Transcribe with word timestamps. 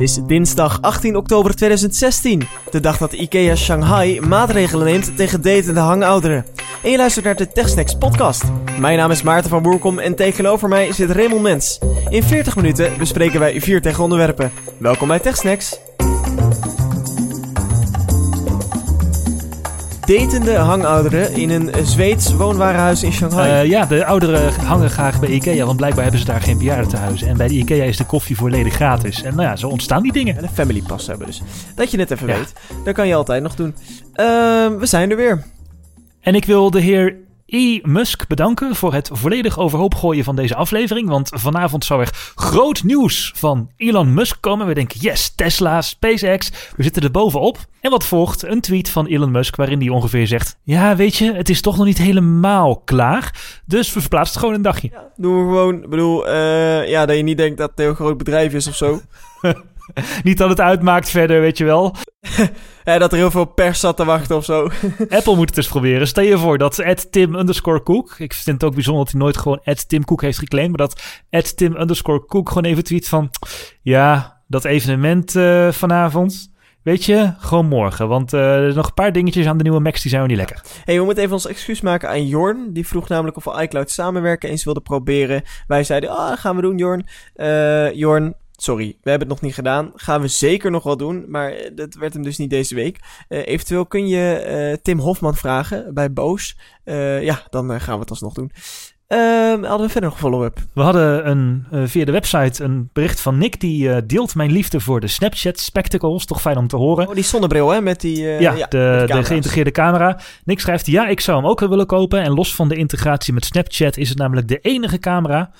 Het 0.00 0.08
is 0.08 0.18
dinsdag 0.26 0.78
18 0.80 1.16
oktober 1.16 1.54
2016, 1.54 2.48
de 2.70 2.80
dag 2.80 2.98
dat 2.98 3.12
IKEA 3.12 3.56
Shanghai 3.56 4.20
maatregelen 4.20 4.86
neemt 4.86 5.16
tegen 5.16 5.42
datende 5.42 5.80
hangouderen. 5.80 6.46
En 6.82 6.90
je 6.90 6.96
luistert 6.96 7.24
naar 7.24 7.36
de 7.36 7.48
TechSnacks 7.48 7.94
podcast. 7.94 8.44
Mijn 8.78 8.98
naam 8.98 9.10
is 9.10 9.22
Maarten 9.22 9.50
van 9.50 9.62
Boerkom 9.62 9.98
en 9.98 10.14
tegenover 10.14 10.68
mij 10.68 10.92
zit 10.92 11.10
Raymond 11.10 11.42
Mens. 11.42 11.78
In 12.08 12.22
40 12.22 12.56
minuten 12.56 12.98
bespreken 12.98 13.40
wij 13.40 13.60
vier 13.60 13.80
tech-onderwerpen. 13.80 14.52
Welkom 14.78 15.08
bij 15.08 15.18
TechSnacks. 15.18 15.89
Datende 20.10 20.56
hangouderen 20.56 21.32
in 21.32 21.50
een 21.50 21.86
Zweeds 21.86 22.32
woonwarenhuis 22.32 23.02
in 23.02 23.12
Shanghai. 23.12 23.62
Uh, 23.62 23.70
ja, 23.70 23.86
de 23.86 24.04
ouderen 24.04 24.52
hangen 24.52 24.90
graag 24.90 25.20
bij 25.20 25.28
IKEA, 25.28 25.64
want 25.64 25.76
blijkbaar 25.76 26.02
hebben 26.02 26.20
ze 26.20 26.26
daar 26.26 26.40
geen 26.40 26.58
bejaardentehuizen. 26.58 27.28
En 27.28 27.36
bij 27.36 27.48
de 27.48 27.54
IKEA 27.54 27.84
is 27.84 27.96
de 27.96 28.04
koffie 28.04 28.36
volledig 28.36 28.74
gratis. 28.74 29.22
En 29.22 29.34
nou 29.34 29.48
ja, 29.48 29.56
zo 29.56 29.68
ontstaan 29.68 30.02
die 30.02 30.12
dingen. 30.12 30.36
En 30.36 30.42
een 30.42 30.48
family 30.48 30.82
pass 30.86 31.06
hebben 31.06 31.26
dus. 31.26 31.42
Dat 31.74 31.90
je 31.90 31.98
het 31.98 32.10
even 32.10 32.26
weet, 32.26 32.52
dat 32.84 32.94
kan 32.94 33.08
je 33.08 33.14
altijd 33.14 33.42
nog 33.42 33.54
doen. 33.54 33.74
Uh, 34.14 34.24
we 34.78 34.86
zijn 34.86 35.10
er 35.10 35.16
weer. 35.16 35.44
En 36.20 36.34
ik 36.34 36.44
wil 36.44 36.70
de 36.70 36.80
heer 36.80 37.16
E. 37.50 37.80
Musk 37.82 38.26
bedanken 38.26 38.74
voor 38.74 38.92
het 38.92 39.10
volledig 39.12 39.58
overhoop 39.58 39.94
gooien 39.94 40.24
van 40.24 40.36
deze 40.36 40.54
aflevering. 40.54 41.08
Want 41.08 41.30
vanavond 41.32 41.84
zou 41.84 42.00
er 42.00 42.32
groot 42.34 42.82
nieuws 42.82 43.32
van 43.36 43.70
Elon 43.76 44.14
Musk 44.14 44.36
komen. 44.40 44.66
We 44.66 44.74
denken, 44.74 45.00
yes, 45.00 45.32
Tesla, 45.34 45.82
SpaceX, 45.82 46.50
we 46.76 46.82
zitten 46.82 47.02
er 47.02 47.10
bovenop. 47.10 47.58
En 47.80 47.90
wat 47.90 48.04
volgt? 48.04 48.42
Een 48.42 48.60
tweet 48.60 48.90
van 48.90 49.06
Elon 49.06 49.30
Musk 49.30 49.56
waarin 49.56 49.80
hij 49.80 49.88
ongeveer 49.88 50.26
zegt... 50.26 50.56
Ja, 50.62 50.96
weet 50.96 51.16
je, 51.16 51.32
het 51.32 51.48
is 51.48 51.60
toch 51.60 51.76
nog 51.76 51.86
niet 51.86 51.98
helemaal 51.98 52.76
klaar. 52.76 53.60
Dus 53.66 53.92
we 53.92 54.00
verplaatsen 54.00 54.32
het 54.32 54.40
gewoon 54.40 54.54
een 54.54 54.62
dagje. 54.62 54.88
Ja, 54.92 55.08
doen 55.16 55.36
we 55.36 55.44
gewoon, 55.44 55.82
ik 55.82 55.90
bedoel, 55.90 56.28
uh, 56.28 56.88
ja, 56.88 57.06
dat 57.06 57.16
je 57.16 57.22
niet 57.22 57.38
denkt 57.38 57.58
dat 57.58 57.70
het 57.70 57.78
een 57.78 57.84
heel 57.84 57.94
groot 57.94 58.16
bedrijf 58.16 58.54
is 58.54 58.66
of 58.66 58.76
zo. 58.76 59.00
niet 60.22 60.38
dat 60.38 60.48
het 60.48 60.60
uitmaakt 60.60 61.10
verder, 61.10 61.40
weet 61.40 61.58
je 61.58 61.64
wel. 61.64 61.94
ja, 62.84 62.98
dat 62.98 63.12
er 63.12 63.18
heel 63.18 63.30
veel 63.30 63.44
pers 63.44 63.80
zat 63.80 63.96
te 63.96 64.04
wachten 64.04 64.36
of 64.36 64.44
zo. 64.44 64.68
Apple 65.08 65.36
moet 65.36 65.48
het 65.48 65.56
eens 65.56 65.68
proberen. 65.68 66.06
Stel 66.06 66.24
je 66.24 66.38
voor 66.38 66.58
dat 66.58 67.06
Tim 67.10 67.34
underscore 67.34 67.82
Cook... 67.82 68.14
Ik 68.18 68.34
vind 68.34 68.60
het 68.60 68.64
ook 68.64 68.74
bijzonder 68.74 69.04
dat 69.04 69.12
hij 69.12 69.22
nooit 69.22 69.36
gewoon 69.36 69.60
Tim 69.86 70.04
Cook 70.04 70.22
heeft 70.22 70.38
geclaimd... 70.38 70.76
maar 70.76 70.88
dat 71.30 71.56
Tim 71.56 71.76
underscore 71.76 72.24
Cook 72.26 72.48
gewoon 72.48 72.64
even 72.64 72.84
tweet 72.84 73.08
van... 73.08 73.30
Ja, 73.82 74.40
dat 74.46 74.64
evenement 74.64 75.34
uh, 75.34 75.72
vanavond... 75.72 76.50
Weet 76.82 77.04
je, 77.04 77.32
gewoon 77.38 77.66
morgen. 77.66 78.08
Want 78.08 78.32
uh, 78.32 78.54
er 78.54 78.62
zijn 78.62 78.74
nog 78.74 78.86
een 78.86 78.94
paar 78.94 79.12
dingetjes 79.12 79.46
aan 79.46 79.56
de 79.56 79.62
nieuwe 79.62 79.80
Macs 79.80 80.02
die 80.02 80.10
zijn 80.10 80.26
niet 80.26 80.36
lekker. 80.36 80.62
hey, 80.84 80.98
we 80.98 81.04
moeten 81.04 81.22
even 81.22 81.34
ons 81.34 81.46
excuus 81.46 81.80
maken 81.80 82.08
aan 82.08 82.26
Jorn. 82.26 82.72
Die 82.72 82.86
vroeg 82.86 83.08
namelijk 83.08 83.36
of 83.36 83.44
we 83.44 83.62
iCloud 83.62 83.90
samenwerken 83.90 84.50
eens 84.50 84.64
wilden 84.64 84.82
proberen. 84.82 85.42
Wij 85.66 85.84
zeiden, 85.84 86.10
ah, 86.10 86.38
gaan 86.38 86.56
we 86.56 86.62
doen 86.62 86.78
Jorn. 86.78 87.06
Uh, 87.36 87.94
Jorn, 87.94 88.34
Sorry, 88.62 88.96
we 89.02 89.10
hebben 89.10 89.28
het 89.28 89.36
nog 89.36 89.46
niet 89.46 89.54
gedaan. 89.54 89.92
Gaan 89.94 90.20
we 90.20 90.28
zeker 90.28 90.70
nog 90.70 90.82
wel 90.82 90.96
doen, 90.96 91.24
maar 91.28 91.54
dat 91.74 91.94
werd 91.94 92.12
hem 92.12 92.22
dus 92.22 92.38
niet 92.38 92.50
deze 92.50 92.74
week. 92.74 92.98
Uh, 93.28 93.46
eventueel 93.46 93.86
kun 93.86 94.08
je 94.08 94.46
uh, 94.72 94.76
Tim 94.82 94.98
Hofman 94.98 95.34
vragen 95.34 95.94
bij 95.94 96.12
Boos. 96.12 96.56
Uh, 96.84 97.22
ja, 97.22 97.42
dan 97.50 97.80
gaan 97.80 97.94
we 97.94 98.00
het 98.00 98.10
alsnog 98.10 98.34
doen. 98.34 98.50
Um, 99.08 99.64
hadden 99.64 99.86
we 99.86 99.92
verder 99.92 100.10
nog 100.10 100.18
follow-up? 100.18 100.58
We 100.74 100.82
hadden 100.82 101.30
een, 101.30 101.66
via 101.88 102.04
de 102.04 102.12
website 102.12 102.64
een 102.64 102.90
bericht 102.92 103.20
van 103.20 103.38
Nick. 103.38 103.60
Die 103.60 104.06
deelt 104.06 104.34
mijn 104.34 104.52
liefde 104.52 104.80
voor 104.80 105.00
de 105.00 105.06
Snapchat 105.06 105.58
Spectacles. 105.58 106.24
Toch 106.24 106.40
fijn 106.40 106.56
om 106.56 106.66
te 106.66 106.76
horen. 106.76 107.08
Oh, 107.08 107.14
die 107.14 107.24
zonnebril 107.24 107.70
hè? 107.70 107.80
Met 107.80 108.00
die 108.00 108.18
ja, 108.18 108.38
ja, 108.38 108.66
de, 108.66 109.04
de 109.06 109.24
geïntegreerde 109.24 109.70
camera. 109.70 110.20
Nick 110.44 110.60
schrijft, 110.60 110.86
ja, 110.86 111.08
ik 111.08 111.20
zou 111.20 111.38
hem 111.38 111.50
ook 111.50 111.60
willen 111.60 111.86
kopen. 111.86 112.22
En 112.22 112.32
los 112.32 112.54
van 112.54 112.68
de 112.68 112.76
integratie 112.76 113.32
met 113.32 113.44
Snapchat 113.44 113.96
is 113.96 114.08
het 114.08 114.18
namelijk 114.18 114.48
de 114.48 114.58
enige 114.58 114.98
camera... 114.98 115.50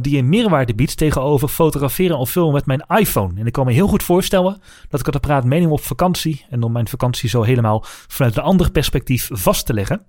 die 0.00 0.18
een 0.18 0.28
meerwaarde 0.28 0.74
biedt 0.74 0.96
tegenover 0.96 1.48
fotograferen 1.48 2.18
of 2.18 2.30
filmen 2.30 2.54
met 2.54 2.66
mijn 2.66 2.84
iPhone. 3.00 3.40
En 3.40 3.46
ik 3.46 3.52
kan 3.52 3.66
me 3.66 3.72
heel 3.72 3.88
goed 3.88 4.02
voorstellen 4.02 4.60
dat 4.88 5.00
ik 5.00 5.06
het 5.06 5.20
praat 5.20 5.44
mening 5.44 5.70
op 5.70 5.80
vakantie. 5.80 6.44
En 6.50 6.62
om 6.62 6.72
mijn 6.72 6.88
vakantie 6.88 7.28
zo 7.28 7.42
helemaal 7.42 7.84
vanuit 7.84 8.36
een 8.36 8.42
ander 8.42 8.70
perspectief 8.70 9.28
vast 9.32 9.66
te 9.66 9.74
leggen. 9.74 10.06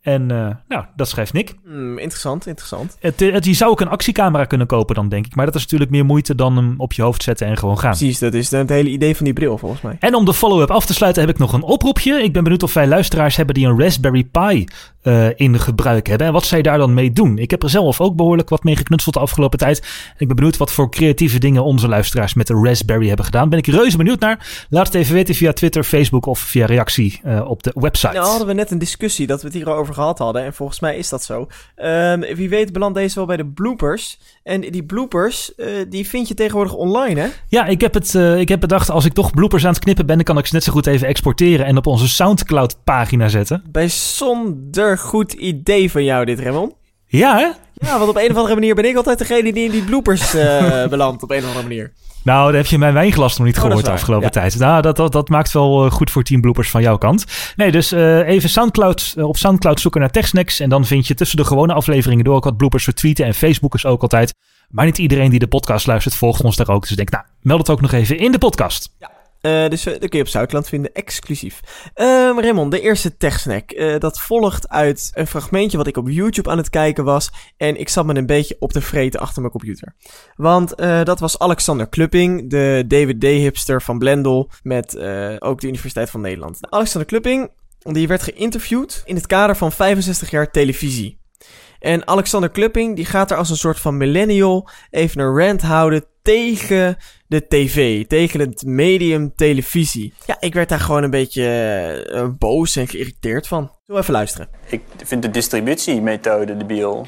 En 0.00 0.22
uh, 0.32 0.48
nou, 0.68 0.84
dat 0.96 1.08
schrijft 1.08 1.32
Nick. 1.32 1.54
Mm, 1.64 1.98
interessant, 1.98 2.46
interessant. 2.46 2.96
Het, 3.00 3.20
het, 3.20 3.44
je 3.44 3.54
zou 3.54 3.70
ook 3.70 3.80
een 3.80 3.88
actiecamera 3.88 4.44
kunnen 4.44 4.66
kopen 4.66 4.94
dan, 4.94 5.08
denk 5.08 5.26
ik. 5.26 5.34
Maar 5.34 5.46
dat 5.46 5.54
is 5.54 5.62
natuurlijk 5.62 5.90
meer 5.90 6.04
moeite 6.04 6.34
dan 6.34 6.56
hem 6.56 6.74
op 6.76 6.92
je 6.92 7.02
hoofd 7.02 7.22
zetten 7.22 7.46
en 7.46 7.56
gewoon 7.56 7.78
gaan. 7.78 7.90
Precies, 7.90 8.18
dat 8.18 8.34
is 8.34 8.50
het 8.50 8.68
hele 8.68 8.88
idee 8.88 9.16
van 9.16 9.24
die 9.24 9.34
bril 9.34 9.58
volgens 9.58 9.80
mij. 9.80 9.96
En 10.00 10.14
om 10.14 10.24
de 10.24 10.34
follow-up 10.34 10.70
af 10.70 10.86
te 10.86 10.94
sluiten 10.94 11.22
heb 11.22 11.30
ik 11.30 11.38
nog 11.38 11.52
een 11.52 11.62
oproepje. 11.62 12.22
Ik 12.22 12.32
ben 12.32 12.42
benieuwd 12.42 12.62
of 12.62 12.74
wij 12.74 12.86
luisteraars 12.86 13.36
hebben 13.36 13.54
die 13.54 13.66
een 13.66 13.80
Raspberry 13.80 14.24
Pi 14.24 14.66
uh, 15.02 15.26
in 15.34 15.58
gebruik 15.58 16.06
hebben. 16.06 16.26
En 16.26 16.32
wat 16.32 16.44
zij 16.44 16.62
daar 16.62 16.78
dan 16.78 16.94
mee 16.94 17.12
doen. 17.12 17.38
Ik 17.38 17.50
heb 17.50 17.62
er 17.62 17.70
zelf 17.70 18.00
ook 18.00 18.16
behoorlijk 18.16 18.48
wat 18.48 18.64
mee 18.64 18.76
geknutseld 18.76 19.14
de 19.14 19.20
afgelopen 19.20 19.58
tijd. 19.58 19.78
En 19.80 20.14
ik 20.18 20.26
ben 20.26 20.36
benieuwd 20.36 20.56
wat 20.56 20.72
voor 20.72 20.90
creatieve 20.90 21.38
dingen 21.38 21.64
onze 21.64 21.88
luisteraars 21.88 22.34
met 22.34 22.46
de 22.46 22.60
Raspberry 22.62 23.06
hebben 23.06 23.24
gedaan. 23.24 23.48
Ben 23.48 23.58
ik 23.58 23.66
reuze 23.66 23.96
benieuwd 23.96 24.20
naar. 24.20 24.66
Laat 24.70 24.86
het 24.86 24.94
even 24.94 25.14
weten 25.14 25.34
via 25.34 25.52
Twitter, 25.52 25.84
Facebook 25.84 26.26
of 26.26 26.38
via 26.38 26.66
reactie 26.66 27.20
uh, 27.26 27.48
op 27.48 27.62
de 27.62 27.72
website. 27.74 28.12
Nou 28.12 28.26
hadden 28.26 28.46
we 28.46 28.52
net 28.52 28.70
een 28.70 28.78
discussie 28.78 29.26
dat 29.26 29.40
we 29.40 29.46
het 29.46 29.56
hierover 29.56 29.94
gehad 29.94 30.18
hadden. 30.18 30.44
En 30.44 30.54
volgens 30.54 30.80
mij 30.80 30.96
is 30.96 31.08
dat 31.08 31.22
zo. 31.22 31.46
Um, 31.76 32.20
wie 32.20 32.48
weet 32.48 32.72
belandt 32.72 32.98
deze 32.98 33.14
wel 33.14 33.26
bij 33.26 33.36
de 33.36 33.46
bloopers. 33.46 34.18
En 34.42 34.60
die 34.60 34.84
bloopers, 34.84 35.52
uh, 35.56 35.66
die 35.88 36.08
vind 36.08 36.28
je 36.28 36.34
tegenwoordig 36.34 36.74
online, 36.74 37.20
hè? 37.20 37.28
Ja, 37.48 37.66
ik 37.66 37.80
heb, 37.80 37.94
het, 37.94 38.14
ik 38.14 38.48
heb 38.48 38.60
bedacht, 38.60 38.90
als 38.90 39.04
ik 39.04 39.12
toch 39.12 39.30
bloopers 39.30 39.64
aan 39.64 39.72
het 39.72 39.82
knippen 39.82 40.06
ben... 40.06 40.16
dan 40.16 40.24
kan 40.24 40.38
ik 40.38 40.46
ze 40.46 40.54
net 40.54 40.64
zo 40.64 40.72
goed 40.72 40.86
even 40.86 41.08
exporteren 41.08 41.66
en 41.66 41.76
op 41.76 41.86
onze 41.86 42.08
Soundcloud-pagina 42.08 43.28
zetten. 43.28 43.64
Bijzonder 43.70 44.89
goed 44.98 45.32
idee 45.32 45.90
van 45.90 46.04
jou 46.04 46.24
dit, 46.24 46.40
Raymond. 46.40 46.72
Ja, 47.06 47.36
hè? 47.36 47.48
Ja, 47.86 47.98
want 47.98 48.10
op 48.10 48.16
een 48.16 48.30
of 48.30 48.36
andere 48.36 48.54
manier 48.54 48.74
ben 48.74 48.84
ik 48.84 48.96
altijd 48.96 49.18
degene 49.18 49.52
die 49.52 49.64
in 49.64 49.70
die 49.70 49.82
bloopers 49.82 50.34
uh, 50.34 50.86
belandt, 50.94 51.22
op 51.22 51.30
een 51.30 51.38
of 51.38 51.44
andere 51.44 51.62
manier. 51.62 51.92
Nou, 52.24 52.46
dan 52.46 52.54
heb 52.54 52.66
je 52.66 52.78
mijn 52.78 52.94
wijnglas 52.94 53.36
nog 53.36 53.46
niet 53.46 53.56
oh, 53.56 53.62
gehoord 53.62 53.84
de 53.84 53.90
afgelopen 53.90 54.24
ja. 54.24 54.30
tijd. 54.30 54.58
Nou, 54.58 54.82
dat, 54.82 54.96
dat, 54.96 55.12
dat 55.12 55.28
maakt 55.28 55.52
wel 55.52 55.84
uh, 55.84 55.90
goed 55.90 56.10
voor 56.10 56.22
10 56.22 56.40
bloopers 56.40 56.70
van 56.70 56.82
jouw 56.82 56.96
kant. 56.96 57.24
Nee, 57.56 57.70
dus 57.70 57.92
uh, 57.92 58.28
even 58.28 58.48
Soundcloud, 58.48 59.14
uh, 59.16 59.28
op 59.28 59.36
Soundcloud 59.36 59.80
zoeken 59.80 60.00
naar 60.00 60.10
TechSnacks. 60.10 60.60
En 60.60 60.68
dan 60.68 60.84
vind 60.84 61.06
je 61.06 61.14
tussen 61.14 61.36
de 61.36 61.44
gewone 61.44 61.72
afleveringen 61.72 62.24
door 62.24 62.34
ook 62.34 62.44
wat 62.44 62.56
bloopers 62.56 62.84
voor 62.84 62.92
tweeten. 62.92 63.24
En 63.24 63.34
Facebook 63.34 63.74
is 63.74 63.86
ook 63.86 64.02
altijd. 64.02 64.34
Maar 64.68 64.84
niet 64.84 64.98
iedereen 64.98 65.30
die 65.30 65.38
de 65.38 65.46
podcast 65.46 65.86
luistert 65.86 66.14
volgt 66.14 66.42
ons 66.42 66.56
daar 66.56 66.68
ook. 66.68 66.80
Dus 66.80 66.90
ik 66.90 66.96
denk, 66.96 67.10
nou, 67.10 67.24
meld 67.40 67.60
het 67.60 67.70
ook 67.70 67.80
nog 67.80 67.92
even 67.92 68.18
in 68.18 68.32
de 68.32 68.38
podcast. 68.38 68.94
Ja. 68.98 69.10
Uh, 69.42 69.68
dus 69.68 69.86
uh, 69.86 69.92
dat 69.92 70.08
kun 70.08 70.18
je 70.18 70.24
op 70.24 70.30
Zuidland 70.30 70.68
vinden, 70.68 70.92
exclusief. 70.92 71.60
Um, 71.94 72.40
Raymond, 72.40 72.70
de 72.70 72.80
eerste 72.80 73.16
techsnack. 73.16 73.72
Uh, 73.72 73.98
dat 73.98 74.20
volgt 74.20 74.68
uit 74.68 75.10
een 75.14 75.26
fragmentje 75.26 75.76
wat 75.76 75.86
ik 75.86 75.96
op 75.96 76.08
YouTube 76.08 76.50
aan 76.50 76.56
het 76.56 76.70
kijken 76.70 77.04
was. 77.04 77.30
En 77.56 77.80
ik 77.80 77.88
zat 77.88 78.06
me 78.06 78.14
een 78.14 78.26
beetje 78.26 78.56
op 78.58 78.72
te 78.72 78.80
vreten 78.80 79.20
achter 79.20 79.40
mijn 79.40 79.52
computer. 79.52 79.94
Want 80.36 80.76
dat 80.78 81.20
was 81.20 81.38
Alexander 81.38 81.88
Klupping, 81.88 82.50
de 82.50 82.84
DVD-hipster 82.88 83.82
van 83.82 83.98
Blendel. 83.98 84.50
Met 84.62 84.98
ook 85.38 85.60
de 85.60 85.66
Universiteit 85.66 86.10
van 86.10 86.20
Nederland. 86.20 86.58
Alexander 86.60 87.08
Klupping, 87.08 87.50
die 87.78 88.08
werd 88.08 88.22
geïnterviewd 88.22 89.02
in 89.04 89.14
het 89.14 89.26
kader 89.26 89.56
van 89.56 89.72
65 89.72 90.30
jaar 90.30 90.50
televisie. 90.50 91.19
En 91.80 92.06
Alexander 92.06 92.50
Klupping, 92.50 92.96
die 92.96 93.04
gaat 93.04 93.30
er 93.30 93.36
als 93.36 93.50
een 93.50 93.56
soort 93.56 93.80
van 93.80 93.96
millennial 93.96 94.68
even 94.90 95.20
een 95.20 95.38
rant 95.38 95.62
houden 95.62 96.04
tegen 96.22 96.96
de 97.26 97.46
tv, 97.48 98.06
tegen 98.06 98.40
het 98.40 98.62
medium 98.62 99.34
televisie. 99.34 100.14
Ja, 100.26 100.36
ik 100.40 100.54
werd 100.54 100.68
daar 100.68 100.80
gewoon 100.80 101.02
een 101.02 101.10
beetje 101.10 102.06
uh, 102.12 102.26
boos 102.38 102.76
en 102.76 102.88
geïrriteerd 102.88 103.46
van. 103.46 103.70
Zo 103.86 103.96
even 103.96 104.12
luisteren. 104.12 104.48
Ik 104.66 104.82
vind 105.04 105.22
de 105.22 105.30
distributiemethode 105.30 106.56
debiel. 106.56 107.06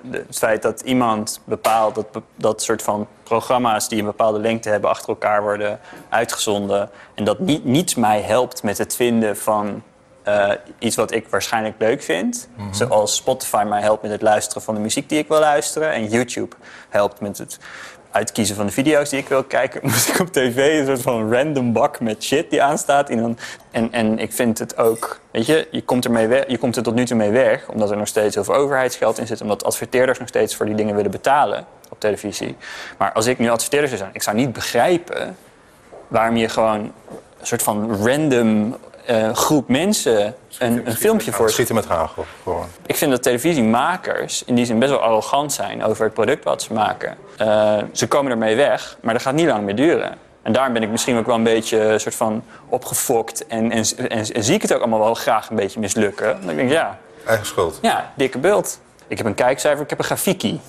De, 0.00 0.24
het 0.26 0.38
feit 0.38 0.62
dat 0.62 0.80
iemand 0.80 1.40
bepaalt 1.44 1.94
dat 1.94 2.06
dat 2.36 2.62
soort 2.62 2.82
van 2.82 3.06
programma's 3.22 3.88
die 3.88 3.98
een 3.98 4.04
bepaalde 4.04 4.40
lengte 4.40 4.68
hebben 4.68 4.90
achter 4.90 5.08
elkaar 5.08 5.42
worden 5.42 5.80
uitgezonden. 6.08 6.90
En 7.14 7.24
dat 7.24 7.38
niet, 7.38 7.64
niets 7.64 7.94
mij 7.94 8.20
helpt 8.20 8.62
met 8.62 8.78
het 8.78 8.96
vinden 8.96 9.36
van 9.36 9.82
uh, 10.28 10.50
iets 10.78 10.96
wat 10.96 11.12
ik 11.12 11.28
waarschijnlijk 11.28 11.74
leuk 11.78 12.02
vind. 12.02 12.48
Mm 12.56 12.64
-hmm. 12.64 12.74
Zoals 12.74 13.16
Spotify 13.16 13.64
mij 13.68 13.80
helpt 13.80 14.02
met 14.02 14.10
het 14.10 14.22
luisteren 14.22 14.62
van 14.62 14.74
de 14.74 14.80
muziek 14.80 15.08
die 15.08 15.18
ik 15.18 15.28
wil 15.28 15.38
luisteren. 15.38 15.92
En 15.92 16.08
YouTube 16.08 16.56
helpt 16.88 17.20
met 17.20 17.38
het 17.38 17.58
uitkiezen 18.12 18.56
van 18.56 18.66
de 18.66 18.72
video's 18.72 19.08
die 19.08 19.18
ik 19.18 19.28
wil 19.28 19.44
kijken, 19.44 19.80
moest 19.88 20.08
ik 20.08 20.18
op 20.18 20.32
tv 20.32 20.78
een 20.78 20.86
soort 20.86 21.02
van 21.02 21.32
random 21.32 21.72
bak 21.72 22.00
met 22.00 22.22
shit 22.22 22.50
die 22.50 22.62
aanstaat. 22.62 23.10
En, 23.10 23.38
en, 23.70 23.92
en 23.92 24.18
ik 24.18 24.32
vind 24.32 24.58
het 24.58 24.76
ook, 24.76 25.20
weet 25.30 25.46
je, 25.46 25.68
je 25.70 25.82
komt, 25.82 26.04
ermee 26.04 26.26
weg, 26.26 26.44
je 26.48 26.58
komt 26.58 26.76
er 26.76 26.82
tot 26.82 26.94
nu 26.94 27.04
toe 27.04 27.16
mee 27.16 27.30
weg, 27.30 27.68
omdat 27.68 27.90
er 27.90 27.96
nog 27.96 28.08
steeds 28.08 28.34
heel 28.34 28.44
veel 28.44 28.54
overheidsgeld 28.54 29.18
in 29.18 29.26
zit, 29.26 29.40
omdat 29.40 29.64
adverteerders 29.64 30.18
nog 30.18 30.28
steeds 30.28 30.56
voor 30.56 30.66
die 30.66 30.74
dingen 30.74 30.94
willen 30.94 31.10
betalen 31.10 31.66
op 31.90 32.00
televisie. 32.00 32.56
Maar 32.98 33.12
als 33.12 33.26
ik 33.26 33.38
nu 33.38 33.50
adverteerder 33.50 33.88
zou 33.88 34.00
zijn, 34.00 34.14
ik 34.14 34.22
zou 34.22 34.36
niet 34.36 34.52
begrijpen 34.52 35.36
waarom 36.08 36.36
je 36.36 36.48
gewoon 36.48 36.80
een 37.40 37.46
soort 37.46 37.62
van 37.62 38.04
random 38.04 38.76
uh, 39.10 39.34
groep 39.34 39.68
mensen 39.68 40.34
een, 40.58 40.86
een 40.86 40.96
filmpje 40.96 41.32
voor. 41.32 41.50
Schieten 41.50 41.74
met 41.74 41.86
hagel, 41.86 42.24
gewoon. 42.42 42.66
Ik 42.86 42.96
vind 42.96 43.10
dat 43.10 43.22
televisiemakers 43.22 44.44
in 44.44 44.54
die 44.54 44.64
zin 44.64 44.78
best 44.78 44.90
wel 44.90 45.00
arrogant 45.00 45.52
zijn 45.52 45.84
over 45.84 46.04
het 46.04 46.14
product 46.14 46.44
wat 46.44 46.62
ze 46.62 46.72
maken. 46.72 47.16
Uh, 47.40 47.78
ze 47.92 48.08
komen 48.08 48.32
ermee 48.32 48.56
weg, 48.56 48.96
maar 49.00 49.12
dat 49.12 49.22
gaat 49.22 49.34
niet 49.34 49.46
lang 49.46 49.64
meer 49.64 49.76
duren. 49.76 50.18
En 50.42 50.52
daarom 50.52 50.72
ben 50.72 50.82
ik 50.82 50.88
misschien 50.88 51.18
ook 51.18 51.26
wel 51.26 51.34
een 51.34 51.42
beetje 51.42 51.98
soort 51.98 52.14
van 52.14 52.44
opgefokt 52.68 53.46
en, 53.46 53.70
en, 53.70 53.84
en, 53.96 54.08
en 54.32 54.44
zie 54.44 54.54
ik 54.54 54.62
het 54.62 54.74
ook 54.74 54.80
allemaal 54.80 54.98
wel 54.98 55.14
graag 55.14 55.50
een 55.50 55.56
beetje 55.56 55.80
mislukken. 55.80 56.36
Dan 56.46 56.56
denk 56.56 56.68
ik, 56.68 56.70
ja. 56.70 56.98
Eigen 57.26 57.46
schuld. 57.46 57.78
Ja, 57.82 58.12
dikke 58.14 58.38
bult. 58.38 58.80
Ik 59.06 59.16
heb 59.16 59.26
een 59.26 59.34
kijkcijfer, 59.34 59.82
ik 59.82 59.90
heb 59.90 59.98
een 59.98 60.04
grafiekie. 60.04 60.60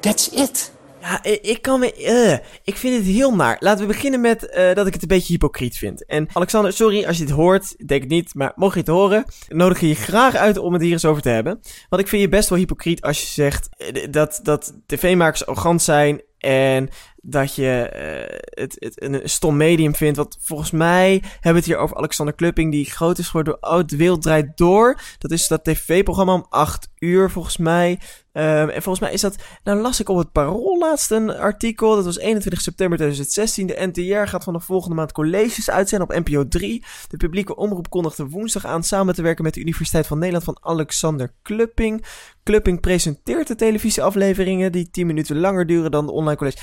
That's 0.00 0.28
it. 0.28 0.72
Ja, 1.00 1.22
ik 1.22 1.62
kan 1.62 1.80
me... 1.80 1.92
eh, 1.94 2.46
ik 2.64 2.76
vind 2.76 2.96
het 2.96 3.14
heel 3.14 3.34
naar. 3.34 3.56
Laten 3.60 3.80
we 3.86 3.92
beginnen 3.92 4.20
met 4.20 4.48
eh, 4.48 4.74
dat 4.74 4.86
ik 4.86 4.92
het 4.92 5.02
een 5.02 5.08
beetje 5.08 5.32
hypocriet 5.32 5.78
vind. 5.78 6.06
En 6.06 6.28
Alexander, 6.32 6.72
sorry 6.72 7.04
als 7.04 7.18
je 7.18 7.24
dit 7.24 7.34
hoort. 7.34 7.74
Ik 7.76 7.88
denk 7.88 8.00
het 8.00 8.10
niet, 8.10 8.34
maar 8.34 8.52
mocht 8.54 8.74
je 8.74 8.80
het 8.80 8.88
horen... 8.88 9.24
nodig 9.48 9.80
je 9.80 9.88
je 9.88 9.94
graag 9.94 10.34
uit 10.34 10.58
om 10.58 10.72
het 10.72 10.82
hier 10.82 10.92
eens 10.92 11.04
over 11.04 11.22
te 11.22 11.28
hebben. 11.28 11.60
Want 11.88 12.02
ik 12.02 12.08
vind 12.08 12.22
je 12.22 12.28
best 12.28 12.48
wel 12.48 12.58
hypocriet 12.58 13.02
als 13.02 13.20
je 13.20 13.26
zegt... 13.26 13.68
eh, 13.76 14.06
dat, 14.10 14.40
dat 14.42 14.72
tv-makers 14.86 15.46
arrogant 15.46 15.82
zijn... 15.82 16.22
en 16.38 16.88
dat 17.30 17.54
je 17.54 17.88
eh, 17.88 18.38
het, 18.62 18.76
het 18.78 19.02
een 19.02 19.20
stom 19.24 19.56
medium 19.56 19.94
vindt. 19.94 20.16
Want 20.16 20.36
volgens 20.40 20.70
mij 20.70 21.10
hebben 21.22 21.52
we 21.52 21.58
het 21.58 21.64
hier 21.64 21.76
over 21.76 21.96
Alexander 21.96 22.34
Klupping... 22.34 22.72
die 22.72 22.90
groot 22.90 23.18
is 23.18 23.26
geworden 23.26 23.52
door 23.52 23.70
Oud 23.70 23.90
Wereld 23.90 24.22
Draait 24.22 24.56
Door. 24.56 25.00
Dat 25.18 25.30
is 25.30 25.48
dat 25.48 25.64
tv-programma 25.64 26.34
om 26.34 26.46
8 26.48 26.88
uur 26.98 27.30
volgens 27.30 27.56
mij... 27.56 27.98
Ehm, 28.32 28.68
en 28.68 28.82
volgens 28.82 29.00
mij 29.00 29.12
is 29.12 29.20
dat 29.20 29.36
nou 29.64 29.80
las 29.80 30.00
ik 30.00 30.08
op 30.08 30.16
het 30.16 30.32
Parool 30.32 30.78
laatst 30.78 31.10
een 31.10 31.30
artikel. 31.30 31.94
Dat 31.94 32.04
was 32.04 32.18
21 32.18 32.60
september 32.60 32.98
2016. 32.98 33.66
De 33.66 33.90
NTR 33.92 34.28
gaat 34.28 34.44
vanaf 34.44 34.64
volgende 34.64 34.94
maand 34.94 35.12
colleges 35.12 35.70
uitzenden 35.70 36.08
op 36.08 36.26
NPO 36.26 36.48
3. 36.48 36.84
De 37.08 37.16
publieke 37.16 37.56
omroep 37.56 37.90
kondigde 37.90 38.28
woensdag 38.28 38.64
aan 38.64 38.82
samen 38.82 39.14
te 39.14 39.22
werken 39.22 39.44
met 39.44 39.54
de 39.54 39.60
Universiteit 39.60 40.06
van 40.06 40.18
Nederland 40.18 40.44
van 40.44 40.58
Alexander 40.60 41.34
Klupping. 41.42 42.04
Klupping 42.42 42.80
presenteert 42.80 43.46
de 43.46 43.54
televisieafleveringen 43.54 44.72
die 44.72 44.90
10 44.90 45.06
minuten 45.06 45.38
langer 45.38 45.66
duren 45.66 45.90
dan 45.90 46.06
de 46.06 46.12
online 46.12 46.36
college. 46.36 46.58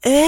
Hè? 0.00 0.26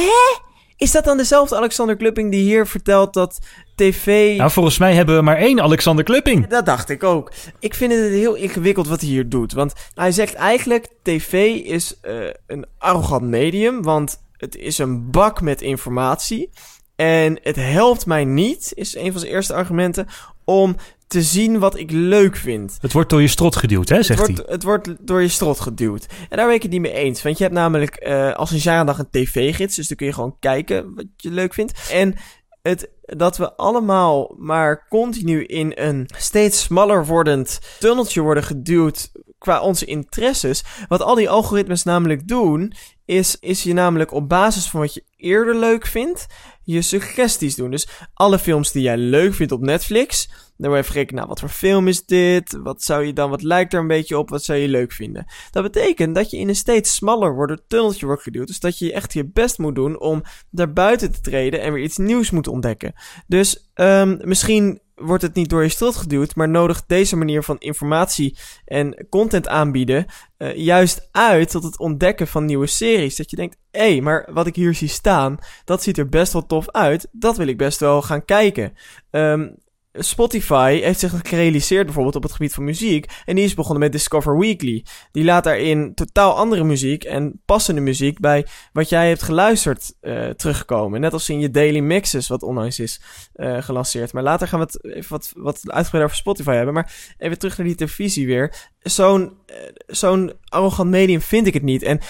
Is 0.77 0.91
dat 0.91 1.05
dan 1.05 1.17
dezelfde 1.17 1.57
Alexander 1.57 1.97
Klupping 1.97 2.31
die 2.31 2.43
hier 2.43 2.67
vertelt 2.67 3.15
dat 3.15 3.39
tv... 3.75 4.37
Nou, 4.37 4.51
volgens 4.51 4.79
mij 4.79 4.95
hebben 4.95 5.17
we 5.17 5.23
maar 5.23 5.37
één 5.37 5.61
Alexander 5.61 6.05
Klupping. 6.05 6.47
Dat 6.47 6.67
dacht 6.67 6.89
ik 6.89 7.05
ook. 7.05 7.33
Ik 7.59 7.75
vind 7.75 7.93
het 7.93 8.11
heel 8.11 8.35
ingewikkeld 8.35 8.89
wat 8.89 9.01
hij 9.01 9.09
hier 9.09 9.29
doet. 9.29 9.53
Want 9.53 9.73
hij 9.95 10.13
zegt 10.13 10.35
eigenlijk: 10.35 10.89
TV 11.03 11.33
is 11.65 11.99
eh, 12.01 12.15
een 12.47 12.67
arrogant 12.79 13.23
medium. 13.23 13.83
Want 13.83 14.21
het 14.37 14.57
is 14.57 14.79
een 14.79 15.11
bak 15.11 15.41
met 15.41 15.63
informatie. 15.63 16.51
En 16.97 17.39
het 17.43 17.57
helpt 17.57 18.07
mij 18.07 18.25
niet, 18.25 18.73
is 18.75 18.97
een 18.97 19.11
van 19.11 19.21
zijn 19.21 19.33
eerste 19.33 19.55
argumenten, 19.55 20.07
om 20.45 20.77
te 21.13 21.23
zien 21.23 21.59
wat 21.59 21.79
ik 21.79 21.91
leuk 21.91 22.37
vind. 22.37 22.77
Het 22.81 22.93
wordt 22.93 23.11
door 23.11 23.21
je 23.21 23.29
strot 23.29 23.57
geduwd, 23.57 23.89
hè, 23.89 24.03
zegt 24.03 24.27
het, 24.27 24.29
hij. 24.29 24.37
wordt, 24.37 24.51
het 24.51 24.63
wordt 24.63 25.07
door 25.07 25.23
je 25.23 25.29
strot 25.29 25.61
geduwd. 25.61 26.07
En 26.29 26.37
daar 26.37 26.47
ben 26.47 26.55
ik 26.55 26.63
het 26.63 26.71
niet 26.71 26.81
mee 26.81 26.93
eens. 26.93 27.23
Want 27.23 27.39
je 27.39 27.43
hebt 27.45 27.57
namelijk 27.57 27.95
eh, 27.95 28.33
als 28.33 28.51
een 28.51 28.59
jaardag 28.59 28.99
een 28.99 29.11
tv-gids. 29.11 29.77
Dus 29.77 29.89
dan 29.89 29.97
kun 29.97 30.07
je 30.07 30.13
gewoon 30.13 30.37
kijken 30.39 30.95
wat 30.95 31.05
je 31.17 31.31
leuk 31.31 31.55
vindt. 31.55 31.89
En 31.91 32.15
het, 32.63 32.91
dat 33.03 33.37
we 33.37 33.57
allemaal 33.57 34.35
maar 34.39 34.87
continu 34.89 35.45
in 35.45 35.73
een 35.75 36.09
steeds 36.17 36.63
smaller 36.63 37.07
wordend 37.07 37.59
tunneltje 37.79 38.21
worden 38.21 38.45
geduwd 38.45 39.13
qua 39.39 39.61
onze 39.61 39.85
interesses. 39.85 40.65
Wat 40.89 41.03
al 41.03 41.15
die 41.15 41.31
algoritmes 41.31 41.83
namelijk 41.83 42.29
doen, 42.29 42.73
is, 43.05 43.37
is 43.41 43.63
je 43.63 43.73
namelijk 43.73 44.13
op 44.13 44.29
basis 44.29 44.67
van 44.67 44.81
wat 44.81 44.95
je 44.95 45.05
eerder 45.23 45.57
leuk 45.57 45.87
vindt, 45.87 46.27
je 46.65 46.83
suggesties 46.83 47.55
doen. 47.55 47.71
Dus 47.71 47.89
alle 48.15 48.39
films 48.39 48.73
die 48.73 48.83
jij 48.83 48.97
leuk 48.97 49.35
vindt 49.35 49.53
op 49.53 49.61
Netflix, 49.61 50.31
dan 50.57 50.71
word 50.71 50.87
je 50.87 50.99
even 50.99 51.15
nou, 51.15 51.29
wat 51.29 51.41
voor 51.41 51.49
film 51.49 51.89
is 51.89 52.05
dit? 52.05 52.59
Wat 52.63 52.83
zou 52.83 53.05
je 53.05 53.13
dan, 53.13 53.31
wat 53.31 53.43
lijkt 53.43 53.73
er 53.73 53.81
een 53.81 53.87
beetje 53.87 54.19
op? 54.19 54.29
Wat 54.29 54.45
zou 54.45 54.59
je 54.59 54.69
leuk 54.69 54.93
vinden? 54.93 55.27
Dat 55.51 55.63
betekent 55.63 56.15
dat 56.15 56.31
je 56.31 56.39
in 56.39 56.49
een 56.49 56.57
steeds 56.57 56.95
smaller 56.95 57.35
wordend 57.35 57.63
tunneltje 57.67 58.07
wordt 58.07 58.23
geduwd. 58.23 58.47
Dus 58.47 58.61
dat 58.61 58.79
je 58.79 58.93
echt 58.93 59.13
je 59.13 59.31
best 59.33 59.59
moet 59.59 59.75
doen 59.75 60.01
om 60.01 60.23
daar 60.51 60.73
buiten 60.73 61.13
te 61.13 61.21
treden 61.21 61.61
en 61.61 61.73
weer 61.73 61.83
iets 61.83 61.97
nieuws 61.97 62.31
moet 62.31 62.49
ontdekken. 62.49 62.95
Dus 63.27 63.71
um, 63.75 64.19
misschien 64.21 64.81
wordt 64.95 65.23
het 65.23 65.35
niet 65.35 65.51
door 65.51 65.63
je 65.63 65.69
strot 65.69 65.97
geduwd, 65.97 66.35
maar 66.35 66.49
nodigt 66.49 66.85
deze 66.87 67.17
manier 67.17 67.43
van 67.43 67.59
informatie 67.59 68.39
en 68.65 69.07
content 69.09 69.49
aanbieden 69.49 70.07
uh, 70.39 70.57
juist 70.57 71.09
uit 71.11 71.51
tot 71.51 71.63
het 71.63 71.79
ontdekken 71.79 72.27
van 72.27 72.45
nieuwe 72.45 72.67
series. 72.67 73.17
Dat 73.17 73.31
je 73.31 73.37
denkt, 73.37 73.57
hé, 73.73 73.81
hey, 73.81 74.01
maar 74.01 74.29
wat 74.33 74.47
ik 74.47 74.57
hier 74.57 74.75
zie 74.75 74.89
staan, 74.89 75.39
dat 75.65 75.83
ziet 75.83 75.99
er 75.99 76.09
best 76.09 76.33
wel 76.33 76.47
tof 76.47 76.71
uit. 76.71 77.09
Dat 77.13 77.37
wil 77.37 77.47
ik 77.47 77.57
best 77.59 77.81
wel 77.81 78.03
gaan 78.03 78.25
kijken. 78.25 78.77
Um, 79.11 79.57
Spotify 79.93 80.81
heeft 80.83 80.99
zich 80.99 81.15
gerealiseerd 81.23 81.85
bijvoorbeeld 81.85 82.17
op 82.17 82.23
het 82.23 82.33
gebied 82.33 82.55
van 82.55 82.65
muziek. 82.65 83.07
En 83.25 83.35
die 83.35 83.45
is 83.45 83.55
begonnen 83.55 83.81
met 83.81 83.93
Discover 83.93 84.39
Weekly. 84.39 84.85
Die 85.11 85.25
laat 85.25 85.45
daarin 85.45 85.95
totaal 85.95 86.37
andere 86.37 86.65
muziek 86.65 87.05
en 87.05 87.41
passende 87.45 87.81
muziek 87.81 88.21
bij 88.21 88.47
wat 88.73 88.89
jij 88.89 89.09
hebt 89.09 89.23
geluisterd 89.23 89.95
uh, 90.01 90.29
terugkomen. 90.29 91.01
Net 91.01 91.13
als 91.13 91.29
in 91.29 91.41
je 91.41 91.51
Daily 91.51 91.79
Mixes, 91.79 92.29
wat 92.29 92.43
onlangs 92.43 92.79
is 92.79 93.01
uh, 93.35 93.63
gelanceerd. 93.63 94.13
Maar 94.13 94.23
later 94.23 94.49
gaan 94.49 94.59
we 94.59 94.65
het 94.65 94.85
even 94.85 95.11
wat, 95.11 95.33
wat 95.37 95.55
uitgebreider 95.55 96.05
over 96.05 96.17
Spotify 96.17 96.55
hebben. 96.55 96.75
Maar 96.75 97.15
even 97.19 97.39
terug 97.39 97.57
naar 97.57 97.67
die 97.67 97.77
televisie 97.77 98.27
weer. 98.27 98.71
Zo'n 98.79 99.23
uh, 99.47 99.57
zo'n 99.87 100.33
arrogant 100.45 100.91
medium 100.91 101.21
vind 101.21 101.47
ik 101.47 101.55
het 101.55 101.63
niet. 101.63 101.83
En 101.83 102.01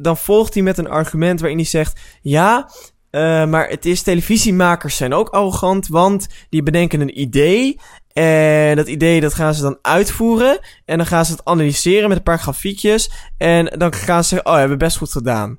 dan 0.00 0.16
volgt 0.16 0.54
hij 0.54 0.62
met 0.62 0.78
een 0.78 0.88
argument 0.88 1.40
waarin 1.40 1.58
hij 1.58 1.66
zegt... 1.66 2.00
Ja, 2.20 2.70
uh, 3.10 3.46
maar 3.46 3.68
het 3.68 3.86
is, 3.86 4.02
televisiemakers 4.02 4.96
zijn 4.96 5.14
ook 5.14 5.28
arrogant, 5.28 5.86
want 5.86 6.26
die 6.48 6.62
bedenken 6.62 7.00
een 7.00 7.20
idee. 7.20 7.80
En 8.12 8.76
dat 8.76 8.88
idee 8.88 9.20
dat 9.20 9.34
gaan 9.34 9.54
ze 9.54 9.62
dan 9.62 9.78
uitvoeren. 9.82 10.58
En 10.84 10.96
dan 10.96 11.06
gaan 11.06 11.24
ze 11.24 11.32
het 11.32 11.44
analyseren 11.44 12.08
met 12.08 12.16
een 12.16 12.22
paar 12.22 12.38
grafiekjes. 12.38 13.10
En 13.36 13.64
dan 13.64 13.92
gaan 13.92 14.22
ze 14.22 14.28
zeggen, 14.28 14.48
oh, 14.48 14.56
hebben 14.56 14.78
we 14.78 14.84
best 14.84 14.96
goed 14.96 15.12
gedaan. 15.12 15.58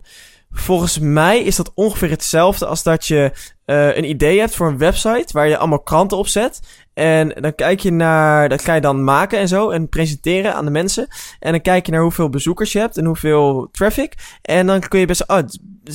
Volgens 0.52 1.00
mij 1.00 1.40
is 1.40 1.56
dat 1.56 1.72
ongeveer 1.76 2.10
hetzelfde 2.10 2.66
als 2.66 2.84
dat 2.84 3.06
je 3.06 3.32
uh, 3.66 3.96
een 3.96 4.10
idee 4.10 4.40
hebt 4.40 4.56
voor 4.56 4.68
een 4.68 4.78
website 4.78 5.34
waar 5.34 5.48
je 5.48 5.58
allemaal 5.58 5.82
kranten 5.82 6.18
op 6.18 6.28
zet. 6.28 6.60
En 6.94 7.30
dan 7.30 7.56
kijk 7.56 7.80
je 7.80 7.92
naar, 7.92 8.50
dat 8.50 8.62
ga 8.62 8.74
je 8.74 8.82
dan 8.82 9.04
maken 9.04 9.40
en 9.40 9.48
zo 9.48 9.70
en 9.70 9.90
presenteren 9.90 10.54
aan 10.54 10.66
de 10.66 10.72
mensen. 10.72 11.08
En 11.40 11.52
dan 11.52 11.62
kijk 11.62 11.86
je 11.86 11.92
naar 11.92 12.02
hoeveel 12.02 12.30
bezoekers 12.30 12.72
je 12.72 12.80
hebt 12.80 12.98
en 12.98 13.06
hoeveel 13.06 13.70
traffic. 13.72 14.14
En 14.42 14.68
dan 14.68 14.80
kun 14.80 15.00
je 15.00 15.06
best, 15.06 15.28
oh, 15.28 15.40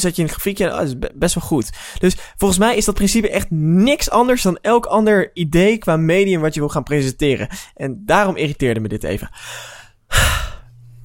zet 0.01 0.17
je 0.17 0.23
een 0.23 0.29
grafiekje 0.29 0.67
oh, 0.71 0.79
dat 0.79 0.87
is 0.87 0.95
best 1.15 1.35
wel 1.35 1.45
goed. 1.45 1.71
Dus 1.99 2.17
volgens 2.37 2.61
mij 2.61 2.77
is 2.77 2.85
dat 2.85 2.95
principe 2.95 3.31
echt 3.31 3.51
niks 3.51 4.11
anders 4.11 4.43
dan 4.43 4.59
elk 4.61 4.87
ander 4.87 5.31
idee 5.35 5.79
qua 5.79 5.97
medium 5.97 6.41
wat 6.41 6.55
je 6.55 6.61
wil 6.61 6.69
gaan 6.69 6.83
presenteren. 6.83 7.49
En 7.75 8.03
daarom 8.07 8.37
irriteerde 8.37 8.81
me 8.81 8.89
dit 8.89 9.05
even. 9.05 9.31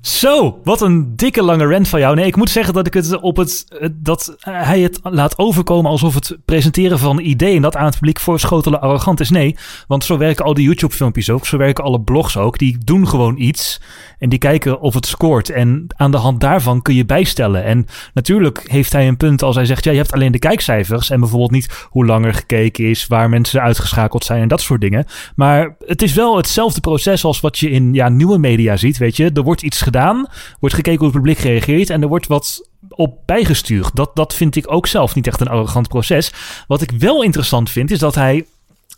Zo, 0.01 0.59
wat 0.63 0.81
een 0.81 1.15
dikke 1.15 1.43
lange 1.43 1.65
rant 1.65 1.87
van 1.87 1.99
jou. 1.99 2.15
Nee, 2.15 2.25
ik 2.25 2.35
moet 2.35 2.49
zeggen 2.49 2.73
dat 2.73 2.87
ik 2.87 2.93
het 2.93 3.19
op 3.19 3.37
het. 3.37 3.65
dat 3.93 4.35
hij 4.39 4.79
het 4.79 4.99
laat 5.03 5.37
overkomen 5.37 5.91
alsof 5.91 6.13
het 6.13 6.37
presenteren 6.45 6.99
van 6.99 7.19
ideeën 7.19 7.61
dat 7.61 7.75
aan 7.75 7.85
het 7.85 7.93
publiek 7.93 8.19
voorschotelen 8.19 8.81
arrogant 8.81 9.19
is. 9.19 9.29
Nee, 9.29 9.55
want 9.87 10.03
zo 10.03 10.17
werken 10.17 10.45
al 10.45 10.53
die 10.53 10.65
YouTube-filmpjes 10.65 11.29
ook. 11.29 11.45
Zo 11.45 11.57
werken 11.57 11.83
alle 11.83 12.01
blogs 12.01 12.37
ook. 12.37 12.57
Die 12.57 12.77
doen 12.83 13.07
gewoon 13.07 13.37
iets 13.37 13.81
en 14.19 14.29
die 14.29 14.39
kijken 14.39 14.81
of 14.81 14.93
het 14.93 15.05
scoort. 15.05 15.49
En 15.49 15.85
aan 15.87 16.11
de 16.11 16.17
hand 16.17 16.41
daarvan 16.41 16.81
kun 16.81 16.95
je 16.95 17.05
bijstellen. 17.05 17.63
En 17.63 17.85
natuurlijk 18.13 18.63
heeft 18.67 18.93
hij 18.93 19.07
een 19.07 19.17
punt 19.17 19.43
als 19.43 19.55
hij 19.55 19.65
zegt: 19.65 19.83
ja, 19.83 19.91
je 19.91 19.97
hebt 19.97 20.11
alleen 20.11 20.31
de 20.31 20.39
kijkcijfers 20.39 21.09
en 21.09 21.19
bijvoorbeeld 21.19 21.51
niet 21.51 21.87
hoe 21.89 22.05
langer 22.05 22.33
gekeken 22.33 22.89
is, 22.89 23.07
waar 23.07 23.29
mensen 23.29 23.61
uitgeschakeld 23.61 24.23
zijn 24.23 24.41
en 24.41 24.47
dat 24.47 24.61
soort 24.61 24.81
dingen. 24.81 25.05
Maar 25.35 25.75
het 25.85 26.01
is 26.01 26.13
wel 26.13 26.37
hetzelfde 26.37 26.81
proces 26.81 27.23
als 27.23 27.39
wat 27.39 27.59
je 27.59 27.69
in 27.69 27.93
ja, 27.93 28.09
nieuwe 28.09 28.37
media 28.37 28.77
ziet. 28.77 28.97
Weet 28.97 29.17
je, 29.17 29.31
er 29.33 29.43
wordt 29.43 29.61
iets 29.61 29.81
gedaan, 29.91 30.27
wordt 30.59 30.75
gekeken 30.75 30.99
hoe 30.99 31.07
het 31.07 31.17
publiek 31.17 31.39
reageert 31.39 31.89
en 31.89 32.01
er 32.01 32.07
wordt 32.07 32.27
wat 32.27 32.69
op 32.89 33.19
bijgestuurd. 33.25 33.95
Dat, 33.95 34.11
dat 34.13 34.33
vind 34.33 34.55
ik 34.55 34.71
ook 34.71 34.87
zelf 34.87 35.15
niet 35.15 35.27
echt 35.27 35.41
een 35.41 35.47
arrogant 35.47 35.87
proces. 35.87 36.33
Wat 36.67 36.81
ik 36.81 36.91
wel 36.91 37.23
interessant 37.23 37.69
vind, 37.69 37.91
is 37.91 37.99
dat 37.99 38.15
hij 38.15 38.45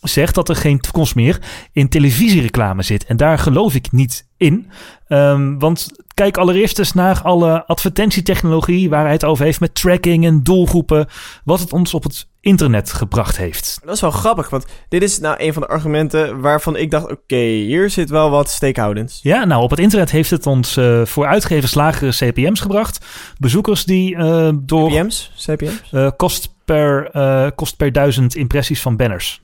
zegt 0.02 0.36
dat 0.36 0.50
er 0.50 0.56
geen 0.56 0.80
toekomst 0.80 1.16
meer 1.16 1.40
in 1.72 1.90
televisiereclame 1.90 2.84
zit. 2.84 3.06
En 3.06 3.18
daar 3.18 3.40
geloof 3.40 3.76
ik 3.76 3.92
niet 3.92 4.28
in. 4.38 4.72
Um, 5.08 5.60
want 5.60 5.88
kijk 6.14 6.38
allereerst 6.38 6.80
eens 6.80 6.94
naar 6.94 7.22
alle 7.22 7.66
advertentietechnologie 7.66 8.90
waar 8.90 9.04
hij 9.04 9.12
het 9.12 9.26
over 9.26 9.46
heeft 9.46 9.60
met 9.60 9.76
tracking 9.76 10.26
en 10.26 10.44
doelgroepen. 10.44 11.08
Wat 11.44 11.60
het 11.60 11.74
ons 11.74 11.94
op 11.94 12.04
het 12.04 12.28
internet 12.42 12.94
gebracht 12.94 13.38
heeft. 13.38 13.80
Dat 13.86 13.96
is 13.96 14.02
wel 14.02 14.12
grappig, 14.12 14.50
want 14.50 14.66
dit 14.90 15.04
is 15.04 15.20
nou 15.20 15.36
een 15.40 15.54
van 15.54 15.62
de 15.62 15.68
argumenten 15.68 16.40
waarvan 16.40 16.76
ik 16.76 16.92
dacht: 16.92 17.04
oké, 17.04 17.14
okay, 17.14 17.48
hier 17.48 17.90
zit 17.90 18.10
wel 18.10 18.30
wat 18.30 18.50
steekhoudends. 18.50 19.20
Ja, 19.24 19.46
nou 19.46 19.64
op 19.64 19.70
het 19.70 19.80
internet 19.80 20.12
heeft 20.12 20.30
het 20.30 20.48
ons 20.48 20.78
uh, 20.78 21.06
voor 21.06 21.26
uitgevers 21.26 21.74
lagere 21.74 22.12
CPM's 22.12 22.60
gebracht. 22.60 23.06
Bezoekers 23.38 23.86
die 23.86 24.16
uh, 24.16 24.50
door. 24.54 24.90
CPM's? 24.90 25.32
CPM's? 25.38 25.82
Uh, 25.92 26.10
kost, 26.18 26.54
per, 26.66 27.12
kost 27.56 27.78
per 27.78 27.92
duizend 27.92 28.36
impressies 28.36 28.82
van 28.82 28.98
banners. 28.98 29.42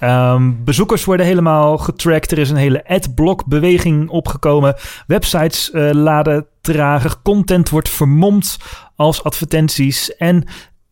Um, 0.00 0.64
bezoekers 0.64 1.04
worden 1.04 1.26
helemaal 1.26 1.78
getracked. 1.78 2.32
Er 2.32 2.38
is 2.38 2.50
een 2.50 2.56
hele 2.56 2.86
adblock-beweging 2.86 4.08
opgekomen. 4.08 4.74
Websites 5.06 5.70
uh, 5.72 5.90
laden 5.92 6.46
trager. 6.60 7.14
Content 7.22 7.68
wordt 7.70 7.88
vermomd 7.88 8.56
als 8.96 9.24
advertenties. 9.24 10.16
En 10.16 10.44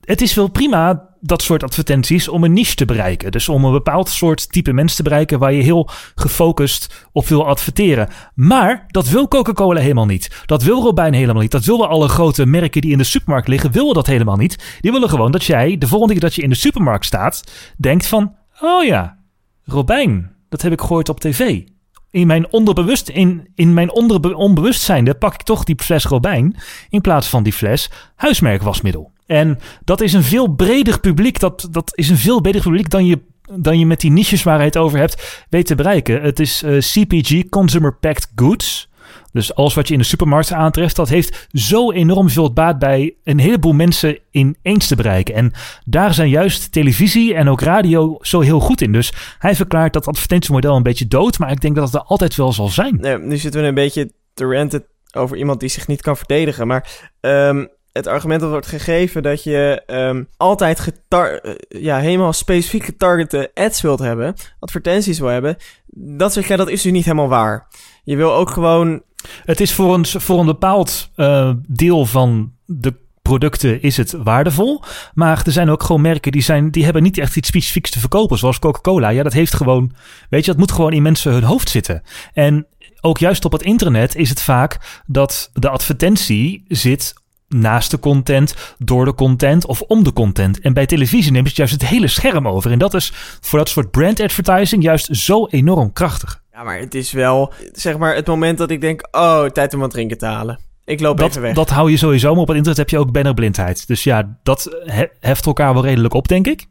het 0.04 0.20
is 0.20 0.34
wel 0.34 0.48
prima, 0.48 1.08
dat 1.20 1.42
soort 1.42 1.62
advertenties, 1.62 2.28
om 2.28 2.44
een 2.44 2.52
niche 2.52 2.74
te 2.74 2.84
bereiken. 2.84 3.32
Dus 3.32 3.48
om 3.48 3.64
een 3.64 3.72
bepaald 3.72 4.08
soort 4.08 4.52
type 4.52 4.72
mens 4.72 4.94
te 4.94 5.02
bereiken 5.02 5.38
waar 5.38 5.52
je 5.52 5.62
heel 5.62 5.88
gefocust 6.14 7.08
op 7.12 7.26
wil 7.26 7.46
adverteren. 7.46 8.08
Maar 8.34 8.84
dat 8.88 9.08
wil 9.08 9.28
Coca-Cola 9.28 9.80
helemaal 9.80 10.06
niet. 10.06 10.42
Dat 10.46 10.62
wil 10.62 10.82
Robijn 10.82 11.14
helemaal 11.14 11.42
niet. 11.42 11.50
Dat 11.50 11.64
willen 11.64 11.88
alle 11.88 12.08
grote 12.08 12.46
merken 12.46 12.80
die 12.80 12.92
in 12.92 12.98
de 12.98 13.04
supermarkt 13.04 13.48
liggen, 13.48 13.72
willen 13.72 13.94
dat 13.94 14.06
helemaal 14.06 14.36
niet. 14.36 14.78
Die 14.80 14.92
willen 14.92 15.08
gewoon 15.08 15.32
dat 15.32 15.44
jij, 15.44 15.78
de 15.78 15.86
volgende 15.86 16.12
keer 16.12 16.22
dat 16.22 16.34
je 16.34 16.42
in 16.42 16.50
de 16.50 16.54
supermarkt 16.54 17.04
staat, 17.04 17.44
denkt 17.76 18.06
van... 18.06 18.34
Oh 18.60 18.84
ja, 18.84 19.18
Robijn, 19.64 20.36
dat 20.48 20.62
heb 20.62 20.72
ik 20.72 20.80
gehoord 20.80 21.08
op 21.08 21.20
tv. 21.20 21.62
in 22.10 22.26
mijn 22.26 22.52
onderbewust, 22.52 23.08
in, 23.08 23.48
in 23.54 23.74
mijn 23.74 23.92
onderbe, 23.92 24.36
onbewustzijnde 24.36 25.14
pak 25.14 25.34
ik 25.34 25.42
toch 25.42 25.64
die 25.64 25.76
fles 25.78 26.04
Robijn 26.04 26.56
in 26.88 27.00
plaats 27.00 27.28
van 27.28 27.42
die 27.42 27.52
fles 27.52 27.90
huismerkwasmiddel. 28.14 29.12
En 29.26 29.58
dat 29.84 30.00
is 30.00 30.12
een 30.12 30.22
veel 30.22 30.46
breder 30.46 31.00
publiek. 31.00 31.40
Dat, 31.40 31.68
dat 31.70 31.90
is 31.94 32.08
een 32.08 32.16
veel 32.16 32.40
breder 32.40 32.62
publiek 32.62 32.90
dan 32.90 33.06
je, 33.06 33.20
dan 33.52 33.78
je 33.78 33.86
met 33.86 34.00
die 34.00 34.10
niches 34.10 34.42
waar 34.42 34.58
je 34.58 34.64
het 34.64 34.76
over 34.76 34.98
hebt 34.98 35.46
weet 35.50 35.66
te 35.66 35.74
bereiken. 35.74 36.22
Het 36.22 36.40
is 36.40 36.62
eh, 36.62 36.78
CPG, 36.78 37.48
Consumer 37.48 37.94
Packed 37.94 38.32
Goods. 38.34 38.88
Dus 39.32 39.54
alles 39.54 39.74
wat 39.74 39.88
je 39.88 39.92
in 39.92 40.00
de 40.00 40.06
supermarkt 40.06 40.52
aantreft, 40.52 40.96
dat 40.96 41.08
heeft 41.08 41.46
zo 41.52 41.92
enorm 41.92 42.30
veel 42.30 42.52
baat 42.52 42.78
bij 42.78 43.14
een 43.24 43.38
heleboel 43.38 43.72
mensen 43.72 44.18
ineens 44.30 44.86
te 44.86 44.96
bereiken. 44.96 45.34
En 45.34 45.52
daar 45.84 46.14
zijn 46.14 46.28
juist 46.28 46.72
televisie 46.72 47.34
en 47.34 47.48
ook 47.48 47.60
radio 47.60 48.18
zo 48.20 48.40
heel 48.40 48.60
goed 48.60 48.80
in. 48.80 48.92
Dus 48.92 49.12
hij 49.38 49.54
verklaart 49.54 49.92
dat 49.92 50.06
advertentiemodel 50.06 50.76
een 50.76 50.82
beetje 50.82 51.08
dood, 51.08 51.38
maar 51.38 51.50
ik 51.50 51.60
denk 51.60 51.74
dat 51.74 51.84
het 51.84 51.94
er 51.94 52.02
altijd 52.02 52.34
wel 52.34 52.52
zal 52.52 52.68
zijn. 52.68 52.96
Nee, 53.00 53.18
nu 53.18 53.36
zitten 53.36 53.60
we 53.60 53.66
een 53.66 53.74
beetje 53.74 54.10
te 54.34 54.44
ranten 54.44 54.84
over 55.12 55.36
iemand 55.36 55.60
die 55.60 55.68
zich 55.68 55.86
niet 55.86 56.02
kan 56.02 56.16
verdedigen. 56.16 56.66
Maar 56.66 57.10
um, 57.20 57.68
het 57.94 58.06
argument 58.06 58.40
dat 58.40 58.50
wordt 58.50 58.66
gegeven 58.66 59.22
dat 59.22 59.42
je 59.42 59.82
um, 59.86 60.28
altijd 60.36 60.80
getar 60.80 61.56
ja, 61.68 61.98
helemaal 61.98 62.32
specifiek 62.32 62.84
getargete 62.84 63.50
ads 63.54 63.80
wilt 63.80 63.98
hebben, 63.98 64.34
advertenties 64.58 65.18
wil 65.18 65.28
hebben, 65.28 65.56
dat 65.96 66.32
zeg 66.32 66.48
jij, 66.48 66.56
dat 66.56 66.68
is 66.68 66.82
dus 66.82 66.92
niet 66.92 67.04
helemaal 67.04 67.28
waar. 67.28 67.66
Je 68.04 68.16
wil 68.16 68.34
ook 68.34 68.50
gewoon 68.50 69.02
het 69.44 69.60
is 69.60 69.72
voor 69.72 69.94
een, 69.94 70.06
voor 70.06 70.38
een 70.38 70.46
bepaald 70.46 71.10
uh, 71.16 71.50
deel 71.66 72.06
van 72.06 72.52
de 72.66 72.94
producten 73.22 73.82
is 73.82 73.96
het 73.96 74.12
waardevol. 74.12 74.82
Maar 75.14 75.42
er 75.44 75.52
zijn 75.52 75.70
ook 75.70 75.82
gewoon 75.82 76.02
merken 76.02 76.32
die, 76.32 76.42
zijn, 76.42 76.70
die 76.70 76.84
hebben 76.84 77.02
niet 77.02 77.18
echt 77.18 77.36
iets 77.36 77.48
specifieks 77.48 77.90
te 77.90 78.00
verkopen. 78.00 78.38
Zoals 78.38 78.58
Coca-Cola. 78.58 79.08
Ja, 79.08 79.22
dat 79.22 79.32
heeft 79.32 79.54
gewoon. 79.54 79.92
Weet 80.30 80.44
je, 80.44 80.50
dat 80.50 80.60
moet 80.60 80.72
gewoon 80.72 80.92
in 80.92 81.02
mensen 81.02 81.32
hun 81.32 81.42
hoofd 81.42 81.68
zitten. 81.68 82.02
En 82.32 82.66
ook 83.00 83.18
juist 83.18 83.44
op 83.44 83.52
het 83.52 83.62
internet 83.62 84.16
is 84.16 84.28
het 84.28 84.42
vaak 84.42 85.02
dat 85.06 85.50
de 85.52 85.68
advertentie 85.68 86.64
zit 86.68 87.14
naast 87.54 87.90
de 87.90 87.98
content, 87.98 88.54
door 88.78 89.04
de 89.04 89.14
content 89.14 89.66
of 89.66 89.80
om 89.80 90.04
de 90.04 90.12
content. 90.12 90.60
En 90.60 90.72
bij 90.72 90.86
televisie 90.86 91.32
neemt 91.32 91.46
het 91.46 91.56
juist 91.56 91.72
het 91.72 91.86
hele 91.86 92.08
scherm 92.08 92.48
over. 92.48 92.70
En 92.70 92.78
dat 92.78 92.94
is 92.94 93.12
voor 93.40 93.58
dat 93.58 93.68
soort 93.68 93.90
brand 93.90 94.20
advertising 94.20 94.82
juist 94.82 95.16
zo 95.16 95.46
enorm 95.46 95.92
krachtig. 95.92 96.42
Ja, 96.52 96.62
maar 96.62 96.78
het 96.78 96.94
is 96.94 97.12
wel, 97.12 97.52
zeg 97.72 97.98
maar, 97.98 98.14
het 98.14 98.26
moment 98.26 98.58
dat 98.58 98.70
ik 98.70 98.80
denk, 98.80 99.08
oh, 99.10 99.44
tijd 99.44 99.74
om 99.74 99.80
wat 99.80 99.90
drinken 99.90 100.18
te 100.18 100.26
halen. 100.26 100.58
Ik 100.84 101.00
loop 101.00 101.18
dat, 101.18 101.28
even 101.28 101.42
weg. 101.42 101.54
Dat 101.54 101.70
hou 101.70 101.90
je 101.90 101.96
sowieso, 101.96 102.32
maar 102.32 102.42
op 102.42 102.48
het 102.48 102.56
internet 102.56 102.80
heb 102.80 102.90
je 102.90 102.98
ook 102.98 103.12
bannerblindheid. 103.12 103.86
Dus 103.86 104.04
ja, 104.04 104.38
dat 104.42 104.78
heft 105.20 105.46
elkaar 105.46 105.74
wel 105.74 105.84
redelijk 105.84 106.14
op, 106.14 106.28
denk 106.28 106.46
ik. 106.46 106.66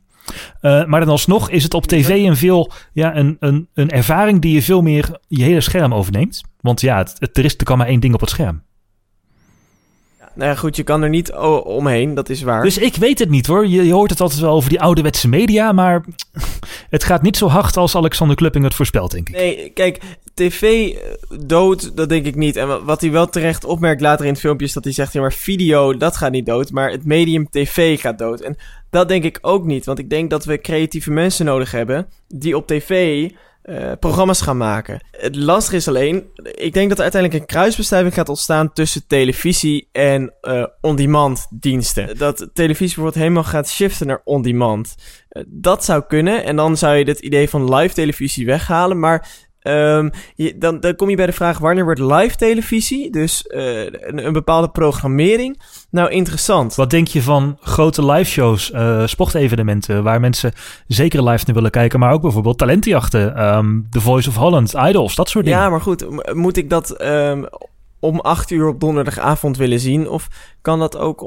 Uh, 0.62 0.86
maar 0.86 1.00
dan 1.00 1.10
alsnog 1.10 1.50
is 1.50 1.64
het 1.64 1.74
op 1.74 1.86
tv 1.86 2.10
een 2.10 2.38
veel, 2.38 2.72
ja, 2.94 3.16
een, 3.16 3.38
een, 3.40 3.68
een 3.74 3.90
ervaring 3.90 4.42
die 4.42 4.54
je 4.54 4.62
veel 4.62 4.82
meer 4.82 5.20
je 5.28 5.44
hele 5.44 5.62
scherm 5.62 5.94
overneemt. 5.94 6.42
Want 6.62 6.82
ja, 6.82 6.98
het, 6.98 7.16
het, 7.18 7.38
er 7.38 7.46
is 7.46 7.58
er 7.58 7.64
kan 7.64 7.78
maar 7.78 7.88
één 7.88 8.00
ding 8.00 8.14
op 8.14 8.20
het 8.20 8.30
scherm. 8.30 8.64
Nou 10.36 10.50
ja, 10.50 10.56
goed, 10.56 10.76
je 10.76 10.84
kan 10.84 11.04
er 11.04 11.10
niet 11.10 11.32
omheen, 11.64 12.14
dat 12.14 12.30
is 12.30 12.42
waar. 12.42 12.64
Dus 12.64 12.78
ik 12.78 12.96
weet 12.96 13.20
het 13.20 13.30
niet 13.30 13.48
hoor. 13.48 13.68
Je, 13.68 13.86
je, 13.86 13.94
hoort 13.94 14.10
het 14.10 14.22
altijd 14.22 14.40
wel 14.40 14.54
over 14.54 14.70
die 14.70 14.82
ouderwetse 14.82 15.28
media, 15.28 15.72
maar 15.72 16.06
het 16.90 17.04
gaat 17.04 17.22
niet 17.22 17.38
zo 17.38 17.48
hard 17.48 17.78
als 17.78 17.96
Alexander 17.96 18.36
Klupping 18.36 18.64
het 18.64 18.74
voorspelt, 18.74 19.12
denk 19.12 19.30
ik. 19.30 19.36
Nee, 19.36 19.70
kijk, 19.70 20.00
tv 20.34 20.62
eh, 20.62 21.00
dood, 21.46 21.98
dat 21.98 22.10
denk 22.10 22.26
ik 22.26 22.36
niet. 22.36 22.56
En 22.56 22.86
wat 22.86 23.02
hij 23.02 23.12
wel 23.12 23.30
terecht 23.30 23.66
opmerkt 23.66 24.02
later 24.02 24.26
in 24.26 24.32
het 24.32 24.42
filmpje 24.42 24.66
is 24.66 24.74
dat 24.74 24.84
hij 24.84 24.94
zegt, 24.94 25.14
ja 25.14 25.22
maar 25.22 25.34
video, 25.34 25.98
dat 25.98 26.18
gaat 26.18 26.32
niet 26.32 26.46
dood, 26.46 26.72
maar 26.72 26.92
het 26.92 27.06
medium 27.06 27.50
tv 27.50 28.00
gaat 28.00 28.18
dood. 28.18 28.42
En 28.42 28.58
dat 28.90 29.08
denk 29.08 29.24
ik 29.24 29.40
ook 29.42 29.66
niet, 29.66 29.86
want 29.86 30.00
ik 30.00 30.10
denk 30.10 30.30
dat 30.30 30.46
we 30.46 30.62
creatieve 30.62 31.12
mensen 31.12 31.46
nodig 31.46 31.72
hebben 31.72 32.08
die 32.28 32.58
op 32.58 32.68
tv 32.68 33.30
uh, 33.64 33.92
programma's 34.00 34.42
gaan 34.42 34.58
maken. 34.58 35.00
Het 35.12 35.36
lastige 35.36 35.76
is 35.76 35.88
alleen, 35.88 36.26
ik 36.44 36.74
denk 36.74 36.90
dat 36.90 36.98
er 36.98 37.04
uiteindelijk 37.04 37.42
een 37.42 37.48
kruisbestuiving 37.48 38.14
gaat 38.14 38.30
ontstaan 38.30 38.74
tussen 38.74 39.08
televisie 39.08 39.90
en 39.92 40.34
uh, 40.42 40.66
on-demand 40.82 41.48
diensten. 41.50 42.18
Dat 42.18 42.50
televisie 42.54 42.86
bijvoorbeeld 42.86 43.24
helemaal 43.24 43.44
gaat 43.44 43.70
shiften 43.70 44.08
naar 44.08 44.22
on-demand. 44.24 44.96
Uh, 45.30 45.44
dat 45.48 45.86
zou 45.86 46.04
kunnen 46.08 46.44
en 46.44 46.56
dan 46.56 46.78
zou 46.78 46.96
je 46.96 47.04
het 47.04 47.20
idee 47.20 47.50
van 47.50 47.76
live 47.76 47.94
televisie 47.94 48.46
weghalen, 48.46 49.00
maar 49.00 49.28
Um, 49.64 50.12
je, 50.36 50.58
dan, 50.58 50.80
dan 50.80 50.96
kom 50.96 51.10
je 51.10 51.16
bij 51.16 51.26
de 51.26 51.32
vraag 51.32 51.58
wanneer 51.58 51.84
wordt 51.84 52.00
live 52.00 52.36
televisie, 52.36 53.12
dus 53.12 53.46
uh, 53.48 53.84
een, 53.84 54.26
een, 54.26 54.34
bepaalde 54.34 54.70
programmering, 54.70 55.62
nou 55.90 56.10
interessant. 56.10 56.76
Wat 56.76 56.90
denk 56.90 57.08
je 57.08 57.22
van 57.22 57.58
grote 57.62 58.06
live 58.06 58.32
shows, 58.32 58.72
uh, 58.72 59.08
sportevenementen, 59.08 60.04
waar 60.04 60.20
mensen 60.20 60.52
zeker 60.88 61.24
live 61.24 61.44
naar 61.46 61.56
willen 61.56 61.72
kijken, 61.72 62.00
maar 62.00 62.14
ook 62.14 62.22
bijvoorbeeld 62.22 62.58
talentenjachten, 62.58 63.56
um, 63.56 63.88
The 63.90 64.02
Voice 64.02 64.30
of 64.30 64.36
Holland, 64.36 64.74
Idols, 64.74 65.16
dat 65.16 65.30
soort 65.30 65.46
dingen. 65.46 65.60
Ja, 65.60 65.70
maar 65.70 65.82
goed, 65.82 66.06
moet 66.34 66.58
ik 66.58 66.70
dat 66.70 67.02
um, 67.02 67.48
om 68.00 68.20
acht 68.20 68.52
uur 68.52 68.68
op 68.68 68.80
donderdagavond 68.80 69.58
willen 69.58 69.80
zien? 69.80 70.10
Of 70.10 70.28
kan 70.62 70.80
dat 70.80 70.98
ook 70.98 71.22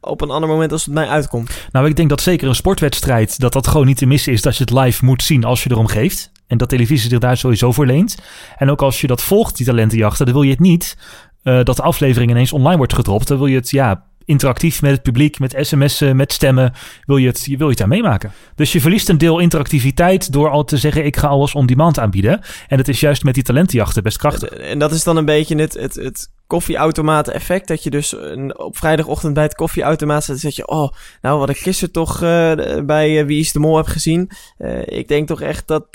op 0.00 0.20
een 0.20 0.30
ander 0.30 0.48
moment 0.48 0.72
als 0.72 0.84
het 0.84 0.94
mij 0.94 1.08
uitkomt? 1.08 1.68
Nou, 1.72 1.86
ik 1.86 1.96
denk 1.96 2.08
dat 2.08 2.20
zeker 2.20 2.48
een 2.48 2.54
sportwedstrijd, 2.54 3.40
dat 3.40 3.52
dat 3.52 3.66
gewoon 3.66 3.86
niet 3.86 3.96
te 3.96 4.06
missen 4.06 4.32
is 4.32 4.42
dat 4.42 4.56
je 4.56 4.64
het 4.64 4.72
live 4.72 5.04
moet 5.04 5.22
zien 5.22 5.44
als 5.44 5.62
je 5.62 5.70
erom 5.70 5.86
geeft. 5.86 6.30
En 6.50 6.58
dat 6.58 6.68
televisie 6.68 7.10
zich 7.10 7.18
daar 7.18 7.36
sowieso 7.36 7.72
voor 7.72 7.86
leent. 7.86 8.16
En 8.56 8.70
ook 8.70 8.82
als 8.82 9.00
je 9.00 9.06
dat 9.06 9.22
volgt, 9.22 9.56
die 9.56 9.66
talentenjachten, 9.66 10.24
dan 10.24 10.34
wil 10.34 10.42
je 10.42 10.50
het 10.50 10.60
niet 10.60 10.96
uh, 11.44 11.62
dat 11.62 11.76
de 11.76 11.82
aflevering 11.82 12.30
ineens 12.30 12.52
online 12.52 12.76
wordt 12.76 12.94
gedropt. 12.94 13.28
Dan 13.28 13.38
wil 13.38 13.46
je 13.46 13.56
het, 13.56 13.70
ja, 13.70 14.04
interactief 14.24 14.82
met 14.82 14.90
het 14.90 15.02
publiek, 15.02 15.38
met 15.38 15.54
sms'en, 15.58 16.16
met 16.16 16.32
stemmen, 16.32 16.72
wil 17.04 17.16
je, 17.16 17.26
het, 17.26 17.44
je 17.44 17.56
wil 17.56 17.66
je 17.66 17.70
het 17.72 17.78
daar 17.78 17.88
meemaken. 17.88 18.32
Dus 18.54 18.72
je 18.72 18.80
verliest 18.80 19.08
een 19.08 19.18
deel 19.18 19.38
interactiviteit 19.38 20.32
door 20.32 20.50
al 20.50 20.64
te 20.64 20.76
zeggen, 20.76 21.04
ik 21.04 21.16
ga 21.16 21.26
alles 21.28 21.54
on-demand 21.54 21.98
aanbieden. 21.98 22.40
En 22.68 22.78
het 22.78 22.88
is 22.88 23.00
juist 23.00 23.24
met 23.24 23.34
die 23.34 23.42
talentenjachten 23.42 24.02
best 24.02 24.18
krachtig. 24.18 24.48
En 24.48 24.78
dat 24.78 24.92
is 24.92 25.04
dan 25.04 25.16
een 25.16 25.24
beetje 25.24 25.56
het, 25.56 25.74
het, 25.74 25.94
het 25.94 26.30
koffieautomaat 26.46 27.28
effect. 27.28 27.68
Dat 27.68 27.82
je 27.82 27.90
dus 27.90 28.14
op 28.56 28.76
vrijdagochtend 28.76 29.34
bij 29.34 29.42
het 29.42 29.54
koffieautomaat 29.54 30.24
zit. 30.24 30.40
zeg 30.40 30.56
je, 30.56 30.68
oh, 30.68 30.92
nou 31.20 31.38
wat 31.38 31.50
ik 31.50 31.56
gisteren 31.56 31.92
toch 31.92 32.22
uh, 32.22 32.52
bij 32.84 33.20
uh, 33.20 33.26
Wie 33.26 33.40
is 33.40 33.52
de 33.52 33.58
Mol 33.58 33.76
heb 33.76 33.86
gezien. 33.86 34.30
Uh, 34.58 34.78
ik 34.84 35.08
denk 35.08 35.28
toch 35.28 35.40
echt 35.40 35.68
dat 35.68 35.86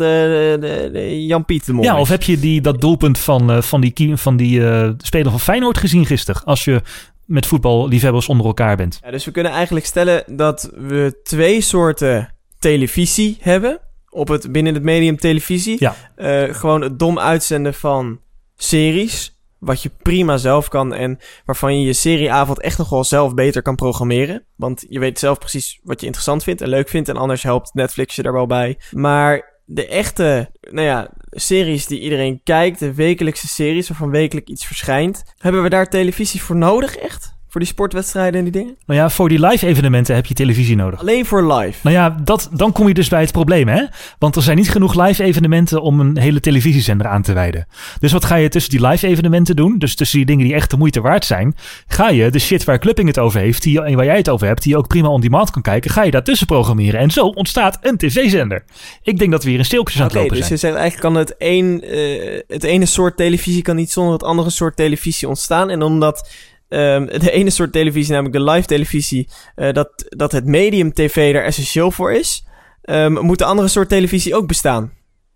Jan 1.27 1.45
Piet 1.45 1.65
de 1.65 1.73
Mol 1.73 1.83
Ja, 1.83 1.93
is. 1.93 1.99
of 1.99 2.09
heb 2.09 2.23
je 2.23 2.39
die, 2.39 2.61
dat 2.61 2.81
doelpunt 2.81 3.17
van, 3.17 3.63
van 3.63 3.81
die, 3.81 4.17
van 4.17 4.37
die 4.37 4.61
speler 4.97 5.31
van 5.31 5.39
Feyenoord 5.39 5.77
gezien 5.77 6.05
gisteren? 6.05 6.43
Als 6.43 6.63
je 6.63 6.81
met 7.25 7.45
voetballiefhebbers 7.45 8.27
onder 8.27 8.45
elkaar 8.45 8.75
bent. 8.75 8.99
Ja, 9.03 9.11
dus 9.11 9.25
we 9.25 9.31
kunnen 9.31 9.51
eigenlijk 9.51 9.85
stellen 9.85 10.23
dat 10.27 10.71
we 10.73 11.19
twee 11.23 11.61
soorten 11.61 12.33
televisie 12.59 13.37
hebben. 13.39 13.79
Op 14.09 14.27
het, 14.27 14.51
binnen 14.51 14.73
het 14.73 14.83
medium 14.83 15.17
televisie. 15.17 15.75
Ja. 15.79 15.95
Uh, 16.17 16.53
gewoon 16.53 16.81
het 16.81 16.99
dom 16.99 17.19
uitzenden 17.19 17.73
van 17.73 18.19
series. 18.55 19.33
Wat 19.59 19.83
je 19.83 19.91
prima 20.01 20.37
zelf 20.37 20.67
kan 20.67 20.93
en 20.93 21.19
waarvan 21.45 21.79
je 21.79 21.85
je 21.85 21.93
serieavond 21.93 22.61
echt 22.61 22.77
nog 22.77 22.89
wel 22.89 23.03
zelf 23.03 23.33
beter 23.33 23.61
kan 23.61 23.75
programmeren. 23.75 24.45
Want 24.55 24.85
je 24.89 24.99
weet 24.99 25.19
zelf 25.19 25.39
precies 25.39 25.79
wat 25.83 25.99
je 25.99 26.05
interessant 26.05 26.43
vindt 26.43 26.61
en 26.61 26.69
leuk 26.69 26.89
vindt. 26.89 27.09
En 27.09 27.17
anders 27.17 27.43
helpt 27.43 27.73
Netflix 27.73 28.15
je 28.15 28.21
daar 28.21 28.33
wel 28.33 28.47
bij. 28.47 28.77
Maar 28.91 29.54
de 29.65 29.87
echte, 29.87 30.49
nou 30.61 30.87
ja, 30.87 31.09
series 31.29 31.85
die 31.85 31.99
iedereen 31.99 32.41
kijkt, 32.43 32.79
de 32.79 32.93
wekelijkse 32.93 33.47
series 33.47 33.87
waarvan 33.87 34.09
wekelijk 34.09 34.49
iets 34.49 34.65
verschijnt. 34.65 35.23
Hebben 35.37 35.63
we 35.63 35.69
daar 35.69 35.89
televisie 35.89 36.41
voor 36.41 36.55
nodig, 36.55 36.95
echt? 36.95 37.34
Voor 37.55 37.63
die 37.63 37.73
sportwedstrijden 37.73 38.37
en 38.37 38.43
die 38.43 38.51
dingen? 38.51 38.77
Nou 38.85 38.99
ja, 38.99 39.09
voor 39.09 39.29
die 39.29 39.45
live 39.45 39.67
evenementen 39.67 40.15
heb 40.15 40.25
je 40.25 40.33
televisie 40.33 40.75
nodig. 40.75 40.99
Alleen 40.99 41.25
voor 41.25 41.53
live? 41.53 41.79
Nou 41.81 41.95
ja, 41.95 42.17
dat, 42.23 42.49
dan 42.51 42.71
kom 42.71 42.87
je 42.87 42.93
dus 42.93 43.07
bij 43.07 43.21
het 43.21 43.31
probleem, 43.31 43.67
hè? 43.67 43.83
Want 44.19 44.35
er 44.35 44.41
zijn 44.41 44.57
niet 44.57 44.69
genoeg 44.69 45.05
live 45.05 45.23
evenementen 45.23 45.81
om 45.81 45.99
een 45.99 46.17
hele 46.17 46.39
televisiezender 46.39 47.07
aan 47.07 47.21
te 47.21 47.33
wijden. 47.33 47.67
Dus 47.99 48.11
wat 48.11 48.25
ga 48.25 48.35
je 48.35 48.49
tussen 48.49 48.71
die 48.71 48.87
live 48.87 49.07
evenementen 49.07 49.55
doen? 49.55 49.77
Dus 49.77 49.95
tussen 49.95 50.17
die 50.17 50.25
dingen 50.27 50.45
die 50.45 50.53
echt 50.53 50.69
de 50.69 50.77
moeite 50.77 51.01
waard 51.01 51.25
zijn, 51.25 51.55
ga 51.87 52.09
je 52.09 52.31
de 52.31 52.39
shit 52.39 52.63
waar 52.63 52.79
Clupping 52.79 53.07
het 53.07 53.19
over 53.19 53.39
heeft, 53.39 53.63
die, 53.63 53.81
en 53.81 53.95
waar 53.95 54.05
jij 54.05 54.17
het 54.17 54.29
over 54.29 54.47
hebt, 54.47 54.63
die 54.63 54.71
je 54.71 54.77
ook 54.77 54.87
prima 54.87 55.07
on 55.07 55.21
demand 55.21 55.51
kan 55.51 55.61
kijken, 55.61 55.91
ga 55.91 56.03
je 56.03 56.11
daartussen 56.11 56.47
programmeren. 56.47 56.99
En 56.99 57.11
zo 57.11 57.25
ontstaat 57.25 57.77
een 57.81 57.97
tv-zender. 57.97 58.63
Ik 59.03 59.19
denk 59.19 59.31
dat 59.31 59.43
we 59.43 59.49
hier 59.49 59.59
in 59.59 59.65
stilkjes 59.65 59.99
aan 59.99 60.07
het 60.07 60.15
lopen 60.15 60.37
dus 60.37 60.37
zijn. 60.37 60.51
Dus 60.51 60.61
je 60.61 60.67
zegt 60.67 60.79
eigenlijk 60.79 61.13
kan 61.13 61.21
het, 61.21 61.35
een, 61.37 61.95
uh, 61.97 62.41
het 62.47 62.63
ene 62.63 62.85
soort 62.85 63.17
televisie 63.17 63.61
kan 63.61 63.75
niet 63.75 63.91
zonder 63.91 64.13
het 64.13 64.23
andere 64.23 64.49
soort 64.49 64.75
televisie 64.75 65.27
ontstaan. 65.27 65.69
En 65.69 65.81
omdat 65.81 66.29
Um, 66.69 67.05
de 67.05 67.31
ene 67.31 67.49
soort 67.49 67.71
televisie, 67.71 68.13
namelijk 68.13 68.35
de 68.35 68.51
live 68.51 68.67
televisie, 68.67 69.29
uh, 69.55 69.71
dat, 69.73 70.05
dat 70.07 70.31
het 70.31 70.45
medium 70.45 70.93
tv 70.93 71.33
er 71.35 71.43
essentieel 71.43 71.91
voor 71.91 72.11
is, 72.11 72.45
um, 72.83 73.13
moet 73.13 73.37
de 73.37 73.45
andere 73.45 73.67
soort 73.67 73.89
televisie 73.89 74.35
ook 74.35 74.47
bestaan. 74.47 74.91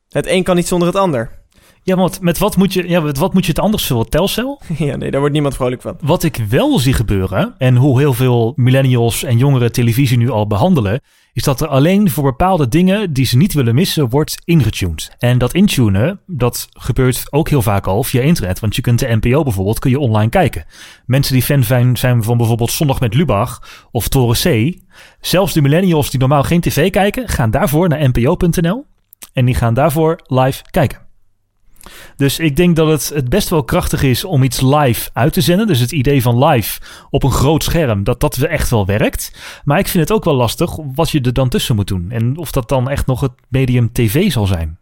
Het 0.10 0.28
een 0.28 0.44
kan 0.44 0.56
niet 0.56 0.68
zonder 0.68 0.88
het 0.88 0.98
ander. 0.98 1.30
Ja, 1.84 1.96
want 1.96 2.22
met 2.22 2.38
wat 2.38 2.58
moet 2.58 2.74
je, 2.74 2.90
ja, 2.90 3.00
met 3.00 3.18
wat 3.18 3.34
moet 3.34 3.46
je 3.46 3.52
het 3.52 3.60
anders 3.60 3.86
vullen? 3.86 4.10
Telcel? 4.10 4.62
Ja, 4.78 4.96
nee, 4.96 5.12
daar 5.12 5.20
wordt 5.20 5.34
niemand 5.34 5.56
vrolijk 5.56 5.82
van. 5.82 5.98
Wat 6.02 6.24
ik 6.24 6.36
wel 6.50 6.80
zie 6.80 6.94
gebeuren, 6.94 7.56
en 7.58 7.76
hoe 7.76 8.00
heel 8.00 8.14
veel 8.14 8.54
millennials 8.56 9.24
en 9.24 9.38
jongeren 9.38 9.72
televisie 9.72 10.18
nu 10.18 10.30
al 10.30 10.48
behandelen, 10.48 11.02
is 11.40 11.46
dat 11.46 11.62
er 11.62 11.68
alleen 11.68 12.10
voor 12.10 12.24
bepaalde 12.24 12.68
dingen 12.68 13.14
die 13.14 13.26
ze 13.26 13.38
niet 13.38 13.54
willen 13.54 13.76
missen, 13.76 14.10
wordt 14.10 14.38
ingetuned. 14.44 15.12
En 15.18 15.38
dat 15.38 15.54
intunen, 15.54 16.20
dat 16.26 16.68
gebeurt 16.72 17.28
ook 17.30 17.50
heel 17.50 17.62
vaak 17.62 17.88
al 17.88 18.04
via 18.04 18.22
internet. 18.22 18.60
Want 18.60 18.76
je 18.76 18.82
kunt 18.82 19.00
de 19.00 19.18
NPO 19.22 19.44
bijvoorbeeld, 19.44 19.80
kun 19.80 19.90
je 19.90 20.00
online 20.00 20.30
kijken. 20.30 20.66
Mensen 21.06 21.34
die 21.34 21.44
fan 21.44 21.64
zijn, 21.64 21.98
zijn 21.98 22.24
van 22.24 22.38
bijvoorbeeld 22.38 22.72
Zondag 22.72 23.00
met 23.00 23.14
Lubach 23.14 23.88
of 23.92 24.08
Toren 24.08 24.38
C. 24.44 24.78
Zelfs 25.22 25.54
de 25.54 25.62
millennials 25.62 26.10
die 26.10 26.20
normaal 26.20 26.44
geen 26.44 26.62
tv 26.62 26.90
kijken, 26.90 27.28
gaan 27.28 27.52
daarvoor 27.52 27.90
naar 27.90 28.10
npo.nl. 28.10 28.86
En 29.34 29.46
die 29.46 29.56
gaan 29.56 29.74
daarvoor 29.74 30.20
live 30.28 30.62
kijken. 30.72 31.09
Dus 32.16 32.40
ik 32.40 32.56
denk 32.56 32.76
dat 32.76 32.88
het, 32.88 33.10
het 33.16 33.30
best 33.30 33.50
wel 33.50 33.64
krachtig 33.64 34.04
is 34.04 34.24
om 34.24 34.44
iets 34.44 34.62
live 34.62 35.10
uit 35.14 35.34
te 35.34 35.42
zenden. 35.42 35.68
Dus 35.68 35.80
het 35.80 35.92
idee 35.92 36.22
van 36.22 36.46
live 36.46 36.80
op 37.10 37.24
een 37.24 37.32
groot 37.32 37.64
scherm, 37.64 38.04
dat 38.04 38.20
dat 38.20 38.38
echt 38.38 38.70
wel 38.70 38.86
werkt. 38.86 39.32
Maar 39.64 39.80
ik 39.80 39.88
vind 39.88 40.10
het 40.10 40.18
ook 40.18 40.24
wel 40.24 40.36
lastig 40.36 40.76
wat 40.96 41.10
je 41.10 41.22
er 41.22 41.34
dan 41.34 41.50
tussen 41.50 41.76
moet 41.76 41.88
doen. 41.88 42.12
En 42.12 42.38
of 42.38 42.52
dat 42.52 42.70
dan 42.70 42.90
echt 42.90 43.06
nog 43.06 43.22
het 43.22 43.32
medium 43.48 43.92
tv 43.92 44.32
zal 44.32 44.46
zijn. 44.46 44.78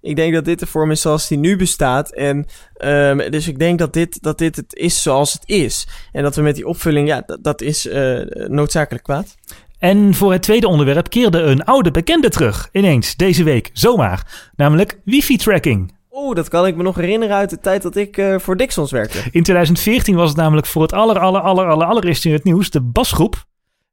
Ik 0.00 0.16
denk 0.16 0.34
dat 0.34 0.44
dit 0.44 0.58
de 0.58 0.66
vorm 0.66 0.90
is 0.90 1.00
zoals 1.00 1.28
die 1.28 1.38
nu 1.38 1.56
bestaat. 1.56 2.12
En 2.12 2.46
um, 2.84 3.30
dus 3.30 3.48
ik 3.48 3.58
denk 3.58 3.78
dat 3.78 3.92
dit, 3.92 4.22
dat 4.22 4.38
dit 4.38 4.56
het 4.56 4.74
is 4.74 5.02
zoals 5.02 5.32
het 5.32 5.42
is. 5.46 5.86
En 6.12 6.22
dat 6.22 6.36
we 6.36 6.42
met 6.42 6.54
die 6.54 6.66
opvulling, 6.66 7.08
ja, 7.08 7.22
dat, 7.26 7.44
dat 7.44 7.60
is 7.60 7.86
uh, 7.86 8.20
noodzakelijk 8.48 9.04
kwaad. 9.04 9.36
En 9.78 10.14
voor 10.14 10.32
het 10.32 10.42
tweede 10.42 10.68
onderwerp 10.68 11.10
keerde 11.10 11.40
een 11.40 11.64
oude 11.64 11.90
bekende 11.90 12.28
terug. 12.28 12.68
Ineens, 12.72 13.16
deze 13.16 13.44
week, 13.44 13.70
zomaar. 13.72 14.50
Namelijk 14.56 15.00
wifi-tracking. 15.04 15.92
Oeh, 16.16 16.34
dat 16.34 16.48
kan 16.48 16.66
ik 16.66 16.76
me 16.76 16.82
nog 16.82 16.96
herinneren 16.96 17.36
uit 17.36 17.50
de 17.50 17.60
tijd 17.60 17.82
dat 17.82 17.96
ik 17.96 18.16
uh, 18.16 18.38
voor 18.38 18.56
Dixons 18.56 18.90
werkte. 18.90 19.18
In 19.18 19.42
2014 19.42 20.16
was 20.16 20.28
het 20.28 20.38
namelijk 20.38 20.66
voor 20.66 20.82
het 20.82 20.92
aller, 20.92 21.18
aller, 21.18 21.40
aller, 21.40 21.66
aller, 21.66 22.24
in 22.24 22.32
het 22.32 22.44
nieuws 22.44 22.70
de 22.70 22.80
basgroep. 22.80 23.44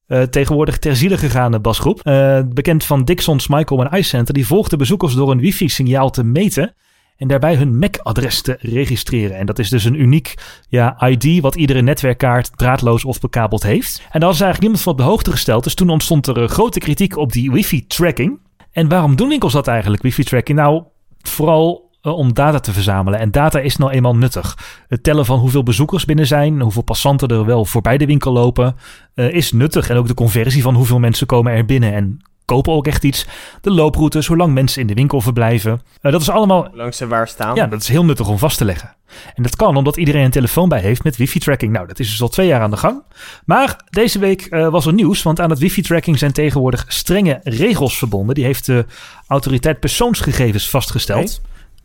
Uh, 0.07 0.21
tegenwoordig 0.21 0.77
ter 0.77 0.95
ziele 0.95 1.59
basgroep. 1.59 1.99
Uh, 2.03 2.39
bekend 2.47 2.83
van 2.83 3.03
Dixons 3.03 3.47
Michael 3.47 3.85
en 3.85 3.97
Ice 3.97 4.09
Center. 4.09 4.33
Die 4.33 4.47
volgde 4.47 4.77
bezoekers 4.77 5.13
door 5.13 5.31
een 5.31 5.39
wifi-signaal 5.39 6.09
te 6.09 6.23
meten. 6.23 6.75
En 7.17 7.27
daarbij 7.27 7.55
hun 7.55 7.79
MAC-adres 7.79 8.41
te 8.41 8.57
registreren. 8.59 9.37
En 9.37 9.45
dat 9.45 9.59
is 9.59 9.69
dus 9.69 9.83
een 9.83 10.01
uniek 10.01 10.33
ja, 10.69 11.07
ID 11.07 11.41
wat 11.41 11.55
iedere 11.55 11.81
netwerkkaart 11.81 12.57
draadloos 12.57 13.05
of 13.05 13.19
bekabeld 13.19 13.63
heeft. 13.63 14.01
En 14.11 14.19
daar 14.19 14.29
was 14.29 14.41
eigenlijk 14.41 14.61
niemand 14.61 14.81
van 14.81 14.91
op 14.91 14.97
de 14.97 15.03
hoogte 15.03 15.31
gesteld. 15.31 15.63
Dus 15.63 15.75
toen 15.75 15.89
ontstond 15.89 16.27
er 16.27 16.47
grote 16.47 16.79
kritiek 16.79 17.17
op 17.17 17.31
die 17.31 17.51
wifi-tracking. 17.51 18.39
En 18.71 18.89
waarom 18.89 19.15
doen 19.15 19.29
winkels 19.29 19.53
dat 19.53 19.67
eigenlijk, 19.67 20.03
wifi-tracking? 20.03 20.57
Nou, 20.57 20.83
vooral 21.21 21.89
eh, 21.90 21.90
om 22.01 22.33
data 22.33 22.59
te 22.59 22.73
verzamelen. 22.73 23.19
En 23.19 23.31
data 23.31 23.59
is 23.59 23.77
nou 23.77 23.91
eenmaal 23.91 24.15
nuttig. 24.15 24.57
Het 24.87 25.03
tellen 25.03 25.25
van 25.25 25.39
hoeveel 25.39 25.63
bezoekers 25.63 26.05
binnen 26.05 26.27
zijn, 26.27 26.61
hoeveel 26.61 26.81
passanten 26.81 27.27
er 27.27 27.45
wel 27.45 27.65
voorbij 27.65 27.97
de 27.97 28.05
winkel 28.05 28.31
lopen, 28.31 28.75
uh, 29.15 29.33
is 29.33 29.51
nuttig. 29.51 29.89
En 29.89 29.97
ook 29.97 30.07
de 30.07 30.13
conversie 30.13 30.61
van 30.61 30.75
hoeveel 30.75 30.99
mensen 30.99 31.27
komen 31.27 31.53
er 31.53 31.65
binnen 31.65 31.93
en 31.93 32.21
kopen 32.45 32.73
ook 32.73 32.87
echt 32.87 33.03
iets. 33.03 33.25
De 33.61 33.71
looproutes, 33.71 34.27
hoe 34.27 34.37
lang 34.37 34.53
mensen 34.53 34.81
in 34.81 34.87
de 34.87 34.93
winkel 34.93 35.21
verblijven. 35.21 35.81
Uh, 36.01 36.11
dat 36.11 36.21
is 36.21 36.29
allemaal... 36.29 36.65
Hoe 36.67 36.77
lang 36.77 36.95
ze 36.95 37.07
waar 37.07 37.27
staan. 37.27 37.55
Ja, 37.55 37.67
dat 37.67 37.81
is 37.81 37.87
heel 37.87 38.05
nuttig 38.05 38.27
om 38.27 38.37
vast 38.37 38.57
te 38.57 38.65
leggen. 38.65 38.95
En 39.35 39.43
dat 39.43 39.55
kan 39.55 39.75
omdat 39.75 39.97
iedereen 39.97 40.23
een 40.23 40.31
telefoon 40.31 40.69
bij 40.69 40.79
heeft 40.79 41.03
met 41.03 41.17
wifi-tracking. 41.17 41.71
Nou, 41.71 41.87
dat 41.87 41.99
is 41.99 42.09
dus 42.09 42.21
al 42.21 42.29
twee 42.29 42.47
jaar 42.47 42.61
aan 42.61 42.71
de 42.71 42.77
gang. 42.77 43.03
Maar 43.45 43.81
deze 43.89 44.19
week 44.19 44.47
uh, 44.49 44.67
was 44.67 44.85
er 44.85 44.93
nieuws, 44.93 45.23
want 45.23 45.39
aan 45.39 45.49
het 45.49 45.59
wifi-tracking 45.59 46.17
zijn 46.17 46.31
tegenwoordig 46.31 46.85
strenge 46.87 47.39
regels 47.43 47.97
verbonden. 47.97 48.35
Die 48.35 48.45
heeft 48.45 48.65
de 48.65 48.85
autoriteit 49.27 49.79
persoonsgegevens 49.79 50.69
vastgesteld. 50.69 51.41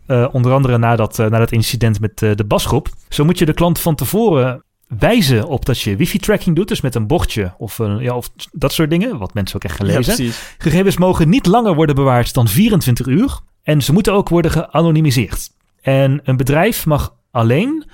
Uh, 0.06 0.28
onder 0.32 0.52
andere 0.52 0.78
na 0.78 0.96
dat, 0.96 1.18
uh, 1.18 1.26
na 1.26 1.38
dat 1.38 1.52
incident 1.52 2.00
met 2.00 2.22
uh, 2.22 2.34
de 2.34 2.44
basgroep. 2.44 2.88
Zo 3.08 3.24
moet 3.24 3.38
je 3.38 3.46
de 3.46 3.54
klant 3.54 3.80
van 3.80 3.94
tevoren 3.94 4.64
wijzen 4.86 5.46
op 5.46 5.64
dat 5.64 5.80
je 5.80 5.96
wifi-tracking 5.96 6.56
doet. 6.56 6.68
Dus 6.68 6.80
met 6.80 6.94
een 6.94 7.06
bordje 7.06 7.54
of, 7.58 7.78
een, 7.78 7.98
ja, 7.98 8.16
of 8.16 8.30
dat 8.52 8.72
soort 8.72 8.90
dingen. 8.90 9.18
Wat 9.18 9.34
mensen 9.34 9.56
ook 9.56 9.64
echt 9.64 9.76
gelezen. 9.76 10.24
Ja, 10.24 10.32
Gegevens 10.58 10.96
mogen 10.96 11.28
niet 11.28 11.46
langer 11.46 11.74
worden 11.74 11.94
bewaard 11.94 12.34
dan 12.34 12.48
24 12.48 13.06
uur. 13.06 13.38
En 13.62 13.82
ze 13.82 13.92
moeten 13.92 14.12
ook 14.12 14.28
worden 14.28 14.50
geanonimiseerd. 14.50 15.50
En 15.80 16.20
een 16.24 16.36
bedrijf 16.36 16.86
mag 16.86 17.14
alleen 17.30 17.84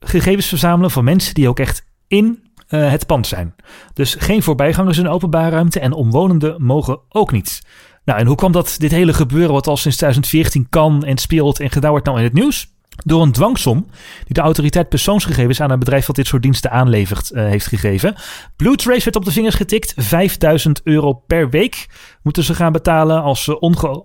gegevens 0.00 0.46
verzamelen 0.46 0.90
van 0.90 1.04
mensen 1.04 1.34
die 1.34 1.48
ook 1.48 1.58
echt 1.58 1.84
in 2.08 2.48
het 2.66 3.06
pand 3.06 3.26
zijn. 3.26 3.54
Dus 3.94 4.16
geen 4.18 4.42
voorbijgangers 4.42 4.98
in 4.98 5.08
openbare 5.08 5.50
ruimte 5.50 5.80
en 5.80 5.92
omwonenden 5.92 6.62
mogen 6.62 7.00
ook 7.08 7.32
niet. 7.32 7.62
Nou, 8.04 8.18
en 8.18 8.26
hoe 8.26 8.36
kwam 8.36 8.52
dat 8.52 8.74
dit 8.78 8.90
hele 8.90 9.12
gebeuren, 9.12 9.52
wat 9.52 9.66
al 9.66 9.76
sinds 9.76 9.96
2014 9.96 10.66
kan 10.68 11.04
en 11.04 11.18
speelt 11.18 11.60
en 11.60 11.70
gedaan 11.70 12.00
nou 12.02 12.18
in 12.18 12.24
het 12.24 12.32
nieuws? 12.32 12.68
Door 13.04 13.22
een 13.22 13.32
dwangsom 13.32 13.86
die 14.24 14.34
de 14.34 14.40
autoriteit 14.40 14.88
persoonsgegevens 14.88 15.60
aan 15.60 15.70
een 15.70 15.78
bedrijf 15.78 16.06
dat 16.06 16.16
dit 16.16 16.26
soort 16.26 16.42
diensten 16.42 16.70
aanlevert 16.70 17.30
uh, 17.30 17.44
heeft 17.44 17.66
gegeven. 17.66 18.14
Blue 18.56 18.76
Trace 18.76 19.04
werd 19.04 19.16
op 19.16 19.24
de 19.24 19.32
vingers 19.32 19.54
getikt. 19.54 19.92
5000 19.96 20.80
euro 20.84 21.12
per 21.12 21.50
week 21.50 21.86
moeten 22.22 22.44
ze 22.44 22.54
gaan 22.54 22.72
betalen 22.72 23.22
als 23.22 23.44
ze 23.44 23.58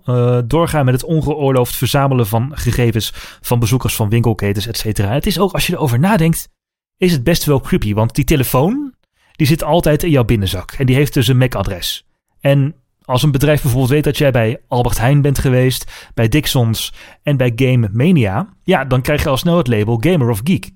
uh, 0.06 0.38
doorgaan 0.44 0.84
met 0.84 0.94
het 0.94 1.04
ongeoorloofd 1.04 1.76
verzamelen 1.76 2.26
van 2.26 2.50
gegevens 2.54 3.12
van 3.40 3.58
bezoekers 3.58 3.96
van 3.96 4.08
winkelketens, 4.08 4.66
et 4.66 4.76
cetera. 4.76 5.12
Het 5.12 5.26
is 5.26 5.38
ook, 5.38 5.52
als 5.52 5.66
je 5.66 5.72
erover 5.72 5.98
nadenkt, 5.98 6.48
is 6.96 7.12
het 7.12 7.24
best 7.24 7.44
wel 7.44 7.60
creepy. 7.60 7.94
Want 7.94 8.14
die 8.14 8.24
telefoon, 8.24 8.94
die 9.32 9.46
zit 9.46 9.62
altijd 9.62 10.02
in 10.02 10.10
jouw 10.10 10.24
binnenzak. 10.24 10.72
En 10.72 10.86
die 10.86 10.96
heeft 10.96 11.14
dus 11.14 11.28
een 11.28 11.38
MAC-adres. 11.38 12.06
En 12.40 12.74
als 13.06 13.22
een 13.22 13.30
bedrijf 13.30 13.62
bijvoorbeeld 13.62 13.92
weet 13.92 14.04
dat 14.04 14.18
jij 14.18 14.30
bij 14.30 14.60
Albert 14.68 14.98
Heijn 14.98 15.22
bent 15.22 15.38
geweest, 15.38 16.10
bij 16.14 16.28
Dixons 16.28 16.92
en 17.22 17.36
bij 17.36 17.52
Game 17.56 17.88
Mania, 17.92 18.48
ja, 18.64 18.84
dan 18.84 19.02
krijg 19.02 19.22
je 19.22 19.28
al 19.28 19.36
snel 19.36 19.56
het 19.56 19.68
label 19.68 19.98
Gamer 20.00 20.30
of 20.30 20.40
Geek. 20.44 20.70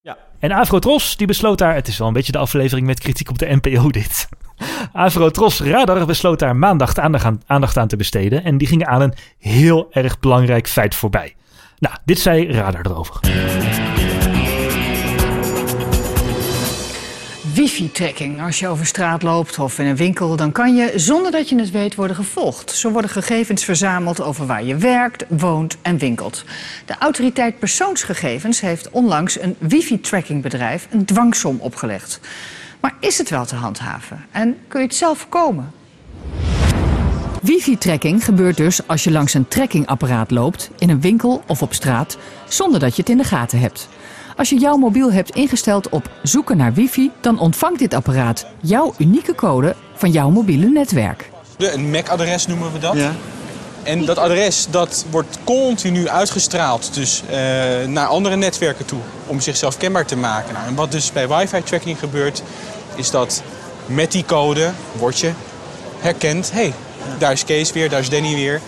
Ja. 0.00 0.16
En 0.38 0.52
Afrotros, 0.52 1.16
die 1.16 1.26
besloot 1.26 1.58
daar, 1.58 1.74
het 1.74 1.88
is 1.88 1.98
wel 1.98 2.06
een 2.06 2.12
beetje 2.12 2.32
de 2.32 2.38
aflevering 2.38 2.86
met 2.86 3.00
kritiek 3.00 3.30
op 3.30 3.38
de 3.38 3.58
NPO 3.62 3.90
dit. 3.90 4.28
Afrotros 4.92 5.60
Radar 5.60 6.06
besloot 6.06 6.38
daar 6.38 6.56
maandag 6.56 6.96
aandacht 6.96 7.24
aan, 7.24 7.42
aandacht 7.46 7.76
aan 7.76 7.88
te 7.88 7.96
besteden 7.96 8.44
en 8.44 8.58
die 8.58 8.68
gingen 8.68 8.86
aan 8.86 9.00
een 9.00 9.14
heel 9.38 9.86
erg 9.90 10.20
belangrijk 10.20 10.68
feit 10.68 10.94
voorbij. 10.94 11.34
Nou, 11.78 11.96
dit 12.04 12.18
zei 12.18 12.52
Radar 12.52 12.86
erover. 12.86 13.20
Wifi-tracking. 17.54 18.42
Als 18.42 18.58
je 18.58 18.68
over 18.68 18.86
straat 18.86 19.22
loopt 19.22 19.58
of 19.58 19.78
in 19.78 19.86
een 19.86 19.96
winkel, 19.96 20.36
dan 20.36 20.52
kan 20.52 20.74
je 20.74 20.92
zonder 20.96 21.30
dat 21.30 21.48
je 21.48 21.58
het 21.58 21.70
weet 21.70 21.94
worden 21.94 22.16
gevolgd. 22.16 22.70
Zo 22.70 22.90
worden 22.90 23.10
gegevens 23.10 23.64
verzameld 23.64 24.22
over 24.22 24.46
waar 24.46 24.64
je 24.64 24.76
werkt, 24.76 25.24
woont 25.28 25.76
en 25.82 25.98
winkelt. 25.98 26.44
De 26.86 26.94
autoriteit 26.98 27.58
persoonsgegevens 27.58 28.60
heeft 28.60 28.90
onlangs 28.90 29.40
een 29.40 29.56
wifi-trackingbedrijf 29.58 30.88
een 30.90 31.04
dwangsom 31.04 31.56
opgelegd. 31.60 32.20
Maar 32.80 32.94
is 33.00 33.18
het 33.18 33.30
wel 33.30 33.44
te 33.44 33.56
handhaven? 33.56 34.24
En 34.30 34.56
kun 34.68 34.80
je 34.80 34.86
het 34.86 34.96
zelf 34.96 35.18
voorkomen? 35.18 35.72
Wifi-tracking 37.42 38.24
gebeurt 38.24 38.56
dus 38.56 38.86
als 38.86 39.04
je 39.04 39.10
langs 39.10 39.34
een 39.34 39.48
trackingapparaat 39.48 40.30
loopt, 40.30 40.70
in 40.78 40.90
een 40.90 41.00
winkel 41.00 41.42
of 41.46 41.62
op 41.62 41.74
straat, 41.74 42.18
zonder 42.48 42.80
dat 42.80 42.96
je 42.96 43.00
het 43.00 43.10
in 43.10 43.16
de 43.16 43.24
gaten 43.24 43.58
hebt. 43.58 43.88
Als 44.36 44.48
je 44.48 44.58
jouw 44.58 44.76
mobiel 44.76 45.12
hebt 45.12 45.30
ingesteld 45.30 45.88
op 45.88 46.10
zoeken 46.22 46.56
naar 46.56 46.72
wifi, 46.72 47.10
dan 47.20 47.38
ontvangt 47.38 47.78
dit 47.78 47.94
apparaat 47.94 48.46
jouw 48.60 48.94
unieke 48.98 49.34
code 49.34 49.74
van 49.94 50.10
jouw 50.10 50.30
mobiele 50.30 50.66
netwerk. 50.66 51.30
Een 51.56 51.90
MAC-adres 51.90 52.46
noemen 52.46 52.72
we 52.72 52.78
dat. 52.78 52.94
Ja. 52.94 53.12
En 53.82 54.04
dat 54.04 54.18
adres 54.18 54.66
dat 54.70 55.04
wordt 55.10 55.38
continu 55.44 56.08
uitgestraald 56.08 56.94
dus, 56.94 57.22
uh, 57.24 57.36
naar 57.86 58.06
andere 58.06 58.36
netwerken 58.36 58.84
toe 58.84 58.98
om 59.26 59.40
zichzelf 59.40 59.76
kenbaar 59.76 60.06
te 60.06 60.16
maken. 60.16 60.52
Nou, 60.52 60.66
en 60.66 60.74
wat 60.74 60.92
dus 60.92 61.12
bij 61.12 61.28
wifi-tracking 61.28 61.98
gebeurt, 61.98 62.42
is 62.94 63.10
dat 63.10 63.42
met 63.86 64.12
die 64.12 64.24
code 64.24 64.70
word 64.92 65.18
je 65.18 65.30
herkend. 65.98 66.50
Hé, 66.52 66.60
hey, 66.60 66.72
daar 67.18 67.32
is 67.32 67.44
Kees 67.44 67.72
weer, 67.72 67.88
daar 67.88 68.00
is 68.00 68.08
Danny 68.08 68.34
weer. 68.34 68.60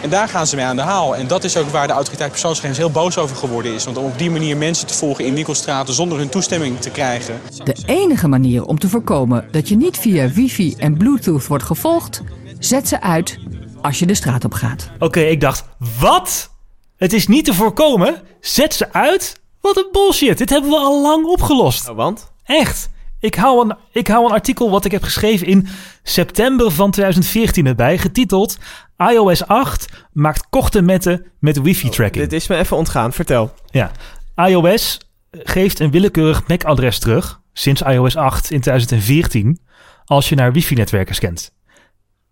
En 0.00 0.10
daar 0.10 0.28
gaan 0.28 0.46
ze 0.46 0.56
mee 0.56 0.64
aan 0.64 0.76
de 0.76 0.82
haal. 0.82 1.16
En 1.16 1.26
dat 1.26 1.44
is 1.44 1.56
ook 1.56 1.68
waar 1.68 1.86
de 1.86 1.92
autoriteit 1.92 2.30
persoonsgegevens 2.30 2.78
heel 2.78 2.90
boos 2.90 3.18
over 3.18 3.36
geworden 3.36 3.74
is. 3.74 3.84
Want 3.84 3.96
om 3.96 4.04
op 4.04 4.18
die 4.18 4.30
manier 4.30 4.56
mensen 4.56 4.86
te 4.86 4.94
volgen 4.94 5.24
in 5.24 5.34
winkelstraten 5.34 5.94
zonder 5.94 6.18
hun 6.18 6.28
toestemming 6.28 6.80
te 6.80 6.90
krijgen. 6.90 7.40
De 7.64 7.76
enige 7.86 8.28
manier 8.28 8.64
om 8.64 8.78
te 8.78 8.88
voorkomen 8.88 9.48
dat 9.50 9.68
je 9.68 9.76
niet 9.76 9.96
via 9.96 10.28
wifi 10.28 10.74
en 10.78 10.96
bluetooth 10.96 11.46
wordt 11.46 11.64
gevolgd... 11.64 12.22
zet 12.58 12.88
ze 12.88 13.00
uit 13.00 13.38
als 13.82 13.98
je 13.98 14.06
de 14.06 14.14
straat 14.14 14.44
op 14.44 14.52
gaat. 14.52 14.90
Oké, 14.98 15.20
ik 15.20 15.40
dacht, 15.40 15.64
wat? 16.00 16.50
Het 16.96 17.12
is 17.12 17.26
niet 17.26 17.44
te 17.44 17.54
voorkomen? 17.54 18.22
Zet 18.40 18.74
ze 18.74 18.92
uit? 18.92 19.40
Wat 19.60 19.76
een 19.76 19.88
bullshit. 19.92 20.38
Dit 20.38 20.50
hebben 20.50 20.70
we 20.70 20.76
al 20.76 21.02
lang 21.02 21.26
opgelost. 21.26 21.88
Oh, 21.88 21.96
want? 21.96 22.32
Echt. 22.44 22.88
Ik 23.20 23.34
hou, 23.34 23.68
een, 23.68 23.76
ik 23.92 24.08
hou 24.08 24.24
een 24.24 24.32
artikel 24.32 24.70
wat 24.70 24.84
ik 24.84 24.90
heb 24.90 25.02
geschreven 25.02 25.46
in 25.46 25.66
september 26.02 26.70
van 26.70 26.90
2014 26.90 27.66
erbij, 27.66 27.98
getiteld 27.98 28.58
iOS 28.96 29.46
8 29.46 30.06
maakt 30.12 30.46
korte 30.48 30.82
metten 30.82 31.26
met 31.40 31.62
wifi-tracking. 31.62 32.24
Oh, 32.24 32.30
dit 32.30 32.40
is 32.40 32.48
me 32.48 32.56
even 32.56 32.76
ontgaan, 32.76 33.12
vertel. 33.12 33.54
Ja, 33.70 33.90
iOS 34.36 35.00
geeft 35.30 35.80
een 35.80 35.90
willekeurig 35.90 36.46
MAC-adres 36.48 36.98
terug, 36.98 37.40
sinds 37.52 37.82
iOS 37.82 38.16
8 38.16 38.50
in 38.50 38.60
2014, 38.60 39.60
als 40.04 40.28
je 40.28 40.34
naar 40.34 40.52
wifi-netwerken 40.52 41.14
scant. 41.14 41.56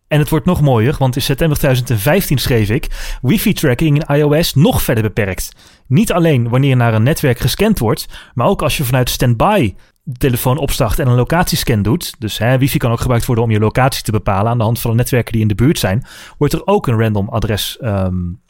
En 0.08 0.18
het 0.18 0.28
wordt 0.28 0.46
nog 0.46 0.60
mooier, 0.60 0.96
want 0.98 1.16
in 1.16 1.22
september 1.22 1.58
2015 1.58 2.38
schreef 2.38 2.68
ik... 2.68 3.16
wifi-tracking 3.22 4.04
in 4.04 4.16
iOS 4.16 4.54
nog 4.54 4.82
verder 4.82 5.02
beperkt. 5.02 5.52
Niet 5.86 6.12
alleen 6.12 6.48
wanneer 6.48 6.76
naar 6.76 6.94
een 6.94 7.02
netwerk 7.02 7.38
gescand 7.38 7.78
wordt... 7.78 8.06
maar 8.34 8.46
ook 8.46 8.62
als 8.62 8.76
je 8.76 8.84
vanuit 8.84 9.10
standby 9.10 9.74
telefoon 10.18 10.58
opstart 10.58 10.98
en 10.98 11.06
een 11.06 11.14
locatiescan 11.14 11.82
doet, 11.82 12.14
dus 12.18 12.38
hè, 12.38 12.58
wifi 12.58 12.78
kan 12.78 12.90
ook 12.90 13.00
gebruikt 13.00 13.26
worden 13.26 13.44
om 13.44 13.50
je 13.50 13.58
locatie 13.58 14.02
te 14.02 14.10
bepalen 14.10 14.50
aan 14.50 14.58
de 14.58 14.64
hand 14.64 14.80
van 14.80 14.90
de 14.90 14.96
netwerken 14.96 15.32
die 15.32 15.42
in 15.42 15.48
de 15.48 15.54
buurt 15.54 15.78
zijn, 15.78 16.04
wordt 16.38 16.54
er 16.54 16.66
ook 16.66 16.86
een 16.86 17.00
random 17.00 17.28
adres 17.28 17.78
um, 17.80 18.40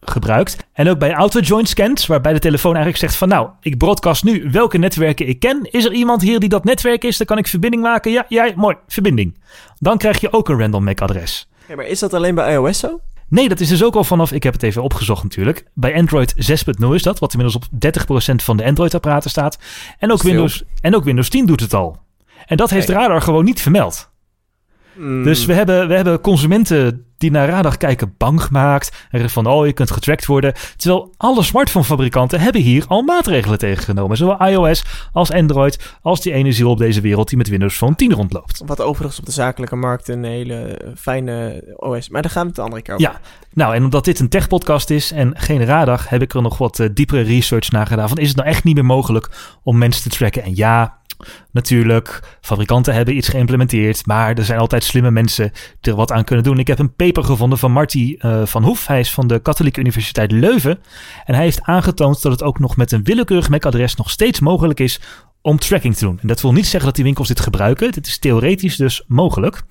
gebruikt. 0.00 0.56
En 0.72 0.88
ook 0.88 0.98
bij 0.98 1.12
auto-joint 1.12 1.68
scans, 1.68 2.06
waarbij 2.06 2.32
de 2.32 2.38
telefoon 2.38 2.74
eigenlijk 2.74 3.04
zegt 3.04 3.16
van 3.16 3.28
nou, 3.28 3.48
ik 3.60 3.78
broadcast 3.78 4.24
nu 4.24 4.48
welke 4.50 4.78
netwerken 4.78 5.28
ik 5.28 5.40
ken. 5.40 5.68
Is 5.70 5.84
er 5.84 5.92
iemand 5.92 6.22
hier 6.22 6.40
die 6.40 6.48
dat 6.48 6.64
netwerk 6.64 7.04
is? 7.04 7.16
Dan 7.16 7.26
kan 7.26 7.38
ik 7.38 7.46
verbinding 7.46 7.82
maken. 7.82 8.12
Ja, 8.12 8.24
jij, 8.28 8.52
mooi, 8.56 8.76
verbinding. 8.86 9.38
Dan 9.78 9.98
krijg 9.98 10.20
je 10.20 10.32
ook 10.32 10.48
een 10.48 10.58
random 10.58 10.84
MAC-adres. 10.84 11.48
Ja, 11.68 11.76
maar 11.76 11.86
is 11.86 11.98
dat 11.98 12.14
alleen 12.14 12.34
bij 12.34 12.52
iOS 12.52 12.78
zo? 12.78 13.00
Nee, 13.32 13.48
dat 13.48 13.60
is 13.60 13.68
dus 13.68 13.84
ook 13.84 13.94
al 13.94 14.04
vanaf, 14.04 14.32
ik 14.32 14.42
heb 14.42 14.52
het 14.52 14.62
even 14.62 14.82
opgezocht 14.82 15.22
natuurlijk. 15.22 15.64
Bij 15.74 15.94
Android 15.96 16.34
6.0 16.34 16.88
is 16.88 17.02
dat, 17.02 17.18
wat 17.18 17.32
inmiddels 17.34 17.64
op 17.64 17.64
30% 18.32 18.34
van 18.34 18.56
de 18.56 18.64
Android-apparaten 18.64 19.30
staat. 19.30 19.58
En 19.98 20.12
ook. 20.12 20.22
Windows, 20.22 20.64
en 20.80 20.94
ook 20.94 21.04
Windows 21.04 21.28
10 21.28 21.46
doet 21.46 21.60
het 21.60 21.74
al. 21.74 22.00
En 22.46 22.56
dat 22.56 22.70
heeft. 22.70 22.88
Radar 22.88 23.22
gewoon 23.22 23.44
niet 23.44 23.60
vermeld. 23.60 24.11
Mm, 24.94 25.24
Dus 25.24 25.44
we 25.44 25.52
hebben, 25.52 25.88
we 25.88 25.94
hebben 25.94 26.20
consumenten 26.20 27.06
die 27.22 27.30
naar 27.30 27.48
Radar 27.48 27.76
kijken 27.76 28.14
bang 28.18 28.42
gemaakt. 28.42 28.90
En 28.90 29.18
zeggen 29.18 29.30
van, 29.30 29.46
oh, 29.46 29.66
je 29.66 29.72
kunt 29.72 29.90
getracked 29.90 30.26
worden. 30.26 30.54
Terwijl 30.76 31.14
alle 31.16 31.42
smartphonefabrikanten 31.42 32.40
hebben 32.40 32.60
hier 32.62 32.84
al 32.88 33.02
maatregelen 33.02 33.58
tegen 33.58 33.84
genomen. 33.84 34.16
Zowel 34.16 34.46
iOS 34.46 34.84
als 35.12 35.32
Android 35.32 35.96
als 36.02 36.20
die 36.20 36.32
ene 36.32 36.52
ziel 36.52 36.70
op 36.70 36.78
deze 36.78 37.00
wereld 37.00 37.28
die 37.28 37.38
met 37.38 37.48
Windows 37.48 37.76
Phone 37.76 37.94
10 37.94 38.12
rondloopt. 38.12 38.62
Wat 38.66 38.80
overigens 38.80 39.18
op 39.18 39.26
de 39.26 39.32
zakelijke 39.32 39.76
markt 39.76 40.08
een 40.08 40.24
hele 40.24 40.80
fijne 40.96 41.64
OS. 41.76 42.08
Maar 42.08 42.22
daar 42.22 42.30
gaan 42.30 42.42
we 42.42 42.48
het 42.48 42.56
de 42.56 42.62
andere 42.62 42.82
keer 42.82 42.94
over. 42.94 43.06
Ja, 43.06 43.20
nou 43.52 43.74
en 43.74 43.84
omdat 43.84 44.04
dit 44.04 44.20
een 44.20 44.28
tech-podcast 44.28 44.90
is 44.90 45.12
en 45.12 45.32
geen 45.36 45.64
radar, 45.64 46.04
heb 46.08 46.22
ik 46.22 46.34
er 46.34 46.42
nog 46.42 46.58
wat 46.58 46.78
eh, 46.78 46.88
diepere 46.94 47.22
research 47.22 47.70
naar 47.70 47.86
gedaan. 47.86 48.08
Van 48.08 48.18
is 48.18 48.28
het 48.28 48.36
nou 48.36 48.48
echt 48.48 48.64
niet 48.64 48.74
meer 48.74 48.84
mogelijk 48.84 49.30
om 49.62 49.78
mensen 49.78 50.10
te 50.10 50.16
tracken? 50.16 50.42
En 50.42 50.56
ja, 50.56 50.98
natuurlijk, 51.50 52.38
fabrikanten 52.40 52.94
hebben 52.94 53.16
iets 53.16 53.28
geïmplementeerd, 53.28 54.06
maar 54.06 54.34
er 54.34 54.44
zijn 54.44 54.58
altijd 54.58 54.84
slimme 54.84 55.10
mensen 55.10 55.52
die 55.80 55.92
er 55.92 55.98
wat 55.98 56.12
aan 56.12 56.24
kunnen 56.24 56.44
doen. 56.44 56.58
Ik 56.58 56.66
heb 56.66 56.78
een 56.78 56.94
paper 56.94 57.24
gevonden 57.24 57.58
van 57.58 57.72
Marty 57.72 58.16
eh, 58.18 58.46
van 58.46 58.64
Hoef. 58.64 58.86
Hij 58.86 59.00
is 59.00 59.12
van 59.12 59.26
de 59.26 59.38
Katholieke 59.38 59.80
Universiteit 59.80 60.32
Leuven. 60.32 60.78
En 61.24 61.34
hij 61.34 61.44
heeft 61.44 61.62
aangetoond 61.62 62.22
dat 62.22 62.32
het 62.32 62.42
ook 62.42 62.58
nog 62.58 62.76
met 62.76 62.92
een 62.92 63.04
willekeurig 63.04 63.48
MAC-adres 63.48 63.96
nog 63.96 64.10
steeds 64.10 64.40
mogelijk 64.40 64.80
is 64.80 65.00
om 65.42 65.58
tracking 65.58 65.96
te 65.96 66.04
doen. 66.04 66.18
En 66.20 66.28
dat 66.28 66.40
wil 66.40 66.52
niet 66.52 66.66
zeggen 66.66 66.84
dat 66.84 66.94
die 66.94 67.04
winkels 67.04 67.28
dit 67.28 67.40
gebruiken. 67.40 67.92
Dit 67.92 68.06
is 68.06 68.18
theoretisch 68.18 68.76
dus 68.76 69.04
mogelijk. 69.06 69.62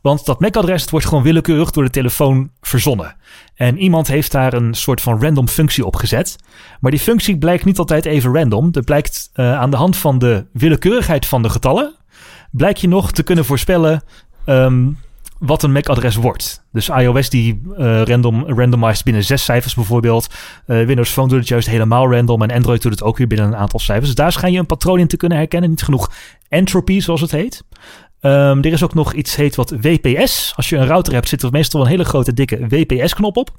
Want 0.00 0.24
dat 0.24 0.40
MAC-adres 0.40 0.90
wordt 0.90 1.06
gewoon 1.06 1.22
willekeurig 1.22 1.70
door 1.70 1.84
de 1.84 1.90
telefoon 1.90 2.50
verzonnen. 2.60 3.16
En 3.54 3.78
iemand 3.78 4.06
heeft 4.06 4.32
daar 4.32 4.52
een 4.52 4.74
soort 4.74 5.00
van 5.00 5.22
random 5.22 5.48
functie 5.48 5.86
op 5.86 5.96
gezet. 5.96 6.36
Maar 6.80 6.90
die 6.90 7.00
functie 7.00 7.38
blijkt 7.38 7.64
niet 7.64 7.78
altijd 7.78 8.04
even 8.04 8.34
random. 8.34 8.72
Dat 8.72 8.84
blijkt 8.84 9.30
eh, 9.32 9.58
aan 9.58 9.70
de 9.70 9.76
hand 9.76 9.96
van 9.96 10.18
de 10.18 10.46
willekeurigheid 10.52 11.26
van 11.26 11.42
de 11.42 11.48
getallen. 11.48 11.94
Blijkt 12.50 12.80
je 12.80 12.88
nog 12.88 13.12
te 13.12 13.22
kunnen 13.22 13.44
voorspellen 13.44 14.02
ehm, 14.44 14.88
wat 15.40 15.62
een 15.62 15.72
MAC-adres 15.72 16.16
wordt. 16.16 16.64
Dus 16.72 16.88
iOS 16.88 17.30
die 17.30 17.60
eh, 17.76 18.02
random, 18.02 18.44
randomized 18.46 19.04
binnen 19.04 19.24
zes 19.24 19.44
cijfers 19.44 19.74
bijvoorbeeld. 19.74 20.26
Eh, 20.66 20.84
Windows 20.84 21.10
Phone 21.10 21.28
doet 21.28 21.38
het 21.38 21.48
juist 21.48 21.68
helemaal 21.68 22.12
random. 22.12 22.42
En 22.42 22.50
Android 22.50 22.82
doet 22.82 22.92
het 22.92 23.02
ook 23.02 23.16
weer 23.16 23.26
binnen 23.26 23.46
een 23.46 23.56
aantal 23.56 23.78
cijfers. 23.78 24.06
Dus 24.06 24.16
daar 24.16 24.32
schijn 24.32 24.52
je 24.52 24.58
een 24.58 24.66
patroon 24.66 24.98
in 24.98 25.06
te 25.06 25.16
kunnen 25.16 25.38
herkennen. 25.38 25.70
Niet 25.70 25.82
genoeg 25.82 26.12
entropy, 26.48 27.00
zoals 27.00 27.20
het 27.20 27.30
heet. 27.30 27.64
Ehm, 28.20 28.58
er 28.58 28.72
is 28.72 28.82
ook 28.82 28.94
nog 28.94 29.12
iets 29.12 29.36
heet 29.36 29.54
wat 29.54 29.74
WPS. 29.80 30.52
Als 30.56 30.68
je 30.68 30.76
een 30.76 30.86
router 30.86 31.12
hebt, 31.12 31.28
zit 31.28 31.42
er 31.42 31.50
meestal 31.50 31.80
een 31.80 31.86
hele 31.86 32.04
grote 32.04 32.34
dikke 32.34 32.66
WPS-knop 32.68 33.36
op. 33.36 33.50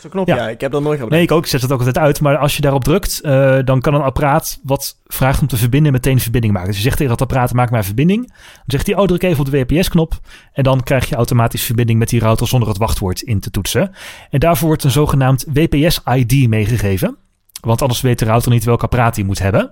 Zo'n 0.00 0.10
knop, 0.10 0.26
Ja. 0.26 0.36
ja. 0.36 0.48
Ik 0.48 0.60
heb 0.60 0.72
dat 0.72 0.82
nooit 0.82 1.00
gebruikt. 1.00 1.14
Nee, 1.14 1.22
ik 1.22 1.30
ook. 1.30 1.44
Ik 1.44 1.50
zet 1.50 1.62
het 1.62 1.72
ook 1.72 1.78
altijd 1.78 1.98
uit. 1.98 2.20
Maar 2.20 2.36
als 2.36 2.56
je 2.56 2.62
daarop 2.62 2.84
drukt, 2.84 3.20
eh, 3.20 3.58
dan 3.64 3.80
kan 3.80 3.94
een 3.94 4.02
apparaat 4.02 4.60
wat 4.62 4.96
vraagt 5.06 5.40
om 5.40 5.46
te 5.46 5.56
verbinden 5.56 5.92
meteen 5.92 6.20
verbinding 6.20 6.52
maken. 6.52 6.68
Dus 6.68 6.78
je 6.78 6.84
zegt 6.84 6.96
tegen 6.96 7.12
dat 7.12 7.20
apparaat, 7.22 7.52
maak 7.52 7.70
maar 7.70 7.84
verbinding. 7.84 8.26
Dan 8.26 8.36
zegt 8.66 8.86
hij, 8.86 8.96
oh, 8.96 9.06
druk 9.06 9.22
even 9.22 9.44
op 9.44 9.50
de 9.50 9.64
WPS-knop. 9.64 10.20
En 10.52 10.62
dan 10.62 10.82
krijg 10.82 11.08
je 11.08 11.14
automatisch 11.14 11.64
verbinding 11.64 11.98
met 11.98 12.08
die 12.08 12.20
router 12.20 12.48
zonder 12.48 12.68
het 12.68 12.78
wachtwoord 12.78 13.20
in 13.20 13.40
te 13.40 13.50
toetsen. 13.50 13.90
En 14.30 14.40
daarvoor 14.40 14.66
wordt 14.66 14.84
een 14.84 14.90
zogenaamd 14.90 15.44
WPS-ID 15.52 16.48
meegegeven. 16.48 17.16
Want 17.60 17.82
anders 17.82 18.00
weet 18.00 18.18
de 18.18 18.24
router 18.24 18.50
niet 18.50 18.64
welk 18.64 18.82
apparaat 18.82 19.16
hij 19.16 19.24
moet 19.24 19.38
hebben. 19.38 19.70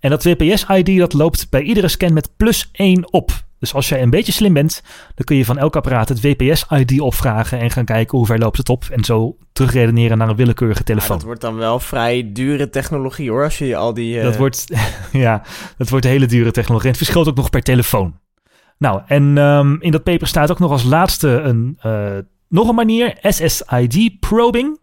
En 0.00 0.10
dat 0.10 0.24
WPS-ID 0.24 0.98
dat 0.98 1.12
loopt 1.12 1.50
bij 1.50 1.62
iedere 1.62 1.88
scan 1.88 2.12
met 2.12 2.30
plus 2.36 2.68
1 2.72 3.12
op. 3.12 3.46
Dus 3.58 3.74
als 3.74 3.88
jij 3.88 4.02
een 4.02 4.10
beetje 4.10 4.32
slim 4.32 4.52
bent, 4.52 4.82
dan 5.14 5.24
kun 5.24 5.36
je 5.36 5.44
van 5.44 5.58
elk 5.58 5.76
apparaat 5.76 6.08
het 6.08 6.20
WPS-ID 6.20 7.00
opvragen 7.00 7.58
en 7.58 7.70
gaan 7.70 7.84
kijken 7.84 8.18
hoe 8.18 8.26
ver 8.26 8.38
loopt 8.38 8.56
het 8.56 8.68
op. 8.68 8.84
En 8.90 9.04
zo 9.04 9.36
terugredeneren 9.52 10.18
naar 10.18 10.28
een 10.28 10.36
willekeurige 10.36 10.84
telefoon. 10.84 11.16
dat 11.16 11.26
wordt 11.26 11.40
dan 11.40 11.56
wel 11.56 11.80
vrij 11.80 12.30
dure 12.32 12.70
technologie 12.70 13.30
hoor. 13.30 13.44
Als 13.44 13.58
je 13.58 13.76
al 13.76 13.94
die. 13.94 14.18
eh, 14.18 14.24
Dat 14.24 14.36
wordt, 14.36 14.64
ja, 15.12 15.42
dat 15.76 15.88
wordt 15.88 16.04
hele 16.04 16.26
dure 16.26 16.50
technologie. 16.50 16.86
En 16.90 16.94
het 16.94 17.04
verschilt 17.04 17.28
ook 17.28 17.36
nog 17.36 17.50
per 17.50 17.62
telefoon. 17.62 18.18
Nou, 18.78 19.00
en 19.06 19.38
ehm, 19.38 19.76
in 19.80 19.90
dat 19.90 20.02
paper 20.02 20.26
staat 20.26 20.50
ook 20.50 20.58
nog 20.58 20.70
als 20.70 20.84
laatste 20.84 21.28
een, 21.28 21.76
eh, 21.80 22.16
nog 22.48 22.68
een 22.68 22.74
manier, 22.74 23.16
SSID 23.22 24.20
probing. 24.20 24.78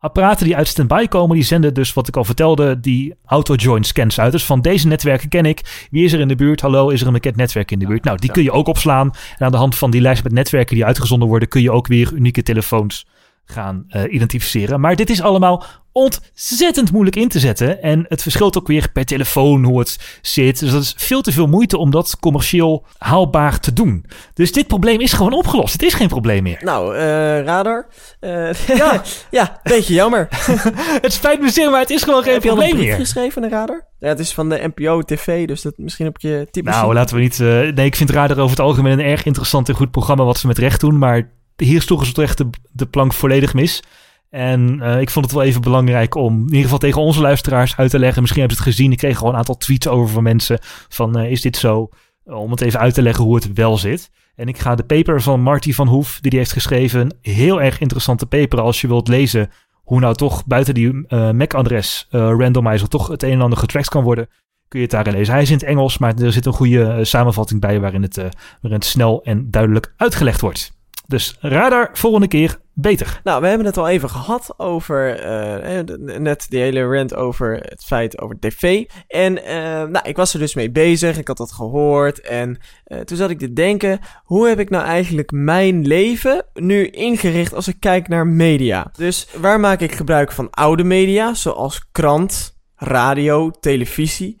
Apparaten 0.00 0.44
die 0.44 0.56
uit 0.56 0.68
standby 0.68 1.06
komen, 1.06 1.36
die 1.36 1.44
zenden 1.44 1.74
dus 1.74 1.92
wat 1.92 2.08
ik 2.08 2.16
al 2.16 2.24
vertelde, 2.24 2.80
die 2.80 3.14
auto-join 3.24 3.84
scans 3.84 4.20
uit. 4.20 4.32
Dus 4.32 4.44
van 4.44 4.60
deze 4.60 4.86
netwerken 4.86 5.28
ken 5.28 5.46
ik. 5.46 5.86
Wie 5.90 6.04
is 6.04 6.12
er 6.12 6.20
in 6.20 6.28
de 6.28 6.34
buurt? 6.34 6.60
Hallo, 6.60 6.88
is 6.88 7.00
er 7.00 7.06
een 7.06 7.12
bekend 7.12 7.36
netwerk 7.36 7.70
in 7.70 7.78
de 7.78 7.86
buurt? 7.86 8.04
Nou, 8.04 8.18
die 8.18 8.30
kun 8.30 8.42
je 8.42 8.52
ook 8.52 8.66
opslaan. 8.66 9.10
En 9.38 9.44
aan 9.44 9.50
de 9.50 9.56
hand 9.58 9.76
van 9.76 9.90
die 9.90 10.00
lijst 10.00 10.22
met 10.22 10.32
netwerken 10.32 10.74
die 10.74 10.84
uitgezonden 10.84 11.28
worden, 11.28 11.48
kun 11.48 11.62
je 11.62 11.70
ook 11.70 11.86
weer 11.86 12.12
unieke 12.12 12.42
telefoons 12.42 13.06
gaan 13.52 13.84
eh, 13.88 14.12
identificeren. 14.12 14.80
Maar 14.80 14.96
dit 14.96 15.10
is 15.10 15.22
allemaal 15.22 15.64
ontzettend 15.92 16.92
moeilijk 16.92 17.16
in 17.16 17.28
te 17.28 17.38
zetten. 17.38 17.82
En 17.82 18.04
het 18.08 18.22
verschilt 18.22 18.58
ook 18.58 18.66
weer 18.66 18.90
per 18.92 19.04
telefoon 19.04 19.64
hoe 19.64 19.78
het 19.78 20.18
zit. 20.22 20.58
Dus 20.60 20.70
dat 20.70 20.82
is 20.82 20.94
veel 20.96 21.20
te 21.20 21.32
veel 21.32 21.46
moeite 21.46 21.78
om 21.78 21.90
dat 21.90 22.16
commercieel 22.20 22.86
haalbaar 22.98 23.60
te 23.60 23.72
doen. 23.72 24.04
Dus 24.34 24.52
dit 24.52 24.66
probleem 24.66 25.00
is 25.00 25.12
gewoon 25.12 25.32
opgelost. 25.32 25.72
Het 25.72 25.82
is 25.82 25.94
geen 25.94 26.08
probleem 26.08 26.42
meer. 26.42 26.60
Nou, 26.64 26.96
eh, 26.96 27.00
radar. 27.42 27.86
Eh, 28.20 28.52
Ja. 28.52 29.02
ja, 29.30 29.60
beetje 29.62 29.94
jammer. 29.94 30.28
Het 31.02 31.12
spijt 31.12 31.40
me 31.40 31.50
zeer, 31.50 31.70
maar 31.70 31.80
het 31.80 31.90
is 31.90 32.02
gewoon 32.02 32.22
geen 32.22 32.32
heb 32.32 32.42
je 32.42 32.50
al 32.50 32.56
een 32.62 32.62
probleem 32.68 32.86
meer. 32.86 32.96
geschreven 32.96 33.40
naar 33.42 33.50
radar? 33.50 33.86
Ja, 33.98 34.08
het 34.08 34.18
is 34.18 34.34
van 34.34 34.48
de 34.48 34.70
NPO 34.74 35.02
TV, 35.02 35.46
dus 35.46 35.62
dat 35.62 35.72
misschien 35.76 36.06
op 36.06 36.20
je 36.20 36.48
type. 36.50 36.70
Nou, 36.70 36.94
laten 36.94 37.16
we 37.16 37.22
niet... 37.22 37.40
eh, 37.40 37.46
nee, 37.48 37.86
ik 37.86 37.96
vind 37.96 38.10
Radar 38.10 38.38
over 38.38 38.50
het 38.56 38.60
algemeen 38.66 38.92
een 38.98 39.04
erg 39.04 39.24
interessant 39.24 39.68
en 39.68 39.74
goed 39.74 39.90
programma 39.90 40.24
wat 40.24 40.38
ze 40.38 40.46
met 40.46 40.58
recht 40.58 40.80
doen. 40.80 40.98
Maar 40.98 41.30
hier 41.64 41.82
sloegen 41.82 42.06
ze 42.06 42.12
terecht 42.12 42.38
de, 42.38 42.48
de 42.72 42.86
plank 42.86 43.12
volledig 43.12 43.54
mis. 43.54 43.82
En 44.30 44.80
eh, 44.80 45.00
ik 45.00 45.10
vond 45.10 45.24
het 45.24 45.34
wel 45.34 45.44
even 45.44 45.60
belangrijk 45.60 46.14
om 46.14 46.34
in 46.34 46.44
ieder 46.44 46.62
geval 46.62 46.78
tegen 46.78 47.02
onze 47.02 47.20
luisteraars 47.20 47.76
uit 47.76 47.90
te 47.90 47.98
leggen. 47.98 48.20
Misschien 48.20 48.40
hebben 48.40 48.58
ze 48.58 48.64
het 48.64 48.74
gezien. 48.74 48.92
Ik 48.92 48.98
kreeg 48.98 49.16
gewoon 49.16 49.32
een 49.32 49.38
aantal 49.38 49.56
tweets 49.56 49.88
over 49.88 50.08
van 50.08 50.22
mensen 50.22 50.58
van 50.88 51.18
eh, 51.18 51.30
is 51.30 51.40
dit 51.40 51.56
zo? 51.56 51.88
Om 52.24 52.50
het 52.50 52.60
even 52.60 52.80
uit 52.80 52.94
te 52.94 53.02
leggen 53.02 53.24
hoe 53.24 53.34
het 53.34 53.52
wel 53.52 53.78
zit. 53.78 54.10
En 54.34 54.48
ik 54.48 54.58
ga 54.58 54.74
de 54.74 54.84
paper 54.84 55.22
van 55.22 55.40
Marty 55.40 55.72
van 55.72 55.88
Hoef, 55.88 56.18
die 56.20 56.30
die 56.30 56.38
heeft 56.38 56.52
geschreven, 56.52 57.16
heel 57.22 57.62
erg 57.62 57.80
interessante 57.80 58.26
paper 58.26 58.60
als 58.60 58.80
je 58.80 58.88
wilt 58.88 59.08
lezen 59.08 59.50
hoe 59.72 60.00
nou 60.00 60.14
toch 60.14 60.46
buiten 60.46 60.74
die 60.74 61.06
eh, 61.06 61.30
MAC-adres 61.30 62.06
eh, 62.10 62.20
randomizer 62.20 62.88
toch 62.88 63.08
het 63.08 63.22
een 63.22 63.32
en 63.32 63.40
ander 63.40 63.58
getracked 63.58 63.88
kan 63.90 64.02
worden 64.02 64.28
kun 64.68 64.78
je 64.78 64.84
het 64.84 64.94
daarin 64.94 65.12
lezen. 65.12 65.32
Hij 65.32 65.42
is 65.42 65.50
in 65.50 65.56
het 65.56 65.64
Engels, 65.64 65.98
maar 65.98 66.14
er 66.14 66.32
zit 66.32 66.46
een 66.46 66.52
goede 66.52 66.84
eh, 66.84 67.04
samenvatting 67.04 67.60
bij 67.60 67.80
waarin 67.80 68.02
het, 68.02 68.18
eh, 68.18 68.24
waarin 68.60 68.80
het 68.80 68.84
snel 68.84 69.22
en 69.24 69.50
duidelijk 69.50 69.94
uitgelegd 69.96 70.40
wordt. 70.40 70.76
Dus 71.08 71.36
radar 71.40 71.90
volgende 71.92 72.28
keer 72.28 72.58
beter. 72.74 73.20
Nou, 73.24 73.40
we 73.40 73.46
hebben 73.48 73.66
het 73.66 73.76
al 73.76 73.88
even 73.88 74.10
gehad 74.10 74.54
over, 74.56 75.20
eh, 75.20 75.78
eh, 75.78 75.86
net 76.18 76.46
die 76.48 76.60
hele 76.60 76.84
rant 76.84 77.14
over 77.14 77.56
het 77.56 77.84
feit 77.84 78.20
over 78.20 78.38
tv. 78.38 78.84
En 79.06 79.44
eh, 79.44 79.54
nou, 79.84 80.00
ik 80.02 80.16
was 80.16 80.32
er 80.34 80.38
dus 80.38 80.54
mee 80.54 80.70
bezig, 80.70 81.18
ik 81.18 81.28
had 81.28 81.36
dat 81.36 81.52
gehoord. 81.52 82.20
En 82.20 82.58
toen 83.04 83.16
zat 83.16 83.30
ik 83.30 83.38
te 83.38 83.52
denken, 83.52 84.00
hoe 84.24 84.48
heb 84.48 84.58
ik 84.58 84.70
nou 84.70 84.84
eigenlijk 84.84 85.30
mijn 85.30 85.86
leven 85.86 86.44
nu 86.54 86.86
ingericht 86.86 87.54
als 87.54 87.68
ik 87.68 87.76
kijk 87.80 88.08
naar 88.08 88.26
media? 88.26 88.90
Dus 88.96 89.28
waar 89.36 89.60
maak 89.60 89.80
ik 89.80 89.92
gebruik 89.92 90.32
van 90.32 90.50
oude 90.50 90.84
media, 90.84 91.34
zoals 91.34 91.88
krant, 91.92 92.56
radio, 92.76 93.50
televisie? 93.50 94.40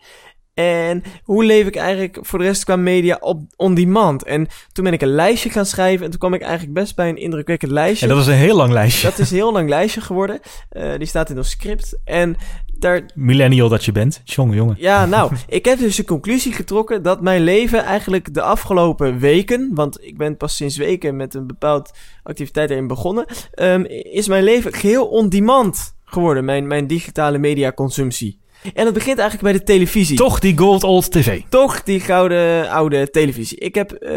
En 0.58 1.02
hoe 1.22 1.44
leef 1.44 1.66
ik 1.66 1.76
eigenlijk 1.76 2.18
voor 2.20 2.38
de 2.38 2.44
rest 2.44 2.64
qua 2.64 2.76
media 2.76 3.16
op 3.20 3.42
on 3.56 3.74
demand? 3.74 4.24
En 4.24 4.48
toen 4.72 4.84
ben 4.84 4.92
ik 4.92 5.02
een 5.02 5.14
lijstje 5.14 5.50
gaan 5.50 5.66
schrijven 5.66 6.04
en 6.04 6.10
toen 6.10 6.18
kwam 6.18 6.34
ik 6.34 6.40
eigenlijk 6.40 6.72
best 6.72 6.96
bij 6.96 7.08
een 7.08 7.16
indrukwekkend 7.16 7.72
lijstje. 7.72 8.06
En 8.06 8.12
dat 8.14 8.22
is 8.22 8.26
een 8.26 8.38
heel 8.38 8.56
lang 8.56 8.72
lijstje. 8.72 9.08
Dat 9.08 9.18
is 9.18 9.30
een 9.30 9.36
heel 9.36 9.52
lang 9.52 9.68
lijstje 9.68 10.00
geworden. 10.00 10.40
Eh, 10.70 10.96
die 10.96 11.06
staat 11.06 11.30
in 11.30 11.36
ons 11.36 11.50
script. 11.50 11.98
En 12.04 12.36
daar, 12.78 13.02
Millennial 13.14 13.68
dat 13.68 13.84
je 13.84 13.92
bent. 13.92 14.20
Jongen, 14.24 14.56
jongen. 14.56 14.76
ja, 14.78 15.06
nou, 15.06 15.32
ik 15.48 15.64
heb 15.64 15.78
dus 15.78 15.96
de 15.96 16.04
conclusie 16.04 16.52
getrokken 16.52 17.02
dat 17.02 17.20
mijn 17.22 17.42
leven 17.42 17.84
eigenlijk 17.84 18.34
de 18.34 18.42
afgelopen 18.42 19.18
weken, 19.18 19.70
want 19.74 20.04
ik 20.04 20.16
ben 20.16 20.36
pas 20.36 20.56
sinds 20.56 20.76
weken 20.76 21.16
met 21.16 21.34
een 21.34 21.46
bepaald 21.46 21.92
activiteit 22.22 22.70
erin 22.70 22.86
begonnen, 22.86 23.26
ehm, 23.54 23.84
is 24.12 24.28
mijn 24.28 24.44
leven 24.44 24.72
geheel 24.72 25.06
on-demand 25.06 25.96
geworden, 26.04 26.44
mijn, 26.44 26.66
mijn 26.66 26.86
digitale 26.86 27.38
mediaconsumptie. 27.38 28.38
En 28.74 28.84
dat 28.84 28.94
begint 28.94 29.18
eigenlijk 29.18 29.48
bij 29.50 29.58
de 29.58 29.72
televisie. 29.72 30.16
Toch 30.16 30.38
die 30.38 30.58
Gold 30.58 30.84
Old 30.84 31.12
TV. 31.12 31.40
Toch 31.48 31.82
die 31.82 32.00
gouden 32.00 32.70
oude 32.70 33.10
televisie. 33.10 33.58
Ik 33.58 33.74
heb 33.74 33.92
eh, 33.92 34.10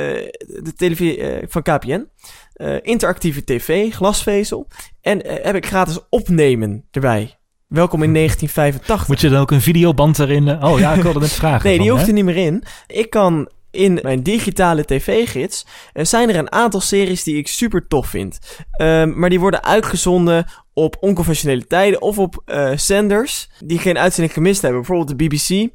de 0.63 0.73
televisie 0.75 1.17
eh, 1.21 1.45
van 1.49 1.61
KPN. 1.61 2.05
eh, 2.53 2.75
interactieve 2.81 3.43
tv, 3.43 3.93
glasvezel. 3.93 4.67
En 5.01 5.21
heb 5.25 5.55
ik 5.55 5.65
gratis 5.65 5.99
opnemen 6.09 6.85
erbij. 6.91 7.35
Welkom 7.67 8.03
in 8.03 8.13
1985. 8.19 9.07
Moet 9.07 9.21
je 9.21 9.29
dan 9.29 9.41
ook 9.41 9.51
een 9.51 9.61
videoband 9.61 10.19
erin? 10.19 10.63
Oh 10.63 10.79
ja, 10.79 10.93
ik 10.93 11.01
wilde 11.01 11.19
net 11.19 11.31
vragen. 11.33 11.69
Nee, 11.69 11.79
die 11.79 11.89
hoeft 11.89 12.01
hè? 12.01 12.07
er 12.07 12.13
niet 12.13 12.25
meer 12.25 12.37
in. 12.37 12.63
Ik 12.87 13.09
kan 13.09 13.49
in 13.71 13.99
mijn 14.01 14.23
digitale 14.23 14.85
tv-gids... 14.85 15.65
eh, 15.93 16.05
zijn 16.05 16.29
er 16.29 16.35
een 16.35 16.51
aantal 16.51 16.81
series 16.81 17.23
die 17.23 17.37
ik 17.37 17.47
super 17.47 17.87
tof 17.87 18.07
vind. 18.07 18.39
Ehm, 18.71 19.19
maar 19.19 19.29
die 19.29 19.39
worden 19.39 19.63
uitgezonden 19.63 20.45
op 20.73 20.97
onconventionele 20.99 21.67
tijden... 21.67 22.01
of 22.01 22.17
op 22.17 22.41
eh, 22.45 22.71
zenders 22.75 23.49
die 23.65 23.79
geen 23.79 23.97
uitzending 23.97 24.33
gemist 24.33 24.61
hebben. 24.61 24.79
Bijvoorbeeld 24.79 25.19
de 25.19 25.25
BBC... 25.25 25.69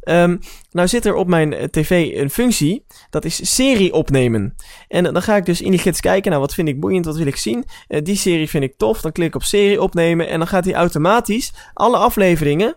Ehm, 0.00 0.36
nou 0.70 0.88
zit 0.88 1.04
er 1.04 1.14
op 1.14 1.28
mijn 1.28 1.52
eh, 1.52 1.64
tv 1.64 2.10
een 2.14 2.30
functie, 2.30 2.84
dat 3.10 3.24
is 3.24 3.54
serie 3.54 3.92
opnemen. 3.92 4.54
En 4.88 5.04
dan 5.04 5.22
ga 5.22 5.36
ik 5.36 5.44
dus 5.44 5.60
in 5.60 5.70
die 5.70 5.80
gids 5.80 6.00
kijken, 6.00 6.30
nou 6.30 6.42
wat 6.42 6.54
vind 6.54 6.68
ik 6.68 6.80
boeiend, 6.80 7.04
wat 7.04 7.16
wil 7.16 7.26
ik 7.26 7.36
zien? 7.36 7.64
Eh, 7.88 8.02
die 8.02 8.16
serie 8.16 8.48
vind 8.48 8.64
ik 8.64 8.74
tof, 8.76 9.00
dan 9.00 9.12
klik 9.12 9.26
ik 9.26 9.34
op 9.34 9.42
serie 9.42 9.82
opnemen 9.82 10.28
en 10.28 10.38
dan 10.38 10.48
gaat 10.48 10.64
hij 10.64 10.74
automatisch 10.74 11.52
alle 11.74 11.96
afleveringen 11.96 12.74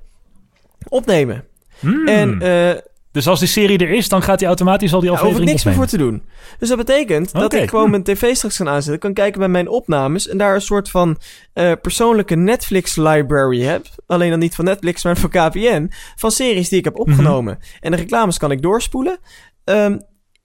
opnemen. 0.88 1.46
Hmm. 1.80 2.08
En 2.08 2.42
eh, 2.42 2.82
dus 3.14 3.28
als 3.28 3.40
die 3.40 3.48
serie 3.48 3.78
er 3.78 3.90
is, 3.90 4.10
dan 4.10 4.22
gaat 4.22 4.40
hij 4.40 4.48
automatisch 4.48 4.94
al 4.94 5.00
die 5.00 5.12
ja, 5.12 5.18
hoef 5.18 5.38
ik 5.38 5.44
niks 5.44 5.64
meer 5.64 5.74
voor 5.74 5.86
te 5.86 5.98
doen. 5.98 6.24
Dus 6.60 6.70
dat 6.70 6.78
betekent 6.78 7.32
dat 7.32 7.54
ik 7.54 7.70
gewoon 7.70 7.90
mijn 7.90 8.04
tv 8.04 8.36
straks 8.36 8.58
kan 8.58 8.70
aanzetten, 8.70 9.00
kan 9.00 9.14
kijken 9.14 9.40
bij 9.40 9.48
mijn 9.48 9.68
opnames 9.68 10.28
en 10.28 10.38
daar 10.38 10.56
een 10.56 10.62
soort 10.62 10.90
van 10.90 11.18
eh, 11.54 11.72
persoonlijke 11.82 12.36
Netflix 12.36 12.96
library 12.96 13.62
heb. 13.62 13.86
Alleen 14.08 14.30
dan 14.30 14.40
niet 14.40 14.56
van 14.56 14.66
Netflix, 14.66 15.04
maar 15.04 15.18
van 15.18 15.30
KPN. 15.30 15.92
Van 16.16 16.32
series 16.32 16.70
die 16.70 16.80
ik 16.80 16.86
heb 16.86 17.00
opgenomen. 17.00 17.60
En 17.80 17.92
de 17.92 17.98
reclames 17.98 18.38
kan 18.38 18.52
ik 18.52 18.62
doorspoelen. 18.62 19.20
Ehm, 19.64 19.98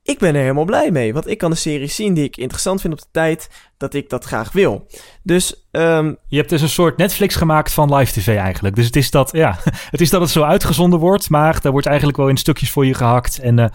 ik 0.09 0.19
ben 0.19 0.35
er 0.35 0.41
helemaal 0.41 0.65
blij 0.65 0.91
mee, 0.91 1.13
want 1.13 1.27
ik 1.27 1.39
kan 1.39 1.51
de 1.51 1.57
series 1.57 1.95
zien 1.95 2.15
die 2.15 2.25
ik 2.25 2.37
interessant 2.37 2.81
vind 2.81 2.93
op 2.93 2.99
de 2.99 3.07
tijd 3.11 3.49
dat 3.77 3.95
ik 3.95 4.11
dat 4.11 4.25
graag 4.25 4.53
wil. 4.53 4.87
Dus 5.23 5.67
ehm, 5.71 6.15
Je 6.29 6.37
hebt 6.37 6.49
dus 6.49 6.63
een 6.63 6.69
soort 6.69 6.97
Netflix 6.97 7.35
gemaakt 7.35 7.73
van 7.73 7.95
live 7.95 8.13
tv 8.13 8.37
eigenlijk. 8.37 8.77
Dus 8.77 8.87
het 8.87 8.97
is 8.97 9.11
dat, 9.11 9.31
ja, 9.33 9.59
het 9.91 10.01
is 10.01 10.11
dat 10.11 10.21
het 10.21 10.31
zo 10.31 10.43
uitgezonden 10.43 10.99
wordt, 10.99 11.31
maar 11.31 11.61
daar 11.61 11.73
wordt 11.73 11.87
eigenlijk 11.87 12.17
wel 12.17 12.29
in 12.29 12.37
stukjes 12.37 12.71
voor 12.71 12.87
je 12.87 12.95
gehakt 12.95 13.39
en 13.39 13.59
eh, 13.59 13.67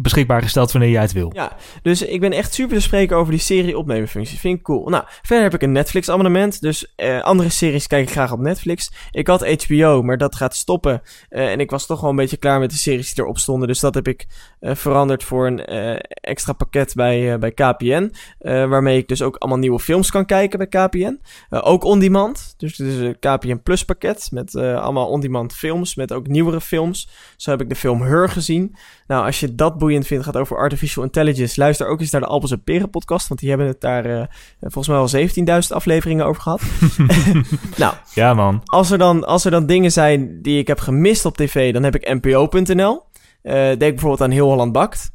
beschikbaar 0.00 0.42
gesteld 0.42 0.72
wanneer 0.72 0.90
jij 0.90 1.02
het 1.02 1.12
wil. 1.12 1.30
Ja, 1.34 1.56
dus 1.82 2.02
ik 2.02 2.20
ben 2.20 2.32
echt 2.32 2.54
super 2.54 2.76
te 2.76 2.82
spreken 2.82 3.16
over 3.16 3.32
die 3.32 3.40
serie 3.40 3.78
opnemen 3.78 4.08
functie. 4.08 4.38
Vind 4.38 4.58
ik 4.58 4.64
cool. 4.64 4.88
Nou, 4.88 5.04
verder 5.22 5.44
heb 5.44 5.54
ik 5.54 5.62
een 5.62 5.72
Netflix 5.72 6.08
abonnement. 6.08 6.60
Dus 6.60 6.94
eh, 6.96 7.20
andere 7.20 7.48
series 7.48 7.86
kijk 7.86 8.06
ik 8.06 8.12
graag 8.12 8.32
op 8.32 8.38
Netflix. 8.38 8.92
Ik 9.10 9.26
had 9.26 9.64
HBO, 9.64 10.02
maar 10.02 10.18
dat 10.18 10.36
gaat 10.36 10.54
stoppen. 10.54 11.02
Eh, 11.28 11.50
en 11.50 11.60
ik 11.60 11.70
was 11.70 11.86
toch 11.86 12.00
wel 12.00 12.10
een 12.10 12.16
beetje 12.16 12.36
klaar 12.36 12.60
met 12.60 12.70
de 12.70 12.76
series 12.76 13.14
die 13.14 13.24
erop 13.24 13.38
stonden. 13.38 13.68
Dus 13.68 13.80
dat 13.80 13.94
heb 13.94 14.08
ik 14.08 14.26
eh, 14.60 14.74
veranderd 14.74 15.24
voor 15.24 15.46
een 15.46 15.64
extra 16.08 16.52
pakket 16.52 16.94
bij, 16.94 17.38
bij 17.38 17.52
KPN. 17.52 18.12
waarmee 18.38 18.98
ik 18.98 19.08
dus 19.08 19.22
ook 19.22 19.36
allemaal 19.36 19.58
nieuwe 19.58 19.78
films 19.78 20.10
kan 20.10 20.26
kijken 20.26 20.58
bij 20.58 20.86
KPN. 20.86 21.20
Ook 21.50 21.84
on-demand. 21.84 22.54
Dus 22.56 22.78
het 22.78 22.86
is 22.86 22.98
een 22.98 23.18
KPN 23.18 23.60
Plus 23.62 23.84
pakket 23.84 24.28
met 24.32 24.54
allemaal 24.54 25.08
on-demand 25.08 25.54
films. 25.54 25.94
Met 25.94 26.12
ook 26.12 26.26
nieuwere 26.26 26.60
films. 26.60 27.08
Zo 27.36 27.50
heb 27.50 27.60
ik 27.60 27.68
de 27.68 27.74
film 27.74 28.02
Her 28.02 28.28
gezien. 28.28 28.76
Nou, 29.08 29.24
als 29.26 29.40
je 29.40 29.54
dat 29.54 29.78
boeiend 29.78 30.06
vindt, 30.06 30.24
gaat 30.24 30.36
over 30.36 30.56
artificial 30.56 31.04
intelligence. 31.04 31.60
Luister 31.60 31.86
ook 31.86 32.00
eens 32.00 32.10
naar 32.10 32.20
de 32.20 32.26
Appels 32.26 32.50
en 32.50 32.62
Peren 32.62 32.90
podcast. 32.90 33.28
Want 33.28 33.40
die 33.40 33.48
hebben 33.48 33.66
het 33.66 33.80
daar 33.80 34.04
eh, 34.04 34.26
volgens 34.60 34.88
mij 34.88 34.96
al 34.96 35.62
17.000 35.64 35.68
afleveringen 35.68 36.26
over 36.26 36.42
gehad. 36.42 36.62
nou, 37.76 37.94
Ja, 38.14 38.34
man. 38.34 38.60
als 38.64 38.90
er, 38.90 38.98
dan, 38.98 39.24
als 39.24 39.44
er 39.44 39.50
dan 39.50 39.66
dingen 39.66 39.92
zijn 39.92 40.42
die 40.42 40.58
ik 40.58 40.66
heb 40.66 40.78
gemist 40.78 41.24
op 41.24 41.36
tv, 41.36 41.72
dan 41.72 41.82
heb 41.82 41.94
ik 41.94 42.14
npo.nl. 42.14 43.02
Eh 43.42 43.52
denk 43.54 43.78
bijvoorbeeld 43.78 44.20
aan 44.20 44.30
Heel 44.30 44.48
Holland 44.48 44.72
Bakt. 44.72 45.10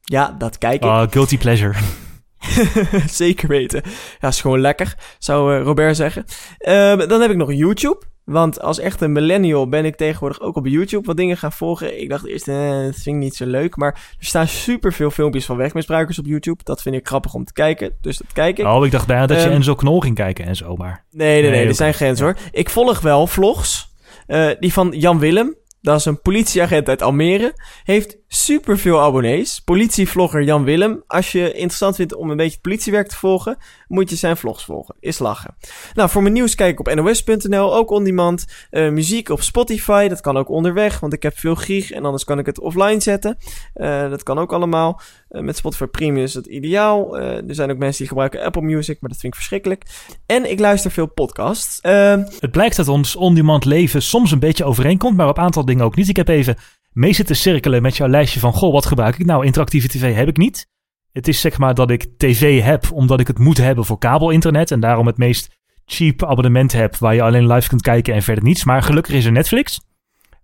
Ja, 0.00 0.34
dat 0.38 0.58
kijk 0.58 0.74
ik. 0.74 0.90
Oh, 0.90 1.02
guilty 1.10 1.38
pleasure. 1.38 1.74
Zeker 3.08 3.48
weten. 3.48 3.82
Ja, 4.20 4.28
is 4.28 4.40
gewoon 4.40 4.60
lekker, 4.60 4.94
zou 5.18 5.56
eh, 5.56 5.62
Robert 5.62 5.96
zeggen. 5.96 6.24
Ehm, 6.58 7.08
dan 7.08 7.20
heb 7.20 7.30
ik 7.30 7.36
nog 7.36 7.52
YouTube. 7.52 7.98
Want 8.24 8.60
als 8.60 8.78
echt 8.78 9.00
een 9.00 9.12
millennial 9.12 9.68
ben 9.68 9.84
ik 9.84 9.96
tegenwoordig 9.96 10.40
ook 10.40 10.56
op 10.56 10.66
YouTube 10.66 11.06
wat 11.06 11.16
dingen 11.16 11.36
gaan 11.36 11.52
volgen. 11.52 12.00
Ik 12.00 12.08
dacht 12.08 12.26
eerst, 12.26 12.48
eh, 12.48 12.70
dat 12.70 12.94
vind 12.94 13.06
ik 13.06 13.14
niet 13.14 13.36
zo 13.36 13.46
leuk. 13.46 13.76
Maar 13.76 13.92
er 14.18 14.26
staan 14.26 14.48
superveel 14.48 15.10
filmpjes 15.10 15.44
van 15.44 15.56
wegmisbruikers 15.56 16.18
op 16.18 16.26
YouTube. 16.26 16.64
Dat 16.64 16.82
vind 16.82 16.94
ik 16.94 17.06
grappig 17.06 17.34
om 17.34 17.44
te 17.44 17.52
kijken. 17.52 17.96
Dus 18.00 18.18
dat 18.18 18.32
kijk 18.32 18.58
ik. 18.58 18.66
Oh, 18.66 18.84
ik 18.84 18.92
dacht 18.92 19.06
bijna 19.06 19.26
dat 19.26 19.40
je 19.40 19.44
Ehm, 19.44 19.54
Enzo 19.54 19.74
Knol 19.74 20.00
ging 20.00 20.14
kijken 20.14 20.44
en 20.44 20.56
zo, 20.56 20.76
maar... 20.76 21.04
Nee, 21.10 21.28
nee, 21.28 21.50
nee, 21.50 21.50
Nee, 21.50 21.68
er 21.68 21.74
zijn 21.74 21.94
grenzen 21.94 22.26
hoor. 22.26 22.36
Ik 22.52 22.70
volg 22.70 23.00
wel 23.00 23.26
vlogs. 23.26 23.92
Eh, 24.26 24.50
die 24.60 24.72
van 24.72 24.92
Jan 24.96 25.18
Willem. 25.18 25.56
Dat 25.80 25.98
is 25.98 26.04
een 26.04 26.20
politieagent 26.20 26.88
uit 26.88 27.02
Almere. 27.02 27.52
Heeft 27.82 28.18
superveel 28.34 29.00
abonnees. 29.00 29.60
Politievlogger 29.60 30.42
Jan 30.42 30.64
Willem. 30.64 31.02
Als 31.06 31.32
je 31.32 31.52
interessant 31.52 31.96
vindt 31.96 32.14
om 32.14 32.30
een 32.30 32.36
beetje 32.36 32.58
politiewerk 32.60 33.08
te 33.08 33.16
volgen, 33.16 33.56
moet 33.88 34.10
je 34.10 34.16
zijn 34.16 34.36
vlogs 34.36 34.64
volgen. 34.64 34.94
Is 35.00 35.18
lachen. 35.18 35.54
Nou, 35.94 36.10
voor 36.10 36.22
mijn 36.22 36.34
nieuws 36.34 36.54
kijk 36.54 36.72
ik 36.72 36.78
op 36.78 36.94
nos.nl. 36.94 37.74
Ook 37.74 37.90
on 37.90 38.04
demand. 38.04 38.44
Eh, 38.70 38.90
muziek 38.90 39.28
op 39.28 39.42
Spotify. 39.42 40.08
Dat 40.08 40.20
kan 40.20 40.36
ook 40.36 40.48
onderweg, 40.48 41.00
want 41.00 41.12
ik 41.12 41.22
heb 41.22 41.38
veel 41.38 41.54
gig. 41.54 41.90
En 41.90 42.04
anders 42.04 42.24
kan 42.24 42.38
ik 42.38 42.46
het 42.46 42.60
offline 42.60 43.00
zetten. 43.00 43.36
Eh, 43.74 44.10
dat 44.10 44.22
kan 44.22 44.38
ook 44.38 44.52
allemaal. 44.52 45.00
Eh, 45.28 45.42
met 45.42 45.56
Spotify 45.56 45.86
Premium 45.86 46.24
is 46.24 46.32
dat 46.32 46.46
ideaal. 46.46 47.18
Er 47.18 47.54
zijn 47.54 47.70
ook 47.70 47.78
mensen 47.78 47.98
die 47.98 48.08
gebruiken 48.08 48.44
Apple 48.44 48.62
Music, 48.62 48.96
maar 49.00 49.10
dat 49.10 49.18
vind 49.18 49.32
ik 49.32 49.38
verschrikkelijk. 49.38 49.84
En 50.26 50.50
ik 50.50 50.58
luister 50.58 50.90
veel 50.90 51.06
podcasts. 51.06 51.78
Het 51.82 52.50
blijkt 52.50 52.76
dat 52.76 52.88
ons 52.88 53.16
on-demand 53.16 53.64
leven 53.64 54.02
soms 54.02 54.30
een 54.30 54.38
beetje 54.38 54.64
overeenkomt, 54.64 55.16
maar 55.16 55.28
op 55.28 55.36
een 55.38 55.44
aantal 55.44 55.64
dingen 55.64 55.84
ook 55.84 55.96
niet. 55.96 56.08
Ik 56.08 56.16
heb 56.16 56.28
even 56.28 56.56
mee 56.94 57.12
zitten 57.12 57.36
cirkelen 57.36 57.82
met 57.82 57.96
jouw 57.96 58.08
lijstje 58.08 58.40
van, 58.40 58.52
goh, 58.52 58.72
wat 58.72 58.86
gebruik 58.86 59.18
ik? 59.18 59.26
Nou, 59.26 59.44
interactieve 59.44 59.88
tv 59.88 60.14
heb 60.14 60.28
ik 60.28 60.36
niet. 60.36 60.66
Het 61.12 61.28
is 61.28 61.40
zeg 61.40 61.58
maar 61.58 61.74
dat 61.74 61.90
ik 61.90 62.06
tv 62.16 62.62
heb 62.62 62.92
omdat 62.92 63.20
ik 63.20 63.26
het 63.26 63.38
moet 63.38 63.56
hebben 63.56 63.84
voor 63.84 63.98
kabelinternet 63.98 64.70
en 64.70 64.80
daarom 64.80 65.06
het 65.06 65.18
meest 65.18 65.56
cheap 65.84 66.24
abonnement 66.24 66.72
heb 66.72 66.96
waar 66.96 67.14
je 67.14 67.22
alleen 67.22 67.52
live 67.52 67.68
kunt 67.68 67.82
kijken 67.82 68.14
en 68.14 68.22
verder 68.22 68.44
niets. 68.44 68.64
Maar 68.64 68.82
gelukkig 68.82 69.14
is 69.14 69.24
er 69.24 69.32
Netflix. 69.32 69.80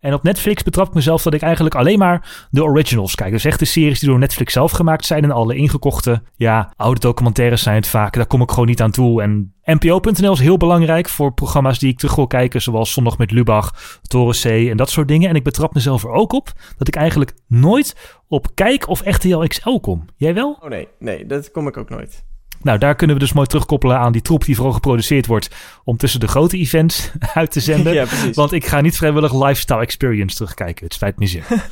En 0.00 0.14
op 0.14 0.22
Netflix 0.22 0.62
betrap 0.62 0.86
ik 0.86 0.94
mezelf 0.94 1.22
dat 1.22 1.34
ik 1.34 1.42
eigenlijk 1.42 1.74
alleen 1.74 1.98
maar 1.98 2.46
de 2.50 2.64
originals 2.64 3.14
kijk. 3.14 3.32
Dus 3.32 3.44
echt 3.44 3.58
de 3.58 3.64
series 3.64 4.00
die 4.00 4.08
door 4.08 4.18
Netflix 4.18 4.52
zelf 4.52 4.70
gemaakt 4.70 5.04
zijn. 5.04 5.24
En 5.24 5.30
alle 5.30 5.54
ingekochte, 5.54 6.22
ja, 6.36 6.72
oude 6.76 7.00
documentaires 7.00 7.62
zijn 7.62 7.76
het 7.76 7.86
vaak. 7.86 8.14
Daar 8.14 8.26
kom 8.26 8.42
ik 8.42 8.50
gewoon 8.50 8.66
niet 8.66 8.82
aan 8.82 8.90
toe. 8.90 9.22
En 9.22 9.54
NPO.nl 9.64 10.32
is 10.32 10.40
heel 10.40 10.56
belangrijk 10.56 11.08
voor 11.08 11.32
programma's 11.32 11.78
die 11.78 11.90
ik 11.90 11.98
terug 11.98 12.14
wil 12.14 12.26
kijken. 12.26 12.62
Zoals 12.62 12.92
Zondag 12.92 13.18
met 13.18 13.30
Lubach, 13.30 13.98
Toren 14.02 14.34
C 14.34 14.68
en 14.70 14.76
dat 14.76 14.90
soort 14.90 15.08
dingen. 15.08 15.28
En 15.28 15.34
ik 15.34 15.44
betrap 15.44 15.74
mezelf 15.74 16.04
er 16.04 16.10
ook 16.10 16.32
op 16.32 16.52
dat 16.78 16.88
ik 16.88 16.96
eigenlijk 16.96 17.32
nooit 17.46 18.18
op 18.28 18.46
Kijk 18.54 18.88
of 18.88 19.00
RTL 19.04 19.38
XL 19.38 19.78
kom. 19.78 20.04
Jij 20.16 20.34
wel? 20.34 20.58
oh 20.60 20.68
nee, 20.68 20.88
nee, 20.98 21.26
dat 21.26 21.50
kom 21.50 21.66
ik 21.66 21.76
ook 21.76 21.88
nooit. 21.88 22.24
Nou, 22.62 22.79
daar 22.79 22.94
kunnen 22.94 23.16
we 23.16 23.23
dus 23.23 23.33
mooi 23.33 23.46
terugkoppelen 23.46 23.99
aan 23.99 24.12
die 24.12 24.23
troep 24.23 24.44
die 24.44 24.55
vooral 24.55 24.73
geproduceerd 24.73 25.27
wordt 25.27 25.51
om 25.85 25.96
tussen 25.96 26.20
de 26.20 26.29
grote 26.29 26.57
events 26.57 27.11
uit 27.35 27.51
te 27.51 27.61
zenden. 27.70 27.94
ja. 27.94 28.07
Want 28.33 28.53
ik 28.53 28.66
ga 28.66 28.81
niet 28.81 28.96
vrijwillig 28.96 29.33
Lifestyle 29.35 29.81
Experience 29.81 30.37
terugkijken. 30.37 30.85
Het 30.85 30.94
spijt 30.94 31.18
me 31.18 31.27
zeer. 31.27 31.44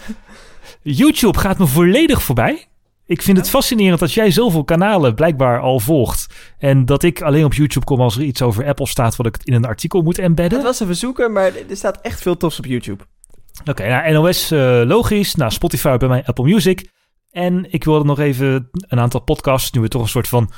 YouTube 0.82 1.38
gaat 1.38 1.58
me 1.58 1.66
volledig 1.66 2.22
voorbij. 2.22 2.68
Ik 3.06 3.22
vind 3.22 3.36
het 3.36 3.48
fascinerend 3.48 4.00
dat 4.00 4.12
jij 4.12 4.30
zoveel 4.30 4.64
kanalen 4.64 5.14
blijkbaar 5.14 5.60
al 5.60 5.80
volgt. 5.80 6.26
En 6.58 6.84
dat 6.84 7.02
ik 7.02 7.22
alleen 7.22 7.44
op 7.44 7.54
YouTube 7.54 7.86
kom 7.86 8.00
als 8.00 8.16
er 8.16 8.22
iets 8.22 8.42
over 8.42 8.66
Apple 8.66 8.86
staat 8.88 9.16
wat 9.16 9.26
ik 9.26 9.36
in 9.42 9.52
een 9.54 9.64
artikel 9.64 10.02
moet 10.02 10.18
embedden. 10.18 10.62
was 10.62 10.80
even 10.80 10.96
zoeken, 10.96 11.32
maar 11.32 11.52
er 11.68 11.76
staat 11.76 12.00
echt 12.00 12.20
veel 12.20 12.36
tofs 12.36 12.58
op 12.58 12.64
YouTube. 12.64 13.04
Oké, 13.64 13.88
nou 13.88 14.12
NOS 14.12 14.50
eh, 14.50 14.82
logisch. 14.84 15.34
Nou, 15.34 15.50
Spotify 15.50 15.96
bij 15.96 16.08
mij 16.08 16.22
Apple 16.26 16.44
Music. 16.44 16.90
En 17.30 17.72
ik 17.72 17.84
wilde 17.84 18.04
nog 18.04 18.18
even 18.18 18.68
een 18.72 19.00
aantal 19.00 19.20
podcasts, 19.20 19.70
nu 19.70 19.80
we 19.80 19.88
toch 19.88 20.02
een 20.02 20.08
soort 20.08 20.28
van 20.28 20.50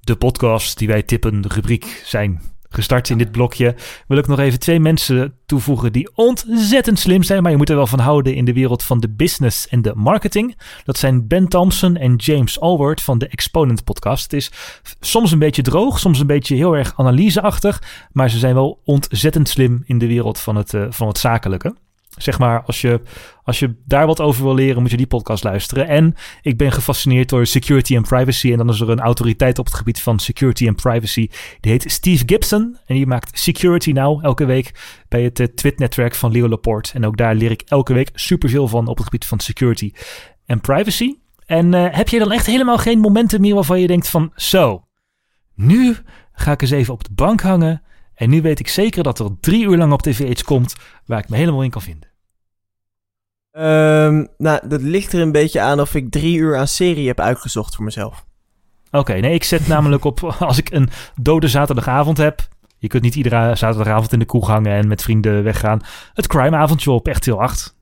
de 0.00 0.16
podcast 0.16 0.78
die 0.78 0.88
wij 0.88 1.02
tippen, 1.02 1.40
de 1.40 1.48
rubriek 1.48 2.02
zijn 2.04 2.40
gestart 2.70 3.08
in 3.08 3.18
dit 3.18 3.30
blokje, 3.30 3.74
wil 4.06 4.18
ik 4.18 4.26
nog 4.26 4.38
even 4.38 4.58
twee 4.58 4.80
mensen 4.80 5.34
toevoegen 5.46 5.92
die 5.92 6.10
ontzettend 6.14 6.98
slim 6.98 7.22
zijn, 7.22 7.42
maar 7.42 7.50
je 7.50 7.56
moet 7.56 7.68
er 7.68 7.76
wel 7.76 7.86
van 7.86 7.98
houden 7.98 8.34
in 8.34 8.44
de 8.44 8.52
wereld 8.52 8.82
van 8.82 9.00
de 9.00 9.08
business 9.08 9.68
en 9.68 9.82
de 9.82 9.92
marketing. 9.94 10.56
Dat 10.84 10.98
zijn 10.98 11.26
Ben 11.26 11.48
Thompson 11.48 11.96
en 11.96 12.16
James 12.16 12.60
Alward 12.60 13.02
van 13.02 13.18
de 13.18 13.28
Exponent 13.28 13.84
podcast. 13.84 14.22
Het 14.22 14.32
is 14.32 14.50
soms 15.00 15.32
een 15.32 15.38
beetje 15.38 15.62
droog, 15.62 15.98
soms 15.98 16.20
een 16.20 16.26
beetje 16.26 16.56
heel 16.56 16.76
erg 16.76 16.92
analyseachtig, 16.96 17.82
maar 18.12 18.30
ze 18.30 18.38
zijn 18.38 18.54
wel 18.54 18.80
ontzettend 18.84 19.48
slim 19.48 19.82
in 19.86 19.98
de 19.98 20.06
wereld 20.06 20.40
van 20.40 20.56
het, 20.56 20.74
eh, 20.74 20.86
van 20.88 21.08
het 21.08 21.18
zakelijke. 21.18 21.74
Zeg 22.22 22.38
maar, 22.38 22.62
als 22.62 22.80
je, 22.80 23.00
als 23.42 23.58
je 23.58 23.74
daar 23.84 24.06
wat 24.06 24.20
over 24.20 24.44
wil 24.44 24.54
leren, 24.54 24.80
moet 24.80 24.90
je 24.90 24.96
die 24.96 25.06
podcast 25.06 25.44
luisteren. 25.44 25.88
En 25.88 26.14
ik 26.42 26.56
ben 26.56 26.72
gefascineerd 26.72 27.28
door 27.28 27.46
security 27.46 27.96
en 27.96 28.02
privacy. 28.02 28.52
En 28.52 28.58
dan 28.58 28.68
is 28.68 28.80
er 28.80 28.90
een 28.90 29.00
autoriteit 29.00 29.58
op 29.58 29.64
het 29.64 29.74
gebied 29.74 30.00
van 30.00 30.18
security 30.18 30.66
en 30.66 30.74
privacy. 30.74 31.28
Die 31.60 31.72
heet 31.72 31.90
Steve 31.90 32.22
Gibson. 32.26 32.78
En 32.86 32.94
die 32.94 33.06
maakt 33.06 33.38
Security 33.38 33.90
Now 33.90 34.24
elke 34.24 34.44
week 34.44 34.72
bij 35.08 35.22
het 35.22 35.40
uh, 35.40 35.46
Twit-netwerk 35.46 36.14
van 36.14 36.32
Leo 36.32 36.48
Laporte. 36.48 36.92
En 36.92 37.06
ook 37.06 37.16
daar 37.16 37.34
leer 37.34 37.50
ik 37.50 37.62
elke 37.66 37.92
week 37.92 38.10
superveel 38.14 38.68
van 38.68 38.86
op 38.86 38.96
het 38.96 39.04
gebied 39.04 39.26
van 39.26 39.40
security 39.40 39.92
en 40.46 40.60
privacy. 40.60 41.14
En 41.46 41.72
uh, 41.72 41.86
heb 41.90 42.08
je 42.08 42.18
dan 42.18 42.32
echt 42.32 42.46
helemaal 42.46 42.78
geen 42.78 42.98
momenten 42.98 43.40
meer 43.40 43.54
waarvan 43.54 43.80
je 43.80 43.86
denkt 43.86 44.08
van... 44.08 44.32
Zo, 44.34 44.84
nu 45.54 45.96
ga 46.32 46.52
ik 46.52 46.62
eens 46.62 46.70
even 46.70 46.94
op 46.94 47.04
de 47.04 47.12
bank 47.14 47.40
hangen... 47.40 47.82
En 48.20 48.30
nu 48.30 48.42
weet 48.42 48.60
ik 48.60 48.68
zeker 48.68 49.02
dat 49.02 49.18
er 49.18 49.30
drie 49.40 49.64
uur 49.64 49.76
lang 49.76 49.92
op 49.92 50.02
tv 50.02 50.20
iets 50.20 50.44
komt 50.44 50.74
waar 51.06 51.18
ik 51.18 51.28
me 51.28 51.36
helemaal 51.36 51.62
in 51.62 51.70
kan 51.70 51.82
vinden. 51.82 52.09
Um, 53.52 54.28
nou, 54.38 54.68
dat 54.68 54.82
ligt 54.82 55.12
er 55.12 55.20
een 55.20 55.32
beetje 55.32 55.60
aan 55.60 55.80
of 55.80 55.94
ik 55.94 56.10
drie 56.10 56.36
uur 56.36 56.56
aan 56.56 56.68
serie 56.68 57.06
heb 57.06 57.20
uitgezocht 57.20 57.74
voor 57.74 57.84
mezelf. 57.84 58.24
Oké, 58.86 58.98
okay, 58.98 59.20
nee, 59.20 59.34
ik 59.34 59.44
zet 59.44 59.66
namelijk 59.66 60.04
op 60.04 60.22
als 60.38 60.58
ik 60.58 60.70
een 60.70 60.88
dode 61.20 61.48
zaterdagavond 61.48 62.16
heb. 62.16 62.48
Je 62.78 62.88
kunt 62.88 63.02
niet 63.02 63.14
iedere 63.14 63.56
zaterdagavond 63.56 64.12
in 64.12 64.18
de 64.18 64.24
koel 64.24 64.46
hangen 64.46 64.72
en 64.72 64.88
met 64.88 65.02
vrienden 65.02 65.42
weggaan. 65.42 65.80
Het 66.14 66.26
crime-avondje 66.26 66.90
op 66.90 67.06
RTL 67.06 67.32
8. 67.32 67.76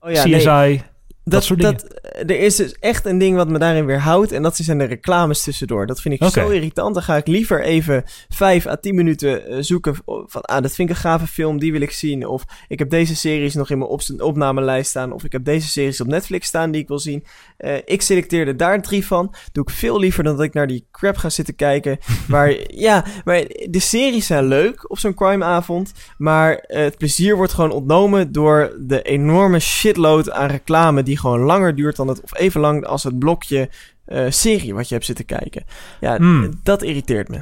Oh 0.00 0.10
ja, 0.10 0.22
CSI. 0.22 0.48
nee. 0.48 0.82
Dat, 1.24 1.44
soort 1.44 1.60
dingen. 1.60 1.76
Dat, 1.76 2.30
er 2.30 2.40
is 2.40 2.56
dus 2.56 2.74
echt 2.80 3.04
een 3.06 3.18
ding 3.18 3.36
wat 3.36 3.48
me 3.48 3.58
daarin 3.58 3.86
weerhoudt. 3.86 4.32
En 4.32 4.42
dat 4.42 4.56
zijn 4.56 4.78
de 4.78 4.84
reclames 4.84 5.42
tussendoor. 5.42 5.86
Dat 5.86 6.00
vind 6.00 6.20
ik 6.20 6.28
zo 6.28 6.48
irritant. 6.48 6.94
Dan 6.94 7.02
ga 7.02 7.16
ik 7.16 7.26
liever 7.26 7.62
even 7.62 8.04
5 8.28 8.66
à 8.66 8.76
10 8.76 8.94
minuten 8.94 9.46
eh, 9.46 9.56
zoeken. 9.60 9.94
Van, 10.04 10.42
ah, 10.42 10.62
dat 10.62 10.74
vind 10.74 10.90
ik 10.90 10.94
een 10.94 11.00
gave 11.00 11.26
film, 11.26 11.58
die 11.58 11.72
wil 11.72 11.80
ik 11.80 11.90
zien. 11.90 12.26
Of 12.26 12.44
ik 12.68 12.78
heb 12.78 12.90
deze 12.90 13.16
series 13.16 13.54
nog 13.54 13.70
in 13.70 13.78
mijn 13.78 13.90
op 13.90 14.02
opnamelijst 14.18 14.90
staan. 14.90 15.12
Of 15.12 15.24
ik 15.24 15.32
heb 15.32 15.44
deze 15.44 15.68
series 15.68 16.00
op 16.00 16.06
Netflix 16.06 16.46
staan 16.46 16.70
die 16.70 16.82
ik 16.82 16.88
wil 16.88 16.98
zien. 16.98 17.24
Eh, 17.56 17.76
ik 17.84 18.02
selecteerde 18.02 18.56
daar 18.56 18.82
drie 18.82 19.06
van. 19.06 19.34
Doe 19.52 19.64
ik 19.64 19.70
veel 19.70 19.98
liever 19.98 20.24
dan 20.24 20.36
dat 20.36 20.44
ik 20.44 20.54
naar 20.54 20.66
die 20.66 20.86
crap 20.90 21.16
ga 21.16 21.28
zitten 21.28 21.56
kijken. 21.56 21.98
waar, 22.28 22.54
ja, 22.66 23.04
maar 23.24 23.44
de 23.70 23.80
series 23.80 24.26
zijn 24.26 24.44
leuk 24.44 24.90
op 24.90 24.98
zo'n 24.98 25.14
crimeavond. 25.14 25.92
Maar 26.18 26.54
eh, 26.54 26.82
het 26.82 26.98
plezier 26.98 27.36
wordt 27.36 27.52
gewoon 27.52 27.70
ontnomen 27.70 28.32
door 28.32 28.76
de 28.80 29.02
enorme 29.02 29.58
shitload 29.58 30.30
aan 30.30 30.48
reclame 30.48 31.02
die 31.02 31.13
gewoon 31.18 31.40
langer 31.40 31.74
duurt 31.74 31.96
dan 31.96 32.08
het, 32.08 32.22
of 32.22 32.38
even 32.38 32.60
lang 32.60 32.86
als 32.86 33.02
het 33.02 33.18
blokje 33.18 33.68
eh, 34.04 34.24
serie 34.28 34.74
wat 34.74 34.88
je 34.88 34.94
hebt 34.94 35.06
zitten 35.06 35.24
kijken. 35.24 35.64
Ja, 36.00 36.16
Hmm. 36.16 36.60
dat 36.62 36.82
irriteert 36.82 37.28
me. 37.28 37.40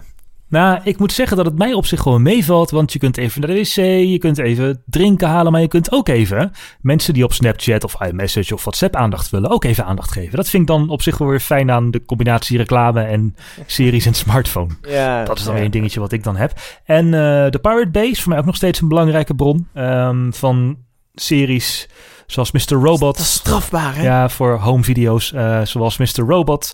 Nou, 0.49 0.81
ik 0.85 0.99
moet 0.99 1.13
zeggen 1.13 1.37
dat 1.37 1.47
het 1.47 1.59
mij 1.59 1.73
op 1.73 1.87
zich 1.87 2.01
gewoon 2.01 2.23
meevalt. 2.23 2.71
Want 2.71 2.93
je 2.93 2.99
kunt 2.99 3.17
even 3.17 3.41
naar 3.41 3.51
de 3.51 3.57
wc, 3.57 3.75
je 4.11 4.19
kunt 4.19 4.39
even 4.39 4.83
drinken 4.87 5.29
halen. 5.29 5.53
Maar 5.53 5.61
je 5.61 5.69
kunt 5.69 5.93
ook 5.93 6.09
even 6.09 6.53
mensen 6.81 7.15
die 7.15 7.25
op 7.25 7.33
Snapchat 7.33 7.85
of 7.85 8.01
iMessage 8.01 8.55
of 8.55 8.63
WhatsApp 8.63 8.97
aandacht 8.97 9.31
willen, 9.31 9.51
ook 9.51 9.65
even 9.65 9.85
aandacht 9.85 10.13
geven. 10.13 10.37
Dat 10.37 10.49
vind 10.49 10.63
ik 10.63 10.69
dan 10.69 10.89
op 10.89 11.03
zich 11.03 11.19
wel 11.19 11.29
weer 11.29 11.41
fijn 11.41 11.71
aan 11.71 11.91
de 11.91 12.05
combinatie 12.05 12.57
reclame 12.57 13.03
en 13.03 13.37
series 13.67 14.07
en 14.07 14.15
smartphone. 14.15 14.71
Ja, 14.89 15.25
Dat 15.25 15.39
is 15.39 15.45
dan 15.45 15.55
weer 15.55 15.65
een 15.65 15.71
dingetje 15.71 16.01
wat 16.01 16.13
ik 16.13 16.23
dan 16.23 16.37
heb. 16.37 16.53
En 16.85 17.05
eh, 17.05 17.51
de 17.51 17.59
Pirate 17.63 17.91
Bay 17.91 18.07
is 18.07 18.21
voor 18.21 18.29
mij 18.31 18.39
ook 18.39 18.47
nog 18.47 18.57
steeds 18.57 18.81
een 18.81 18.89
belangrijke 18.89 19.35
bron 19.35 19.69
ehm, 19.75 20.31
van 20.31 20.77
series 21.15 21.89
zoals 22.27 22.51
Mr. 22.53 22.75
Robot. 22.75 23.17
Dat 23.17 23.19
is 23.19 23.33
strafbaar, 23.33 23.97
hè? 23.97 24.03
Ja, 24.03 24.29
voor 24.29 24.59
home 24.59 24.83
video's 24.83 25.33
eh, 25.33 25.65
zoals 25.65 25.97
Mr. 25.97 26.25
Robot. 26.27 26.73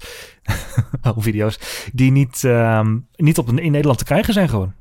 home 1.01 1.23
video's. 1.23 1.59
Die 1.93 2.11
niet, 2.11 2.45
ehm, 2.45 2.99
niet 3.17 3.39
op, 3.39 3.49
in 3.49 3.73
Nederland 3.73 3.99
te 3.99 4.05
krijgen 4.05 4.33
zijn 4.33 4.49
gewoon. 4.49 4.73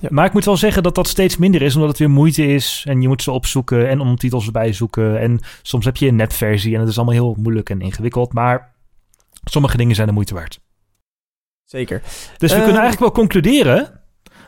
Ja. 0.00 0.08
Maar 0.10 0.26
ik 0.26 0.32
moet 0.32 0.44
wel 0.44 0.56
zeggen 0.56 0.82
dat 0.82 0.94
dat 0.94 1.08
steeds 1.08 1.36
minder 1.36 1.62
is, 1.62 1.74
omdat 1.74 1.88
het 1.90 1.98
weer 1.98 2.10
moeite 2.10 2.46
is. 2.46 2.84
En 2.88 3.00
je 3.02 3.08
moet 3.08 3.22
ze 3.22 3.30
opzoeken 3.30 3.88
en 3.88 4.00
ondertitels 4.00 4.46
erbij 4.46 4.72
zoeken. 4.72 5.20
En 5.20 5.40
soms 5.62 5.84
heb 5.84 5.96
je 5.96 6.06
een 6.06 6.16
netversie 6.16 6.74
en 6.74 6.80
het 6.80 6.88
is 6.88 6.96
allemaal 6.96 7.14
heel 7.14 7.36
moeilijk 7.38 7.70
en 7.70 7.80
ingewikkeld. 7.80 8.32
Maar 8.32 8.72
sommige 9.44 9.76
dingen 9.76 9.94
zijn 9.94 10.06
de 10.06 10.12
moeite 10.12 10.34
waard. 10.34 10.60
Zeker. 11.64 12.02
Dus 12.36 12.50
we 12.50 12.56
kunnen 12.56 12.80
eigenlijk 12.80 13.00
wel 13.00 13.12
concluderen 13.12 14.00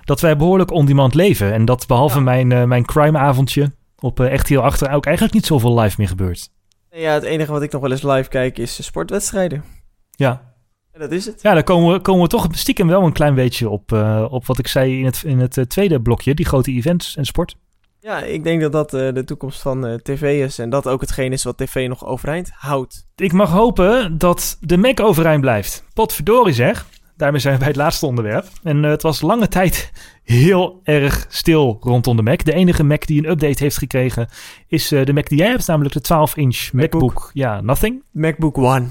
dat 0.04 0.20
wij 0.20 0.36
behoorlijk 0.36 0.70
on-demand 0.70 1.14
leven. 1.14 1.52
En 1.52 1.64
dat 1.64 1.86
behalve 1.86 2.18
Ja. 2.18 2.24
mijn, 2.24 2.52
eh, 2.52 2.64
mijn 2.64 2.84
crime-avondje 2.84 3.72
op 4.02 4.20
echt 4.20 4.48
heel 4.48 4.62
achter 4.62 4.90
ook 4.90 5.06
eigenlijk 5.06 5.34
niet 5.34 5.46
zoveel 5.46 5.80
live 5.80 5.94
meer 5.98 6.08
gebeurt. 6.08 6.50
Ja, 6.90 7.12
het 7.12 7.22
enige 7.22 7.52
wat 7.52 7.62
ik 7.62 7.72
nog 7.72 7.80
wel 7.80 7.90
eens 7.90 8.02
live 8.02 8.28
kijk 8.28 8.58
is 8.58 8.78
eh, 8.78 8.84
sportwedstrijden. 8.84 9.64
Ja, 10.10 10.54
En 10.92 11.00
dat 11.00 11.10
is 11.10 11.26
het. 11.26 11.42
Ja, 11.42 11.54
dan 11.54 11.62
komen 11.62 11.92
we, 11.92 12.00
komen 12.00 12.22
we 12.22 12.28
toch 12.28 12.46
stiekem 12.50 12.86
wel 12.86 13.02
een 13.02 13.12
klein 13.12 13.34
beetje 13.34 13.68
op, 13.68 13.92
eh, 13.92 14.26
op 14.30 14.46
wat 14.46 14.58
ik 14.58 14.66
zei 14.66 14.98
in 14.98 15.04
het, 15.04 15.22
in 15.26 15.38
het 15.38 15.56
eh, 15.56 15.64
tweede 15.64 16.00
blokje, 16.00 16.34
die 16.34 16.46
grote 16.46 16.70
events 16.70 17.16
en 17.16 17.24
sport. 17.24 17.56
Ja, 18.00 18.22
ik 18.22 18.44
denk 18.44 18.60
dat 18.60 18.72
dat 18.72 18.90
de 18.90 19.22
toekomst 19.24 19.62
van 19.62 20.00
tv 20.02 20.44
is. 20.44 20.58
En 20.58 20.70
dat 20.70 20.88
ook 20.88 21.00
hetgeen 21.00 21.32
is 21.32 21.44
wat 21.44 21.58
tv 21.58 21.88
nog 21.88 22.04
overeind 22.06 22.50
houdt. 22.54 23.06
Ik 23.16 23.32
mag 23.32 23.50
hopen 23.50 24.18
dat 24.18 24.56
de 24.60 24.76
Mac 24.76 25.00
overeind 25.00 25.40
blijft. 25.40 25.84
Potverdorie 25.94 26.54
zeg. 26.54 26.86
Daarmee 27.16 27.40
zijn 27.40 27.52
we 27.52 27.58
bij 27.58 27.68
het 27.68 27.76
laatste 27.76 28.06
onderwerp. 28.06 28.46
En 28.62 28.84
eh, 28.84 28.90
het 28.90 29.02
was 29.02 29.20
lange 29.20 29.48
tijd 29.48 29.92
heel 30.24 30.80
erg 30.84 31.26
stil 31.28 31.76
rondom 31.80 32.16
de 32.16 32.22
Mac. 32.22 32.44
De 32.44 32.52
enige 32.52 32.84
Mac 32.84 33.06
die 33.06 33.18
een 33.18 33.30
update 33.30 33.62
heeft 33.62 33.78
gekregen 33.78 34.28
is 34.66 34.92
eh, 34.92 35.04
de 35.04 35.12
Mac 35.12 35.28
die 35.28 35.38
jij 35.38 35.48
hebt, 35.48 35.66
namelijk 35.66 35.94
de 35.94 36.14
12-inch 36.14 36.72
MacBook. 36.72 37.02
MacBook. 37.02 37.30
Ja, 37.34 37.60
nothing. 37.60 38.02
MacBook 38.10 38.58
One. 38.58 38.86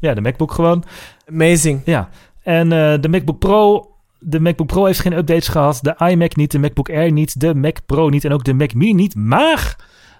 Ja, 0.00 0.14
de 0.14 0.20
MacBook 0.20 0.52
gewoon. 0.52 0.84
Amazing. 1.28 1.80
Ja, 1.84 2.08
en 2.42 2.72
eh, 2.72 3.00
de 3.00 3.08
MacBook 3.08 3.38
Pro. 3.38 3.90
De 4.18 4.40
MacBook 4.40 4.66
Pro 4.66 4.84
heeft 4.84 5.00
geen 5.00 5.16
updates 5.16 5.48
gehad. 5.48 5.78
De 5.82 6.08
iMac 6.08 6.36
niet, 6.36 6.50
de 6.50 6.58
MacBook 6.58 6.90
Air 6.90 7.12
niet, 7.12 7.40
de 7.40 7.54
Mac 7.54 7.76
Pro 7.86 8.08
niet 8.08 8.24
en 8.24 8.32
ook 8.32 8.44
de 8.44 8.54
Mac 8.54 8.74
Mini 8.74 8.92
niet. 8.92 9.14
Maar 9.14 9.76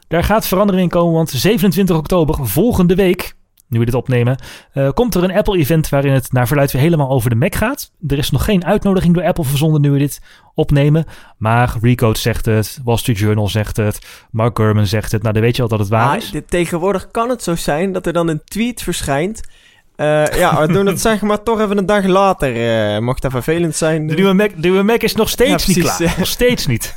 daar 0.08 0.24
gaat 0.24 0.46
verandering 0.46 0.84
in 0.84 0.90
komen, 0.90 1.12
want 1.12 1.30
27 1.30 1.96
oktober, 1.96 2.46
volgende 2.46 2.94
week, 2.94 3.36
nu 3.68 3.79
we 3.79 3.85
dit 3.85 3.94
opnemen, 3.94 4.37
eh, 4.72 4.90
komt 4.90 5.14
er 5.14 5.24
een 5.24 5.37
Apple-event 5.37 5.88
waarin 5.88 6.12
het 6.12 6.33
naar 6.33 6.46
verluidt 6.46 6.72
weer 6.72 6.83
helemaal 6.83 7.11
over 7.11 7.31
de 7.31 7.37
Mac 7.37 7.55
gaat. 7.55 7.90
Er 8.07 8.18
is 8.18 8.31
nog 8.31 8.44
geen 8.44 8.64
uitnodiging 8.64 9.14
door 9.14 9.24
Apple 9.24 9.44
verzonden 9.44 9.81
nu 9.81 9.90
we 9.90 9.98
dit 9.98 10.20
opnemen. 10.55 11.05
Maar 11.37 11.76
Recode 11.81 12.18
zegt 12.18 12.44
het, 12.44 12.81
Wall 12.85 12.96
Street 12.96 13.18
Journal 13.18 13.48
zegt 13.48 13.76
het, 13.76 14.26
Mark 14.31 14.57
Gurman 14.57 14.87
zegt 14.87 15.12
het. 15.12 15.22
Nou, 15.22 15.35
dan 15.35 15.42
weet 15.42 15.57
je 15.57 15.62
al 15.62 15.68
dat 15.68 15.79
het 15.79 15.88
waar 15.88 16.07
Maar 16.07 16.16
is. 16.16 16.31
dit, 16.31 16.50
tegenwoordig 16.50 17.11
kan 17.11 17.29
het 17.29 17.42
zo 17.42 17.55
zijn 17.55 17.92
dat 17.92 18.07
er 18.07 18.12
dan 18.12 18.29
een 18.29 18.44
tweet 18.44 18.83
verschijnt. 18.83 19.40
Eh, 19.96 20.24
ja, 20.26 20.66
we 20.66 20.72
doen 20.72 20.87
het 20.87 21.00
zeg 21.00 21.22
maar 21.22 21.42
toch 21.42 21.61
even 21.61 21.78
een 21.78 21.87
dag 21.87 22.04
later. 22.04 22.54
eh, 22.94 23.00
mocht 23.00 23.22
dat 23.22 23.30
vervelend 23.30 23.76
zijn. 23.76 24.06
De 24.06 24.14
nieuwe 24.14 24.32
Mac, 24.32 24.50
de 24.50 24.56
nieuwe 24.61 24.82
Mac 24.82 25.02
is 25.02 25.14
nog 25.14 25.28
steeds 25.28 25.64
Ja, 25.66 25.72
niet 25.74 25.82
klaar. 25.85 26.14
Nog 26.18 26.26
steeds 26.26 26.66
niet. 26.66 26.96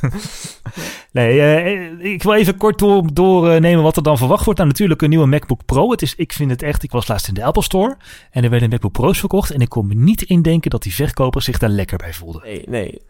nee, 1.12 1.40
eh, 1.40 2.12
ik 2.12 2.22
wil 2.22 2.34
even 2.34 2.56
kort 2.56 2.78
door, 2.78 3.04
doornemen 3.12 3.82
wat 3.82 3.96
er 3.96 4.02
dan 4.02 4.18
verwacht 4.18 4.44
wordt. 4.44 4.58
Nou, 4.58 4.70
natuurlijk 4.70 5.02
een 5.02 5.08
nieuwe 5.08 5.26
MacBook 5.26 5.64
Pro. 5.64 5.90
Het 5.90 6.02
is, 6.02 6.14
ik 6.14 6.32
vind 6.32 6.50
het 6.50 6.62
echt... 6.62 6.82
Ik 6.82 6.90
was 6.90 7.08
laatst 7.08 7.28
in 7.28 7.34
de 7.34 7.44
Apple 7.44 7.62
Store 7.62 7.96
en 8.30 8.44
er 8.44 8.50
werden 8.50 8.68
MacBook 8.70 8.92
Pro's 8.92 9.18
verkocht. 9.18 9.50
En 9.50 9.60
ik 9.60 9.68
kon 9.68 9.86
me 9.86 9.94
niet 9.94 10.22
indenken 10.22 10.70
dat 10.70 10.82
die 10.82 10.94
verkopers 10.94 11.44
zich 11.44 11.58
daar 11.58 11.70
lekker 11.70 11.98
bij 11.98 12.12
voelden. 12.12 12.42
Nee, 12.44 12.64
nee. 12.68 13.00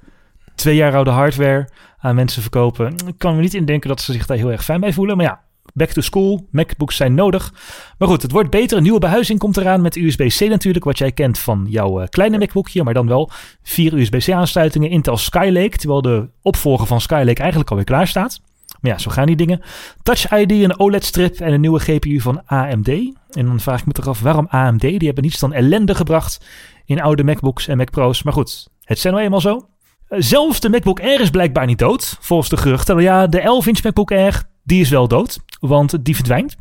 Twee 0.55 0.75
jaar 0.75 0.95
oude 0.95 1.11
hardware 1.11 1.69
aan 1.99 2.15
mensen 2.15 2.43
verkopen. 2.43 2.95
Ik 3.07 3.19
kan 3.19 3.35
me 3.35 3.41
niet 3.41 3.55
indenken 3.55 3.89
dat 3.89 4.01
ze 4.01 4.13
zich 4.13 4.27
daar 4.27 4.37
heel 4.37 4.51
erg 4.53 4.65
fijn 4.65 4.81
bij 4.81 4.93
voelen. 4.93 5.17
Maar 5.17 5.27
ja, 5.27 5.41
back 5.75 5.91
to 5.91 6.01
school. 6.01 6.47
MacBooks 6.51 6.97
zijn 6.97 7.15
nodig. 7.15 7.53
Maar 7.99 8.09
goed, 8.09 8.23
het 8.23 8.33
wordt 8.33 8.51
beter. 8.51 8.77
Een 8.77 8.83
nieuwe 8.83 8.99
behuizing 8.99 9.39
komt 9.39 9.57
eraan 9.57 9.81
met 9.81 9.97
USB-C 9.97 10.49
natuurlijk. 10.49 10.85
Wat 10.85 10.99
jij 10.99 11.13
kent 11.13 11.39
van 11.39 11.67
jouw 11.69 12.01
eh, 12.01 12.09
kleine 12.09 12.39
MacBookje. 12.39 12.83
Maar 12.83 12.95
dan 12.95 13.07
wel 13.07 13.31
vier 13.63 13.95
USB-C 13.95 14.31
aansluitingen. 14.31 14.91
Intel 14.91 15.17
Skylake. 15.17 15.77
Terwijl 15.77 16.03
de 16.03 16.29
opvolger 16.43 16.87
van 16.87 17.01
Skylake 17.01 17.41
eigenlijk 17.41 17.71
alweer 17.71 17.87
klaar 17.87 18.07
staat. 18.07 18.41
Maar 18.81 18.91
ja, 18.91 18.99
zo 18.99 19.11
gaan 19.11 19.27
die 19.27 19.37
dingen. 19.37 19.61
Touch 20.03 20.33
ID, 20.33 20.51
een 20.51 20.79
OLED-strip 20.79 21.41
en 21.41 21.53
een 21.53 21.61
nieuwe 21.61 21.81
GPU 21.81 22.21
van 22.21 22.47
AMD. 22.47 22.89
En 23.31 23.47
dan 23.47 23.61
vraag 23.61 23.81
ik 23.81 23.87
me 23.87 23.93
toch 23.93 24.09
af, 24.09 24.21
waarom 24.21 24.47
AMD? 24.51 24.81
Die 24.81 24.99
hebben 24.99 25.25
niets 25.25 25.39
dan 25.39 25.53
ellende 25.53 25.95
gebracht 25.95 26.45
in 26.85 27.01
oude 27.01 27.25
MacBooks 27.25 27.69
en 27.69 27.77
Mac 27.77 27.91
Pro's. 27.91 28.23
Maar 28.23 28.33
goed, 28.33 28.69
het 28.85 28.99
zijn 28.99 29.13
nou 29.13 29.25
eenmaal 29.25 29.41
zo. 29.41 29.69
Zelfs 30.09 30.61
de 30.61 30.69
MacBook 30.69 31.01
Air 31.01 31.21
is 31.21 31.31
blijkbaar 31.31 31.67
niet 31.67 31.79
dood, 31.79 32.17
volgens 32.21 32.49
de 32.49 32.57
geruchten. 32.57 32.95
Nou 32.95 33.07
Ja, 33.07 33.27
de 33.27 33.41
11-inch 33.41 33.83
MacBook 33.83 34.11
Air, 34.13 34.43
die 34.65 34.81
is 34.81 34.89
wel 34.89 35.09
dood, 35.09 35.39
want 35.61 36.05
die 36.05 36.15
verdwijnt. 36.15 36.57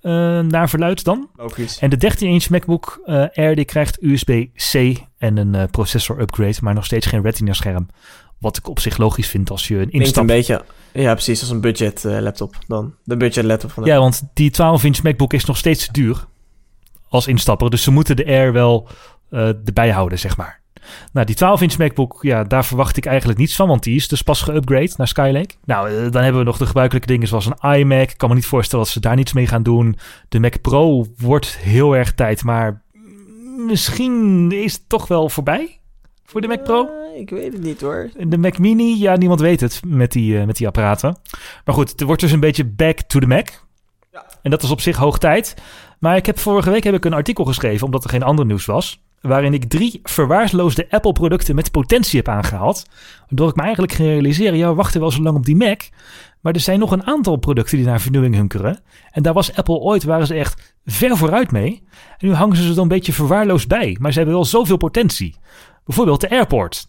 eh, 0.00 0.10
naar 0.40 0.68
verluid 0.68 1.04
dan. 1.04 1.28
Logisch. 1.36 1.78
En 1.78 1.90
de 1.90 1.96
13-inch 1.96 2.48
MacBook 2.48 3.00
eh, 3.04 3.24
Air 3.34 3.56
die 3.56 3.64
krijgt 3.64 4.02
USB-C 4.02 4.74
en 5.18 5.36
een 5.36 5.54
eh, 5.54 5.62
processor 5.70 6.20
upgrade, 6.20 6.56
maar 6.60 6.74
nog 6.74 6.84
steeds 6.84 7.06
geen 7.06 7.22
Retina-scherm. 7.22 7.88
Wat 8.38 8.56
ik 8.56 8.68
op 8.68 8.80
zich 8.80 8.96
logisch 8.96 9.28
vind 9.28 9.50
als 9.50 9.68
je 9.68 9.74
een 9.74 9.88
Klinkt 9.88 9.94
een 9.94 10.06
instap... 10.06 10.26
beetje... 10.26 10.64
Ja, 10.92 11.12
precies. 11.12 11.40
Als 11.40 11.50
een 11.50 11.60
budget 11.60 12.04
eh, 12.04 12.20
laptop 12.20 12.56
dan. 12.66 12.94
De 13.04 13.16
budget 13.16 13.44
laptop 13.44 13.70
van 13.70 13.82
de... 13.82 13.88
Ja, 13.88 13.98
want 13.98 14.22
die 14.34 14.52
12-inch 14.52 15.02
MacBook 15.02 15.32
is 15.32 15.44
nog 15.44 15.56
steeds 15.56 15.86
te 15.86 15.92
duur 15.92 16.26
als 17.08 17.26
instapper. 17.26 17.70
Dus 17.70 17.82
ze 17.82 17.90
moeten 17.90 18.16
de 18.16 18.26
Air 18.26 18.52
wel 18.52 18.88
eh, 19.30 19.46
erbij 19.48 19.90
houden, 19.90 20.18
zeg 20.18 20.36
maar. 20.36 20.60
Nou, 21.12 21.26
die 21.26 21.36
12-inch 21.36 21.78
MacBook, 21.78 22.18
ja, 22.20 22.44
daar 22.44 22.64
verwacht 22.64 22.96
ik 22.96 23.06
eigenlijk 23.06 23.38
niets 23.38 23.56
van, 23.56 23.68
want 23.68 23.82
die 23.82 23.96
is 23.96 24.08
dus 24.08 24.22
pas 24.22 24.42
geupgrade 24.42 24.92
naar 24.96 25.08
Skylake. 25.08 25.54
Nou, 25.64 25.88
eh, 25.88 26.10
dan 26.10 26.22
hebben 26.22 26.40
we 26.40 26.46
nog 26.46 26.58
de 26.58 26.66
gebruikelijke 26.66 27.08
dingen 27.08 27.28
zoals 27.28 27.46
een 27.46 27.74
iMac. 27.78 28.10
Ik 28.10 28.18
kan 28.18 28.28
me 28.28 28.34
niet 28.34 28.46
voorstellen 28.46 28.84
dat 28.84 28.94
ze 28.94 29.00
daar 29.00 29.16
niets 29.16 29.32
mee 29.32 29.46
gaan 29.46 29.62
doen. 29.62 29.96
De 30.28 30.40
Mac 30.40 30.60
Pro 30.60 31.06
wordt 31.16 31.58
heel 31.58 31.96
erg 31.96 32.14
tijd, 32.14 32.44
maar 32.44 32.82
misschien 33.66 34.52
is 34.52 34.72
het 34.72 34.88
toch 34.88 35.08
wel 35.08 35.28
voorbij 35.28 35.78
voor 36.24 36.40
de 36.40 36.48
Mac 36.48 36.62
Pro. 36.62 36.86
Eh, 36.86 37.20
ik 37.20 37.30
weet 37.30 37.52
het 37.52 37.62
niet 37.62 37.80
hoor. 37.80 38.10
De 38.26 38.38
Mac 38.38 38.58
Mini, 38.58 39.00
ja, 39.00 39.16
niemand 39.16 39.40
weet 39.40 39.60
het 39.60 39.80
met 39.86 40.12
die, 40.12 40.38
eh, 40.38 40.46
met 40.46 40.56
die 40.56 40.66
apparaten. 40.66 41.16
Maar 41.64 41.74
goed, 41.74 41.90
het 41.90 42.00
wordt 42.00 42.20
dus 42.20 42.32
een 42.32 42.40
beetje 42.40 42.64
back 42.64 43.00
to 43.00 43.18
the 43.18 43.26
Mac. 43.26 43.48
Ja. 44.12 44.26
En 44.42 44.50
dat 44.50 44.62
is 44.62 44.70
op 44.70 44.80
zich 44.80 44.96
hoog 44.96 45.18
tijd. 45.18 45.54
Maar 45.98 46.16
ik 46.16 46.26
heb 46.26 46.38
vorige 46.38 46.70
week 46.70 46.84
heb 46.84 46.94
ik 46.94 47.04
een 47.04 47.12
artikel 47.12 47.44
geschreven, 47.44 47.86
omdat 47.86 48.04
er 48.04 48.10
geen 48.10 48.22
ander 48.22 48.46
nieuws 48.46 48.64
was. 48.64 49.03
Waarin 49.28 49.54
ik 49.54 49.64
drie 49.64 50.00
verwaarloosde 50.02 50.86
Apple-producten 50.90 51.54
met 51.54 51.70
potentie 51.70 52.18
heb 52.18 52.28
aangehaald. 52.28 52.86
Waardoor 53.26 53.48
ik 53.48 53.54
me 53.54 53.62
eigenlijk 53.62 53.92
ging 53.92 54.08
realiseren, 54.08 54.58
ja, 54.58 54.68
we 54.68 54.74
wachten 54.74 55.00
wel 55.00 55.10
zo 55.10 55.22
lang 55.22 55.36
op 55.36 55.44
die 55.44 55.56
Mac. 55.56 55.82
Maar 56.40 56.52
er 56.52 56.60
zijn 56.60 56.78
nog 56.78 56.90
een 56.90 57.06
aantal 57.06 57.36
producten 57.36 57.76
die 57.76 57.86
naar 57.86 58.00
vernieuwing 58.00 58.34
hunkeren. 58.34 58.80
En 59.10 59.22
daar 59.22 59.32
was 59.32 59.56
Apple 59.56 59.78
ooit, 59.78 60.04
waren 60.04 60.26
ze 60.26 60.34
echt 60.34 60.76
ver 60.84 61.16
vooruit 61.16 61.50
mee. 61.50 61.82
En 62.18 62.26
nu 62.26 62.34
hangen 62.34 62.56
ze 62.56 62.72
er 62.72 62.78
een 62.78 62.88
beetje 62.88 63.12
verwaarloosd 63.12 63.68
bij. 63.68 63.96
Maar 64.00 64.12
ze 64.12 64.18
hebben 64.18 64.36
wel 64.36 64.44
zoveel 64.44 64.76
potentie. 64.76 65.36
Bijvoorbeeld 65.84 66.20
de 66.20 66.30
AirPort. 66.30 66.88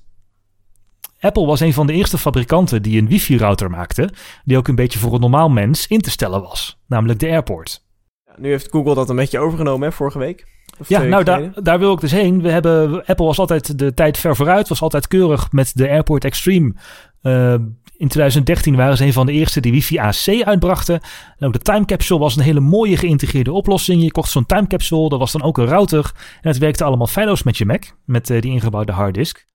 Apple 1.20 1.46
was 1.46 1.60
een 1.60 1.74
van 1.74 1.88
de 1.88 1.94
eerste 1.94 2.18
fabrikanten 2.18 2.82
die 2.82 3.02
een 3.02 3.08
wifi-router 3.08 3.70
maakte, 3.70 4.10
die 4.44 4.58
ook 4.58 4.68
een 4.68 4.76
beetje 4.76 5.00
voor 5.00 5.14
een 5.14 5.20
normaal 5.20 5.50
mens 5.50 5.88
in 5.88 6.02
te 6.02 6.10
stellen 6.10 6.42
was, 6.42 6.80
namelijk 6.88 7.20
de 7.20 7.30
AirPort. 7.30 7.86
Nu 8.36 8.50
heeft 8.50 8.72
Google 8.72 8.96
dat 8.96 9.10
een 9.10 9.16
beetje 9.16 9.40
overgenomen, 9.40 9.88
hè, 9.88 9.94
vorige 9.94 10.20
week. 10.20 10.55
Of 10.80 10.90
Ja, 10.90 11.02
nou 11.02 11.24
daar, 11.24 11.64
daar 11.64 11.80
wil 11.80 11.94
ik 11.94 12.00
dus 12.00 12.12
heen. 12.12 12.42
We 12.42 12.50
hebben, 12.52 13.06
Apple 13.06 13.26
was 13.26 13.40
altijd 13.40 13.80
de 13.80 13.94
tijd 13.94 14.18
ver 14.18 14.36
vooruit, 14.36 14.68
was 14.68 14.82
altijd 14.82 15.08
keurig 15.08 15.52
met 15.52 15.72
de 15.76 15.90
AirPort 15.90 16.26
Extreme. 16.26 16.74
eh, 17.22 17.54
In 17.98 18.08
2013 18.08 18.76
waren 18.76 18.98
ze 18.98 19.06
een 19.06 19.14
van 19.14 19.26
de 19.26 19.32
eerste 19.32 19.60
die 19.60 19.72
wifi 19.72 19.98
AC 19.98 20.44
uitbrachten. 20.44 21.00
En 21.38 21.48
ook 21.48 21.54
de 21.54 21.60
time 21.60 21.86
capsule 21.86 22.20
was 22.20 22.36
een 22.36 22.44
hele 22.44 22.60
mooie 22.60 22.98
geïntegreerde 22.98 23.52
oplossing. 23.52 24.02
Je 24.04 24.12
kocht 24.12 24.32
zo'n 24.32 24.46
time 24.46 24.68
capsule, 24.68 25.10
dat 25.10 25.20
was 25.20 25.32
dan 25.32 25.44
ook 25.44 25.58
een 25.58 25.66
router. 25.68 26.12
En 26.42 26.50
het 26.50 26.58
werkte 26.58 26.84
allemaal 26.84 27.08
feilloos 27.08 27.44
met 27.44 27.58
je 27.58 27.66
Mac, 27.66 27.84
met 28.06 28.30
uh, 28.30 28.42
die 28.42 28.52
ingebouwde 28.52 28.92
harddisk. 28.92 29.46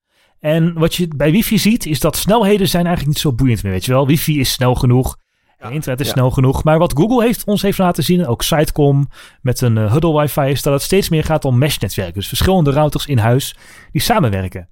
En 0.40 0.72
wat 0.74 0.94
je 0.94 1.08
bij 1.16 1.30
wifi 1.30 1.58
ziet, 1.58 1.86
is 1.86 2.00
dat 2.00 2.16
snelheden 2.16 2.68
zijn 2.68 2.84
eigenlijk 2.86 3.14
niet 3.14 3.24
zo 3.24 3.32
boeiend 3.32 3.62
meer, 3.62 3.72
weet 3.72 3.84
je 3.84 3.92
wel. 3.92 4.06
Wifi 4.06 4.40
is 4.40 4.52
snel 4.52 4.74
genoeg. 4.74 5.16
Ja, 5.60 5.68
internet 5.68 6.00
is 6.00 6.06
ja. 6.06 6.12
snel 6.12 6.30
genoeg. 6.30 6.64
Maar 6.64 6.78
wat 6.78 6.92
Google 6.96 7.24
heeft, 7.24 7.44
ons 7.44 7.62
heeft 7.62 7.78
laten 7.78 8.02
zien, 8.02 8.26
ook 8.26 8.42
Sitecom 8.42 9.08
met 9.42 9.60
een 9.60 9.76
uh, 9.76 9.92
Huddle 9.92 10.20
wifi, 10.20 10.40
is 10.40 10.62
dat 10.62 10.72
het 10.72 10.82
steeds 10.82 11.08
meer 11.08 11.24
gaat 11.24 11.44
om 11.44 11.58
mesh-netwerken. 11.58 12.14
Dus 12.14 12.28
verschillende 12.28 12.70
routers 12.70 13.06
in 13.06 13.18
huis 13.18 13.56
die 13.92 14.00
samenwerken. 14.00 14.68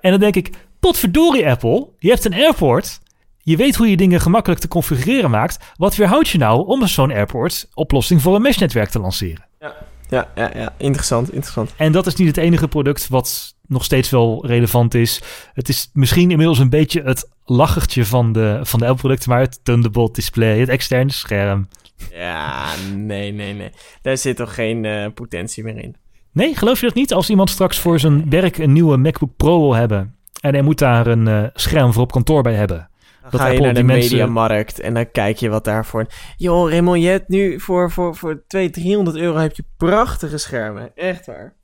En 0.00 0.10
dan 0.10 0.20
denk 0.20 0.36
ik, 0.36 0.50
potverdorie 0.80 1.48
Apple, 1.48 1.88
je 1.98 2.08
hebt 2.08 2.24
een 2.24 2.34
airport. 2.34 3.00
Je 3.38 3.56
weet 3.56 3.76
hoe 3.76 3.90
je 3.90 3.96
dingen 3.96 4.20
gemakkelijk 4.20 4.60
te 4.60 4.68
configureren 4.68 5.30
maakt. 5.30 5.72
Wat 5.76 5.96
weerhoudt 5.96 6.28
je 6.28 6.38
nou 6.38 6.66
om 6.66 6.86
zo'n 6.86 7.12
airport 7.12 7.68
oplossing 7.74 8.22
voor 8.22 8.34
een 8.34 8.42
mesh-netwerk 8.42 8.88
te 8.88 8.98
lanceren? 9.00 9.46
Ja. 9.60 9.74
Ja, 10.08 10.28
ja, 10.34 10.50
ja, 10.54 10.72
interessant, 10.76 11.32
interessant. 11.32 11.74
En 11.76 11.92
dat 11.92 12.06
is 12.06 12.14
niet 12.14 12.26
het 12.26 12.36
enige 12.36 12.68
product 12.68 13.08
wat 13.08 13.54
nog 13.66 13.84
steeds 13.84 14.10
wel 14.10 14.46
relevant 14.46 14.94
is. 14.94 15.22
Het 15.52 15.68
is 15.68 15.90
misschien 15.92 16.30
inmiddels 16.30 16.58
een 16.58 16.70
beetje 16.70 17.02
het 17.02 17.28
lachertje 17.46 18.04
van 18.04 18.32
de, 18.32 18.60
van 18.62 18.78
de 18.78 18.86
Apple-producten, 18.86 19.30
maar 19.30 19.40
het 19.40 19.60
Thunderbolt 19.62 20.14
display, 20.14 20.58
het 20.58 20.68
externe 20.68 21.12
scherm. 21.12 21.68
Ja, 22.12 22.66
nee, 22.94 23.32
nee, 23.32 23.54
nee. 23.54 23.70
Daar 24.02 24.16
zit 24.16 24.36
toch 24.36 24.54
geen 24.54 24.84
uh, 24.84 25.06
potentie 25.14 25.64
meer 25.64 25.78
in. 25.78 25.96
Nee, 26.32 26.56
geloof 26.56 26.80
je 26.80 26.86
dat 26.86 26.94
niet? 26.94 27.12
Als 27.12 27.30
iemand 27.30 27.50
straks 27.50 27.78
voor 27.78 27.98
zijn 28.00 28.30
werk 28.30 28.58
een 28.58 28.72
nieuwe 28.72 28.96
MacBook 28.96 29.36
Pro 29.36 29.60
wil 29.60 29.74
hebben 29.74 30.16
en 30.40 30.52
hij 30.52 30.62
moet 30.62 30.78
daar 30.78 31.06
een 31.06 31.26
uh, 31.26 31.44
scherm 31.54 31.92
voor 31.92 32.02
op 32.02 32.12
kantoor 32.12 32.42
bij 32.42 32.54
hebben. 32.54 32.88
Dan 33.22 33.30
dat 33.30 33.40
ga 33.40 33.46
je 33.46 33.60
naar 33.60 33.74
de 33.74 33.82
mensen... 33.82 34.10
mediamarkt 34.10 34.80
en 34.80 34.94
dan 34.94 35.10
kijk 35.10 35.36
je 35.36 35.48
wat 35.48 35.64
daarvoor... 35.64 36.06
Joh, 36.36 36.70
Raymond, 36.70 37.02
je 37.02 37.08
hebt 37.08 37.28
nu 37.28 37.60
voor, 37.60 37.90
voor, 37.90 38.16
voor 38.16 38.42
200, 38.46 38.82
300 38.82 39.16
euro 39.16 39.38
heb 39.38 39.56
je 39.56 39.64
prachtige 39.76 40.38
schermen. 40.38 40.90
Echt 40.94 41.26
waar. 41.26 41.54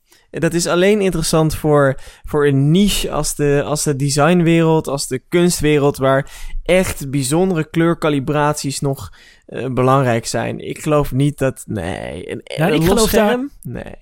Dat 0.41 0.55
is 0.55 0.67
alleen 0.67 1.01
interessant 1.01 1.55
voor, 1.55 1.99
voor 2.25 2.47
een 2.47 2.71
niche 2.71 3.11
als 3.11 3.35
de, 3.35 3.63
als 3.65 3.83
de 3.83 3.97
designwereld, 3.97 4.89
als 4.89 5.07
de 5.07 5.19
kunstwereld, 5.29 5.97
waar 5.97 6.31
echt 6.63 7.11
bijzondere 7.11 7.71
kleurkalibraties 7.71 8.81
nog 8.81 9.13
uh, 9.49 9.67
belangrijk 9.67 10.27
zijn. 10.27 10.69
Ik 10.69 10.79
geloof 10.79 11.13
niet 11.13 11.39
dat... 11.39 11.63
Nee, 11.67 12.31
een, 12.31 12.41
ja, 12.45 12.69
een 12.69 12.75
ik 12.75 12.83
geloof 12.83 13.09
scherm? 13.09 13.51
Daar... 13.63 13.73
Nee. 13.73 13.95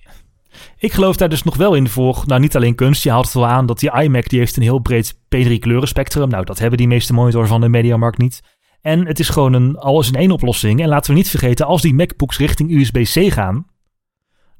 Ik 0.77 0.93
geloof 0.93 1.15
daar 1.15 1.29
dus 1.29 1.43
nog 1.43 1.55
wel 1.55 1.73
in 1.73 1.89
voor, 1.89 2.23
nou 2.25 2.41
niet 2.41 2.55
alleen 2.55 2.75
kunst, 2.75 3.03
je 3.03 3.09
haalt 3.09 3.25
het 3.25 3.33
wel 3.33 3.47
aan 3.47 3.65
dat 3.65 3.79
die 3.79 4.01
iMac 4.01 4.29
die 4.29 4.39
heeft 4.39 4.57
een 4.57 4.63
heel 4.63 4.79
breed 4.79 5.13
P3 5.13 5.59
kleurenspectrum. 5.59 6.29
Nou, 6.29 6.45
dat 6.45 6.59
hebben 6.59 6.77
die 6.77 6.87
meeste 6.87 7.13
monitors 7.13 7.49
van 7.49 7.61
de 7.61 7.69
Mediamarkt 7.69 8.17
niet. 8.17 8.41
En 8.81 9.05
het 9.05 9.19
is 9.19 9.29
gewoon 9.29 9.53
een 9.53 9.77
alles 9.77 10.07
in 10.07 10.15
één 10.15 10.31
oplossing. 10.31 10.81
En 10.81 10.87
laten 10.87 11.11
we 11.11 11.17
niet 11.17 11.29
vergeten, 11.29 11.65
als 11.65 11.81
die 11.81 11.93
MacBooks 11.93 12.37
richting 12.37 12.71
USB-C 12.71 13.33
gaan, 13.33 13.65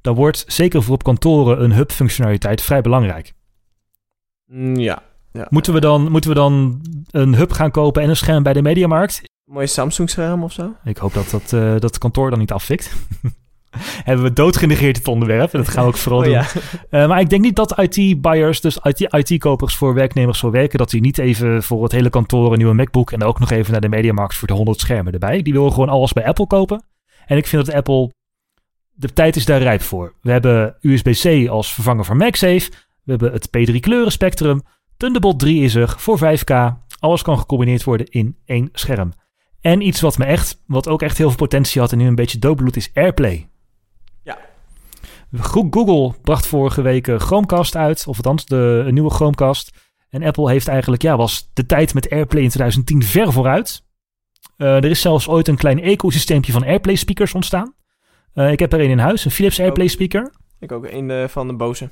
dan 0.02 0.16
wordt 0.16 0.44
zeker 0.48 0.84
voor 0.84 0.94
op 0.94 1.04
kantoren 1.04 1.64
een 1.64 1.74
hub-functionaliteit 1.74 2.62
vrij 2.62 2.82
belangrijk. 2.82 3.34
Ja. 4.74 5.04
ja. 5.32 5.48
Moeten, 5.50 5.74
we 5.74 5.80
dan, 5.80 6.12
moeten 6.12 6.30
we 6.30 6.36
dan 6.36 6.82
een 7.10 7.36
hub 7.36 7.52
gaan 7.52 7.72
kopen 7.72 8.02
en 8.02 8.10
een 8.10 8.16
scherm 8.16 8.44
bij 8.44 8.54
de 8.54 8.62
Mediamarkt? 8.62 9.22
Mooie 9.46 9.68
Samsung-scherm 9.68 10.44
of 10.44 10.52
zo? 10.52 10.76
Ik 10.84 10.98
hoop 10.98 11.14
dat 11.14 11.30
dat, 11.30 11.52
uh, 11.52 11.76
dat 11.80 11.98
kantoor 11.98 12.30
dan 12.30 12.40
niet 12.40 12.52
afvikt. 12.52 12.96
hebben 14.04 14.26
we 14.26 14.34
doodgenegeerd 14.34 14.98
het 14.98 15.08
onderwerp. 15.08 15.54
En 15.54 15.60
dat 15.60 15.70
gaan 15.70 15.84
we 15.84 15.90
ook 15.90 15.98
vooral 15.98 16.20
oh, 16.20 16.26
doen. 16.26 16.34
Ja. 16.34 16.46
Uh, 16.90 17.08
maar 17.08 17.20
ik 17.20 17.30
denk 17.30 17.42
niet 17.42 17.56
dat 17.56 17.80
IT-buyers, 17.80 18.62
dus 18.62 18.78
IT-kopers 19.10 19.74
IT 19.74 19.78
voor 19.78 19.94
werknemers 19.94 20.40
zo 20.40 20.52
werken, 20.52 20.78
dat 20.78 20.90
die 20.90 21.02
niet 21.02 21.18
even 21.18 21.64
voor 21.64 21.84
het 21.84 21.92
hele 21.92 22.10
kantoor 22.10 22.52
een 22.52 22.58
nieuwe 22.58 22.74
MacBook 22.74 23.12
en 23.12 23.24
ook 23.24 23.40
nog 23.40 23.52
even 23.52 23.72
naar 23.72 23.82
de 23.82 23.90
Mediamarkt 23.90 24.36
voor 24.36 24.48
de 24.48 24.54
100 24.54 24.80
schermen 24.80 25.14
erbij. 25.14 25.42
Die 25.42 25.54
willen 25.54 25.72
gewoon 25.72 25.90
alles 25.90 26.14
bij 26.14 26.26
Apple 26.26 26.48
kopen. 26.48 26.84
En 27.26 27.38
ik 27.38 27.48
vind 27.48 27.66
dat 27.66 27.76
Apple, 27.76 28.12
de 29.02 29.14
tijd 29.14 29.36
is 29.36 29.46
daar 29.46 29.62
rijp 29.62 29.82
voor. 29.82 30.14
We 30.22 30.32
hebben 30.32 30.76
USB-C 30.82 31.50
als 31.50 31.74
vervanger 31.74 32.06
van 32.06 32.18
MagSafe. 32.18 32.70
We 33.04 33.12
hebben 33.12 33.32
het 33.32 33.48
P3 33.48 33.80
kleuren 33.80 34.12
spectrum. 34.12 34.62
Thunderbolt 34.98 35.40
3 35.40 35.64
is 35.64 35.76
er 35.76 35.94
voor 35.98 36.20
5K. 36.20 36.54
Alles 37.00 37.22
kan 37.22 37.38
gecombineerd 37.38 37.84
worden 37.84 38.08
in 38.10 38.38
één 38.46 38.70
scherm. 38.74 39.14
En 39.62 39.82
iets 39.82 40.02
wat 40.02 40.18
me 40.18 40.26
echt, 40.26 40.64
wat 40.68 40.88
ook 40.88 41.02
echt 41.02 41.18
heel 41.18 41.28
veel 41.28 41.38
potentie 41.38 41.82
had 41.82 41.92
en 41.92 41.98
nu 41.98 42.08
een 42.08 42.16
beetje 42.16 42.40
doodbloed 42.40 42.76
is 42.76 42.92
Airplay. 42.94 43.50
Google 45.40 46.14
bracht 46.22 46.48
vorige 46.48 46.82
week 46.82 47.08
Chromecast 47.18 47.76
uit, 47.76 48.08
of 48.08 48.16
althans 48.16 48.46
de 48.46 48.84
een 48.86 48.94
nieuwe 48.94 49.10
Chromecast. 49.10 49.72
En 50.10 50.24
Apple 50.24 50.50
heeft 50.50 50.68
eigenlijk, 50.68 51.02
ja, 51.02 51.18
was 51.18 51.50
de 51.54 51.66
tijd 51.66 51.94
met 51.94 52.10
Airplay 52.10 52.44
in 52.44 52.50
2010 52.50 53.04
ver 53.04 53.32
vooruit. 53.32 53.84
Uh, 54.58 54.76
er 54.76 54.86
is 54.86 55.02
zelfs 55.02 55.28
ooit 55.28 55.48
een 55.48 55.58
klein 55.58 55.82
ecosysteempje 55.82 56.52
van 56.52 56.64
Airplay 56.64 56.96
speakers 56.96 57.34
ontstaan. 57.34 57.74
Uh, 58.36 58.52
ik 58.52 58.60
heb 58.60 58.74
er 58.74 58.80
een 58.80 58.90
in 58.90 59.00
huis, 59.00 59.26
een 59.26 59.32
Philips 59.32 59.60
Airplay 59.60 59.88
speaker. 59.88 60.32
Ik 60.60 60.72
ook, 60.72 60.88
een 60.90 61.10
uh, 61.10 61.28
van 61.28 61.48
de 61.48 61.54
Bose. 61.54 61.90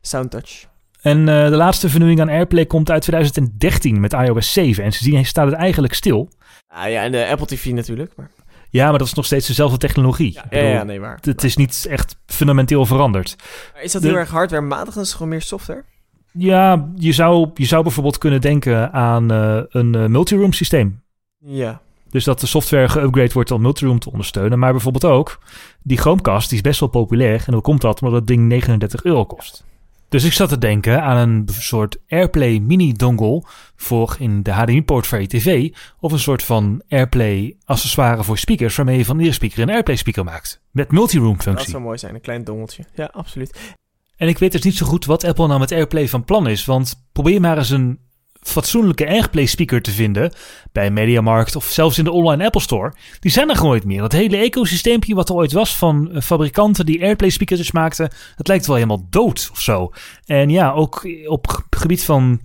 Soundtouch. 0.00 0.68
En 1.02 1.24
de 1.26 1.50
laatste 1.50 1.88
vernieuwing 1.88 2.20
aan 2.20 2.28
Airplay 2.28 2.66
komt 2.66 2.90
uit 2.90 3.02
2013 3.02 4.00
met 4.00 4.12
iOS 4.12 4.52
7. 4.52 4.84
En 4.84 4.92
sindsdien 4.92 5.26
staat 5.26 5.46
het 5.46 5.54
eigenlijk 5.54 5.94
stil. 5.94 6.28
Ah 6.68 6.90
ja, 6.90 7.02
en 7.02 7.12
de 7.12 7.26
Apple 7.26 7.46
TV 7.46 7.64
natuurlijk. 7.64 8.12
Maar... 8.16 8.30
Ja, 8.70 8.88
maar 8.88 8.98
dat 8.98 9.06
is 9.06 9.14
nog 9.14 9.24
steeds 9.24 9.46
dezelfde 9.46 9.78
technologie. 9.78 10.32
Ja, 10.32 10.44
bedoel, 10.48 10.68
ja 10.68 10.82
nee, 10.82 11.00
maar. 11.00 11.18
Het 11.20 11.44
is 11.44 11.56
niet 11.56 11.86
echt 11.88 12.16
fundamenteel 12.26 12.86
veranderd. 12.86 13.36
Maar 13.72 13.82
is 13.82 13.92
dat 13.92 14.02
de, 14.02 14.08
heel 14.08 14.16
erg 14.16 14.30
hardwarematig? 14.30 14.94
Dan 14.94 15.02
is 15.02 15.08
het 15.08 15.16
gewoon 15.16 15.32
meer 15.32 15.42
software? 15.42 15.84
Ja, 16.32 16.90
je 16.96 17.12
zou, 17.12 17.50
je 17.54 17.66
zou 17.66 17.82
bijvoorbeeld 17.82 18.18
kunnen 18.18 18.40
denken 18.40 18.92
aan 18.92 19.32
uh, 19.32 19.62
een 19.68 20.10
multiroom 20.10 20.52
systeem. 20.52 21.02
Ja. 21.38 21.80
Dus 22.10 22.24
dat 22.24 22.40
de 22.40 22.46
software 22.46 22.88
geüpgrade 22.88 23.32
wordt 23.32 23.50
om 23.50 23.60
multiroom 23.60 23.98
te 23.98 24.10
ondersteunen. 24.10 24.58
Maar 24.58 24.72
bijvoorbeeld 24.72 25.04
ook, 25.04 25.38
die 25.82 25.98
Chromecast 25.98 26.48
die 26.48 26.58
is 26.58 26.64
best 26.64 26.80
wel 26.80 26.88
populair. 26.88 27.44
En 27.46 27.52
hoe 27.52 27.62
komt 27.62 27.80
dat? 27.80 28.02
Omdat 28.02 28.18
dat 28.18 28.26
ding 28.26 28.48
39 28.48 29.04
euro 29.04 29.24
kost. 29.24 29.64
Dus 30.08 30.24
ik 30.24 30.32
zat 30.32 30.48
te 30.48 30.58
denken 30.58 31.02
aan 31.02 31.16
een 31.16 31.48
soort 31.50 31.96
AirPlay 32.08 32.58
mini-dongle 32.58 33.42
voor 33.76 34.16
in 34.18 34.42
de 34.42 34.52
HDMI-poort 34.52 35.06
voor 35.06 35.20
je 35.20 35.26
tv. 35.26 35.72
Of 36.00 36.12
een 36.12 36.18
soort 36.18 36.42
van 36.42 36.82
AirPlay-accessoire 36.88 38.24
voor 38.24 38.38
speakers 38.38 38.76
waarmee 38.76 38.98
je 38.98 39.04
van 39.04 39.16
iedere 39.16 39.34
speaker 39.34 39.62
een 39.62 39.70
AirPlay-speaker 39.70 40.24
maakt. 40.24 40.60
Met 40.70 40.90
multiroom-functie. 40.92 41.54
Dat 41.54 41.68
zou 41.68 41.82
mooi 41.82 41.98
zijn, 41.98 42.14
een 42.14 42.20
klein 42.20 42.44
dongeltje. 42.44 42.84
Ja, 42.94 43.10
absoluut. 43.12 43.74
En 44.16 44.28
ik 44.28 44.38
weet 44.38 44.52
dus 44.52 44.62
niet 44.62 44.76
zo 44.76 44.86
goed 44.86 45.04
wat 45.04 45.24
Apple 45.24 45.46
nou 45.46 45.60
met 45.60 45.72
AirPlay 45.72 46.08
van 46.08 46.24
plan 46.24 46.48
is. 46.48 46.64
Want 46.64 47.06
probeer 47.12 47.40
maar 47.40 47.58
eens 47.58 47.70
een 47.70 47.98
fatsoenlijke 48.40 49.06
AirPlay 49.08 49.46
speaker 49.46 49.82
te 49.82 49.90
vinden 49.90 50.32
bij 50.72 50.90
Mediamarkt 50.90 51.56
of 51.56 51.64
zelfs 51.64 51.98
in 51.98 52.04
de 52.04 52.10
online 52.10 52.44
Apple 52.44 52.60
Store, 52.60 52.92
die 53.20 53.30
zijn 53.30 53.50
er 53.50 53.56
gewoon 53.56 53.74
niet 53.74 53.84
meer. 53.84 54.00
Dat 54.00 54.12
hele 54.12 54.36
ecosysteempje 54.36 55.14
wat 55.14 55.28
er 55.28 55.34
ooit 55.34 55.52
was 55.52 55.76
van 55.76 56.10
fabrikanten 56.22 56.86
die 56.86 57.02
AirPlay 57.02 57.30
speakers 57.30 57.72
maakten, 57.72 58.10
dat 58.36 58.48
lijkt 58.48 58.66
wel 58.66 58.76
helemaal 58.76 59.06
dood 59.10 59.48
of 59.52 59.60
zo. 59.60 59.92
En 60.24 60.50
ja, 60.50 60.72
ook 60.72 61.08
op 61.26 61.62
gebied 61.70 62.04
van 62.04 62.40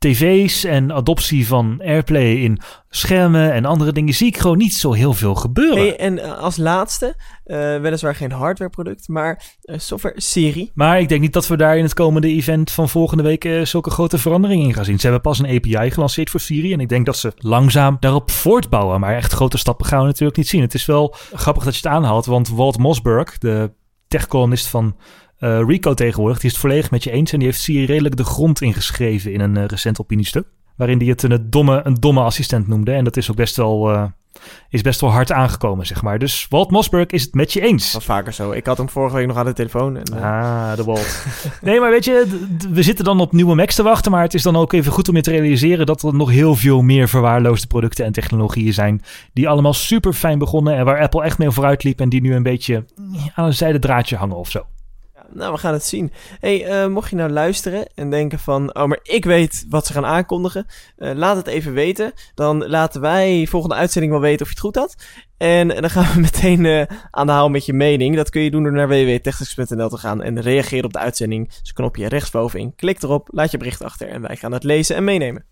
tv's 0.00 0.64
en 0.64 0.92
adoptie 0.92 1.46
van 1.46 1.80
AirPlay 1.84 2.32
in 2.32 2.60
schermen 2.88 3.52
en 3.52 3.64
andere 3.64 3.92
dingen 3.92 4.14
zie 4.14 4.26
ik 4.26 4.38
gewoon 4.38 4.58
niet 4.58 4.74
zo 4.74 4.92
heel 4.92 5.14
veel 5.14 5.34
gebeuren. 5.34 5.98
En 5.98 6.38
als 6.38 6.56
laatste, 6.56 7.14
uh, 7.46 7.56
weliswaar 7.80 8.14
geen 8.14 8.32
hardwareproduct, 8.32 9.08
maar 9.08 9.42
uh, 9.62 9.78
software 9.78 10.20
Siri. 10.20 10.70
Maar 10.74 11.00
ik 11.00 11.08
denk 11.08 11.20
niet 11.20 11.32
dat 11.32 11.46
we 11.46 11.56
daar 11.56 11.76
in 11.76 11.82
het 11.82 11.94
komende 11.94 12.28
event 12.28 12.70
van 12.70 12.88
volgende 12.88 13.22
week 13.22 13.44
uh, 13.44 13.64
zulke 13.64 13.90
grote 13.90 14.18
veranderingen 14.18 14.66
in 14.66 14.74
gaan 14.74 14.84
zien. 14.84 14.98
Ze 14.98 15.02
hebben 15.02 15.20
pas 15.20 15.38
een 15.38 15.56
API 15.56 15.90
gelanceerd 15.90 16.30
voor 16.30 16.40
Siri 16.40 16.72
en 16.72 16.80
ik 16.80 16.88
denk 16.88 17.06
dat 17.06 17.16
ze 17.16 17.32
langzaam 17.36 17.96
daarop 18.00 18.30
voortbouwen. 18.30 19.00
Maar 19.00 19.16
echt 19.16 19.32
grote 19.32 19.58
stappen 19.58 19.86
gaan 19.86 20.00
we 20.00 20.06
natuurlijk 20.06 20.36
niet 20.36 20.48
zien. 20.48 20.60
Het 20.60 20.74
is 20.74 20.86
wel 20.86 21.14
grappig 21.32 21.64
dat 21.64 21.76
je 21.76 21.88
het 21.88 21.96
aanhaalt, 21.96 22.26
want 22.26 22.48
Walt 22.48 22.78
Mossberg, 22.78 23.38
de 23.38 23.72
tech-columnist 24.08 24.66
van 24.66 24.96
uh, 25.40 25.60
Rico 25.66 25.94
tegenwoordig, 25.94 26.38
die 26.38 26.46
is 26.46 26.52
het 26.52 26.60
volledig 26.60 26.90
met 26.90 27.04
je 27.04 27.10
eens. 27.10 27.32
En 27.32 27.38
die 27.38 27.48
heeft 27.48 27.60
Siri 27.60 27.84
redelijk 27.84 28.16
de 28.16 28.24
grond 28.24 28.60
ingeschreven 28.60 29.32
in 29.32 29.40
een 29.40 29.56
uh, 29.56 29.64
recent 29.64 30.00
opiniestuk. 30.00 30.46
Waarin 30.76 30.98
hij 30.98 31.06
het 31.06 31.22
een 31.22 31.46
domme, 31.50 31.80
een 31.84 31.94
domme 31.94 32.20
assistent 32.20 32.68
noemde. 32.68 32.92
En 32.92 33.04
dat 33.04 33.16
is 33.16 33.30
ook 33.30 33.36
best 33.36 33.56
wel, 33.56 33.92
uh, 33.92 34.04
is 34.68 34.82
best 34.82 35.00
wel 35.00 35.10
hard 35.10 35.32
aangekomen, 35.32 35.86
zeg 35.86 36.02
maar. 36.02 36.18
Dus 36.18 36.46
Walt 36.48 36.70
Mossberg 36.70 37.06
is 37.06 37.22
het 37.22 37.34
met 37.34 37.52
je 37.52 37.60
eens. 37.60 37.92
Dat 37.92 38.04
vaker 38.04 38.32
zo. 38.32 38.50
Ik 38.50 38.66
had 38.66 38.76
hem 38.76 38.88
vorige 38.88 39.16
week 39.16 39.26
nog 39.26 39.36
aan 39.36 39.44
de 39.44 39.52
telefoon. 39.52 39.96
En, 39.96 40.22
Ah, 40.22 40.76
de 40.76 40.84
Walt. 40.84 41.24
nee, 41.62 41.80
maar 41.80 41.90
weet 41.90 42.04
je, 42.04 42.46
we 42.70 42.82
zitten 42.82 43.04
dan 43.04 43.20
op 43.20 43.32
nieuwe 43.32 43.54
Macs 43.54 43.74
te 43.74 43.82
wachten. 43.82 44.10
Maar 44.12 44.22
het 44.22 44.34
is 44.34 44.42
dan 44.42 44.56
ook 44.56 44.72
even 44.72 44.92
goed 44.92 45.08
om 45.08 45.16
je 45.16 45.22
te 45.22 45.30
realiseren 45.30 45.86
dat 45.86 46.02
er 46.02 46.14
nog 46.14 46.30
heel 46.30 46.54
veel 46.54 46.82
meer 46.82 47.08
verwaarloosde 47.08 47.66
producten 47.66 48.04
en 48.04 48.12
technologieën 48.12 48.74
zijn. 48.74 49.02
Die 49.32 49.48
allemaal 49.48 49.74
super 49.74 50.12
fijn 50.12 50.38
begonnen 50.38 50.76
en 50.76 50.84
waar 50.84 51.00
Apple 51.00 51.22
echt 51.22 51.38
mee 51.38 51.50
vooruit 51.50 51.84
liep. 51.84 52.00
En 52.00 52.08
die 52.08 52.20
nu 52.20 52.34
een 52.34 52.42
beetje 52.42 52.84
aan 53.34 53.44
een 53.44 53.54
zijde 53.54 53.78
draadje 53.78 54.16
hangen 54.16 54.36
of 54.36 54.50
zo. 54.50 54.66
Nou, 55.32 55.52
we 55.52 55.58
gaan 55.58 55.72
het 55.72 55.84
zien. 55.84 56.12
hey, 56.40 56.84
uh, 56.84 56.92
mocht 56.92 57.10
je 57.10 57.16
nou 57.16 57.30
luisteren 57.30 57.86
en 57.94 58.10
denken 58.10 58.38
van... 58.38 58.74
oh, 58.74 58.84
maar 58.84 59.00
ik 59.02 59.24
weet 59.24 59.66
wat 59.68 59.86
ze 59.86 59.92
gaan 59.92 60.06
aankondigen... 60.06 60.66
Uh, 60.98 61.12
laat 61.14 61.36
het 61.36 61.46
even 61.46 61.72
weten. 61.72 62.12
Dan 62.34 62.66
laten 62.68 63.00
wij 63.00 63.46
volgende 63.46 63.74
uitzending 63.74 64.12
wel 64.12 64.22
weten 64.22 64.40
of 64.40 64.46
je 64.46 64.54
het 64.54 64.64
goed 64.64 64.74
had. 64.74 64.96
En, 65.36 65.68
dan 65.68 65.90
gaan 65.90 66.14
we 66.14 66.20
meteen 66.30 66.64
uh, 66.64 66.82
aan 67.10 67.26
de 67.26 67.32
haal 67.32 67.48
met 67.48 67.66
je 67.66 67.72
mening. 67.72 68.16
Dat 68.16 68.30
kun 68.30 68.42
je 68.42 68.50
doen 68.50 68.62
door 68.62 68.72
naar 68.72 68.88
www.technics.nl 68.88 69.88
te 69.88 69.98
gaan... 69.98 70.22
en 70.22 70.40
reageren 70.40 70.84
op 70.84 70.92
de 70.92 70.98
uitzending. 70.98 71.48
Dus 71.60 71.72
knopje 71.72 72.08
rechtsbovenin. 72.08 72.74
Klik 72.76 73.02
erop, 73.02 73.28
laat 73.32 73.50
je 73.50 73.58
bericht 73.58 73.82
achter... 73.82 74.08
en 74.08 74.22
wij 74.22 74.36
gaan 74.36 74.52
het 74.52 74.64
lezen 74.64 74.96
en 74.96 75.04
meenemen. 75.04 75.44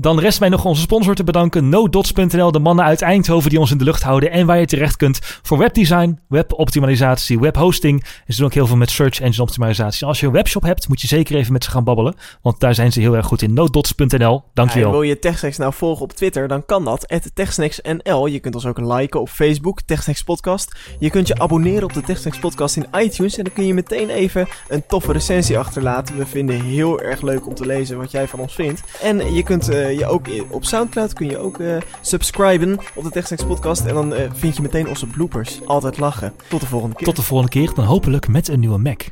Dan 0.00 0.18
rest 0.18 0.40
mij 0.40 0.48
nog 0.48 0.64
onze 0.64 0.80
sponsor 0.80 1.14
te 1.14 1.24
bedanken, 1.24 1.68
NoDots.nl, 1.68 2.52
de 2.52 2.58
mannen 2.58 2.84
uit 2.84 3.02
Eindhoven 3.02 3.50
die 3.50 3.58
ons 3.58 3.70
in 3.70 3.78
de 3.78 3.84
lucht 3.84 4.02
houden 4.02 4.30
en 4.30 4.46
waar 4.46 4.58
je 4.58 4.66
terecht 4.66 4.96
kunt 4.96 5.18
voor 5.22 5.58
webdesign, 5.58 6.18
weboptimalisatie, 6.28 7.40
webhosting. 7.40 8.02
En 8.02 8.32
ze 8.32 8.36
doen 8.36 8.46
ook 8.46 8.54
heel 8.54 8.66
veel 8.66 8.76
met 8.76 8.90
search 8.90 9.20
engine 9.20 9.42
optimalisatie. 9.42 10.06
Als 10.06 10.20
je 10.20 10.26
een 10.26 10.32
webshop 10.32 10.62
hebt, 10.62 10.88
moet 10.88 11.00
je 11.00 11.06
zeker 11.06 11.36
even 11.36 11.52
met 11.52 11.64
ze 11.64 11.70
gaan 11.70 11.84
babbelen, 11.84 12.14
want 12.42 12.60
daar 12.60 12.74
zijn 12.74 12.92
ze 12.92 13.00
heel 13.00 13.16
erg 13.16 13.26
goed 13.26 13.42
in. 13.42 13.52
NoDots.nl, 13.52 14.42
dankjewel. 14.54 14.88
Ja, 14.88 14.94
wil 14.94 15.02
je 15.02 15.18
TechSnacks 15.18 15.56
nou 15.56 15.72
volgen 15.72 16.02
op 16.02 16.12
Twitter, 16.12 16.48
dan 16.48 16.66
kan 16.66 16.84
dat. 16.84 17.20
TechSnacksNL. 17.34 18.26
Je 18.26 18.38
kunt 18.38 18.54
ons 18.54 18.66
ook 18.66 18.78
liken 18.78 19.20
op 19.20 19.28
Facebook, 19.28 19.80
TechSnacks 19.80 20.22
Podcast. 20.22 20.76
Je 20.98 21.10
kunt 21.10 21.26
je 21.28 21.38
abonneren 21.38 21.84
op 21.84 21.92
de 21.92 22.00
TechSnacks 22.00 22.38
Podcast 22.38 22.76
in 22.76 22.86
iTunes 22.98 23.36
en 23.36 23.44
dan 23.44 23.52
kun 23.52 23.66
je 23.66 23.74
meteen 23.74 24.08
even 24.08 24.48
een 24.68 24.86
toffe 24.86 25.12
recensie 25.12 25.58
achterlaten. 25.58 26.16
We 26.16 26.26
vinden 26.26 26.60
heel 26.60 27.00
erg 27.00 27.22
leuk 27.22 27.46
om 27.46 27.54
te 27.54 27.66
lezen 27.66 27.98
wat 27.98 28.10
jij 28.10 28.28
van 28.28 28.40
ons 28.40 28.54
vindt. 28.54 28.82
En 29.02 29.34
je 29.34 29.42
kunt 29.42 29.70
uh, 29.70 29.87
je 29.96 30.06
ook 30.06 30.26
op 30.50 30.64
Soundcloud 30.64 31.12
kun 31.12 31.26
je 31.26 31.38
ook 31.38 31.58
uh, 31.58 31.76
subscriben 32.00 32.78
op 32.94 33.04
de 33.04 33.10
TechSnacks 33.10 33.44
Podcast 33.44 33.84
en 33.84 33.94
dan 33.94 34.12
uh, 34.12 34.18
vind 34.32 34.56
je 34.56 34.62
meteen 34.62 34.88
onze 34.88 35.06
bloopers. 35.06 35.60
Altijd 35.66 35.98
lachen. 35.98 36.32
Tot 36.48 36.60
de 36.60 36.66
volgende 36.66 36.96
keer. 36.96 37.06
Tot 37.06 37.16
de 37.16 37.22
volgende 37.22 37.52
keer, 37.52 37.74
dan 37.74 37.84
hopelijk 37.84 38.28
met 38.28 38.48
een 38.48 38.60
nieuwe 38.60 38.78
Mac. 38.78 39.02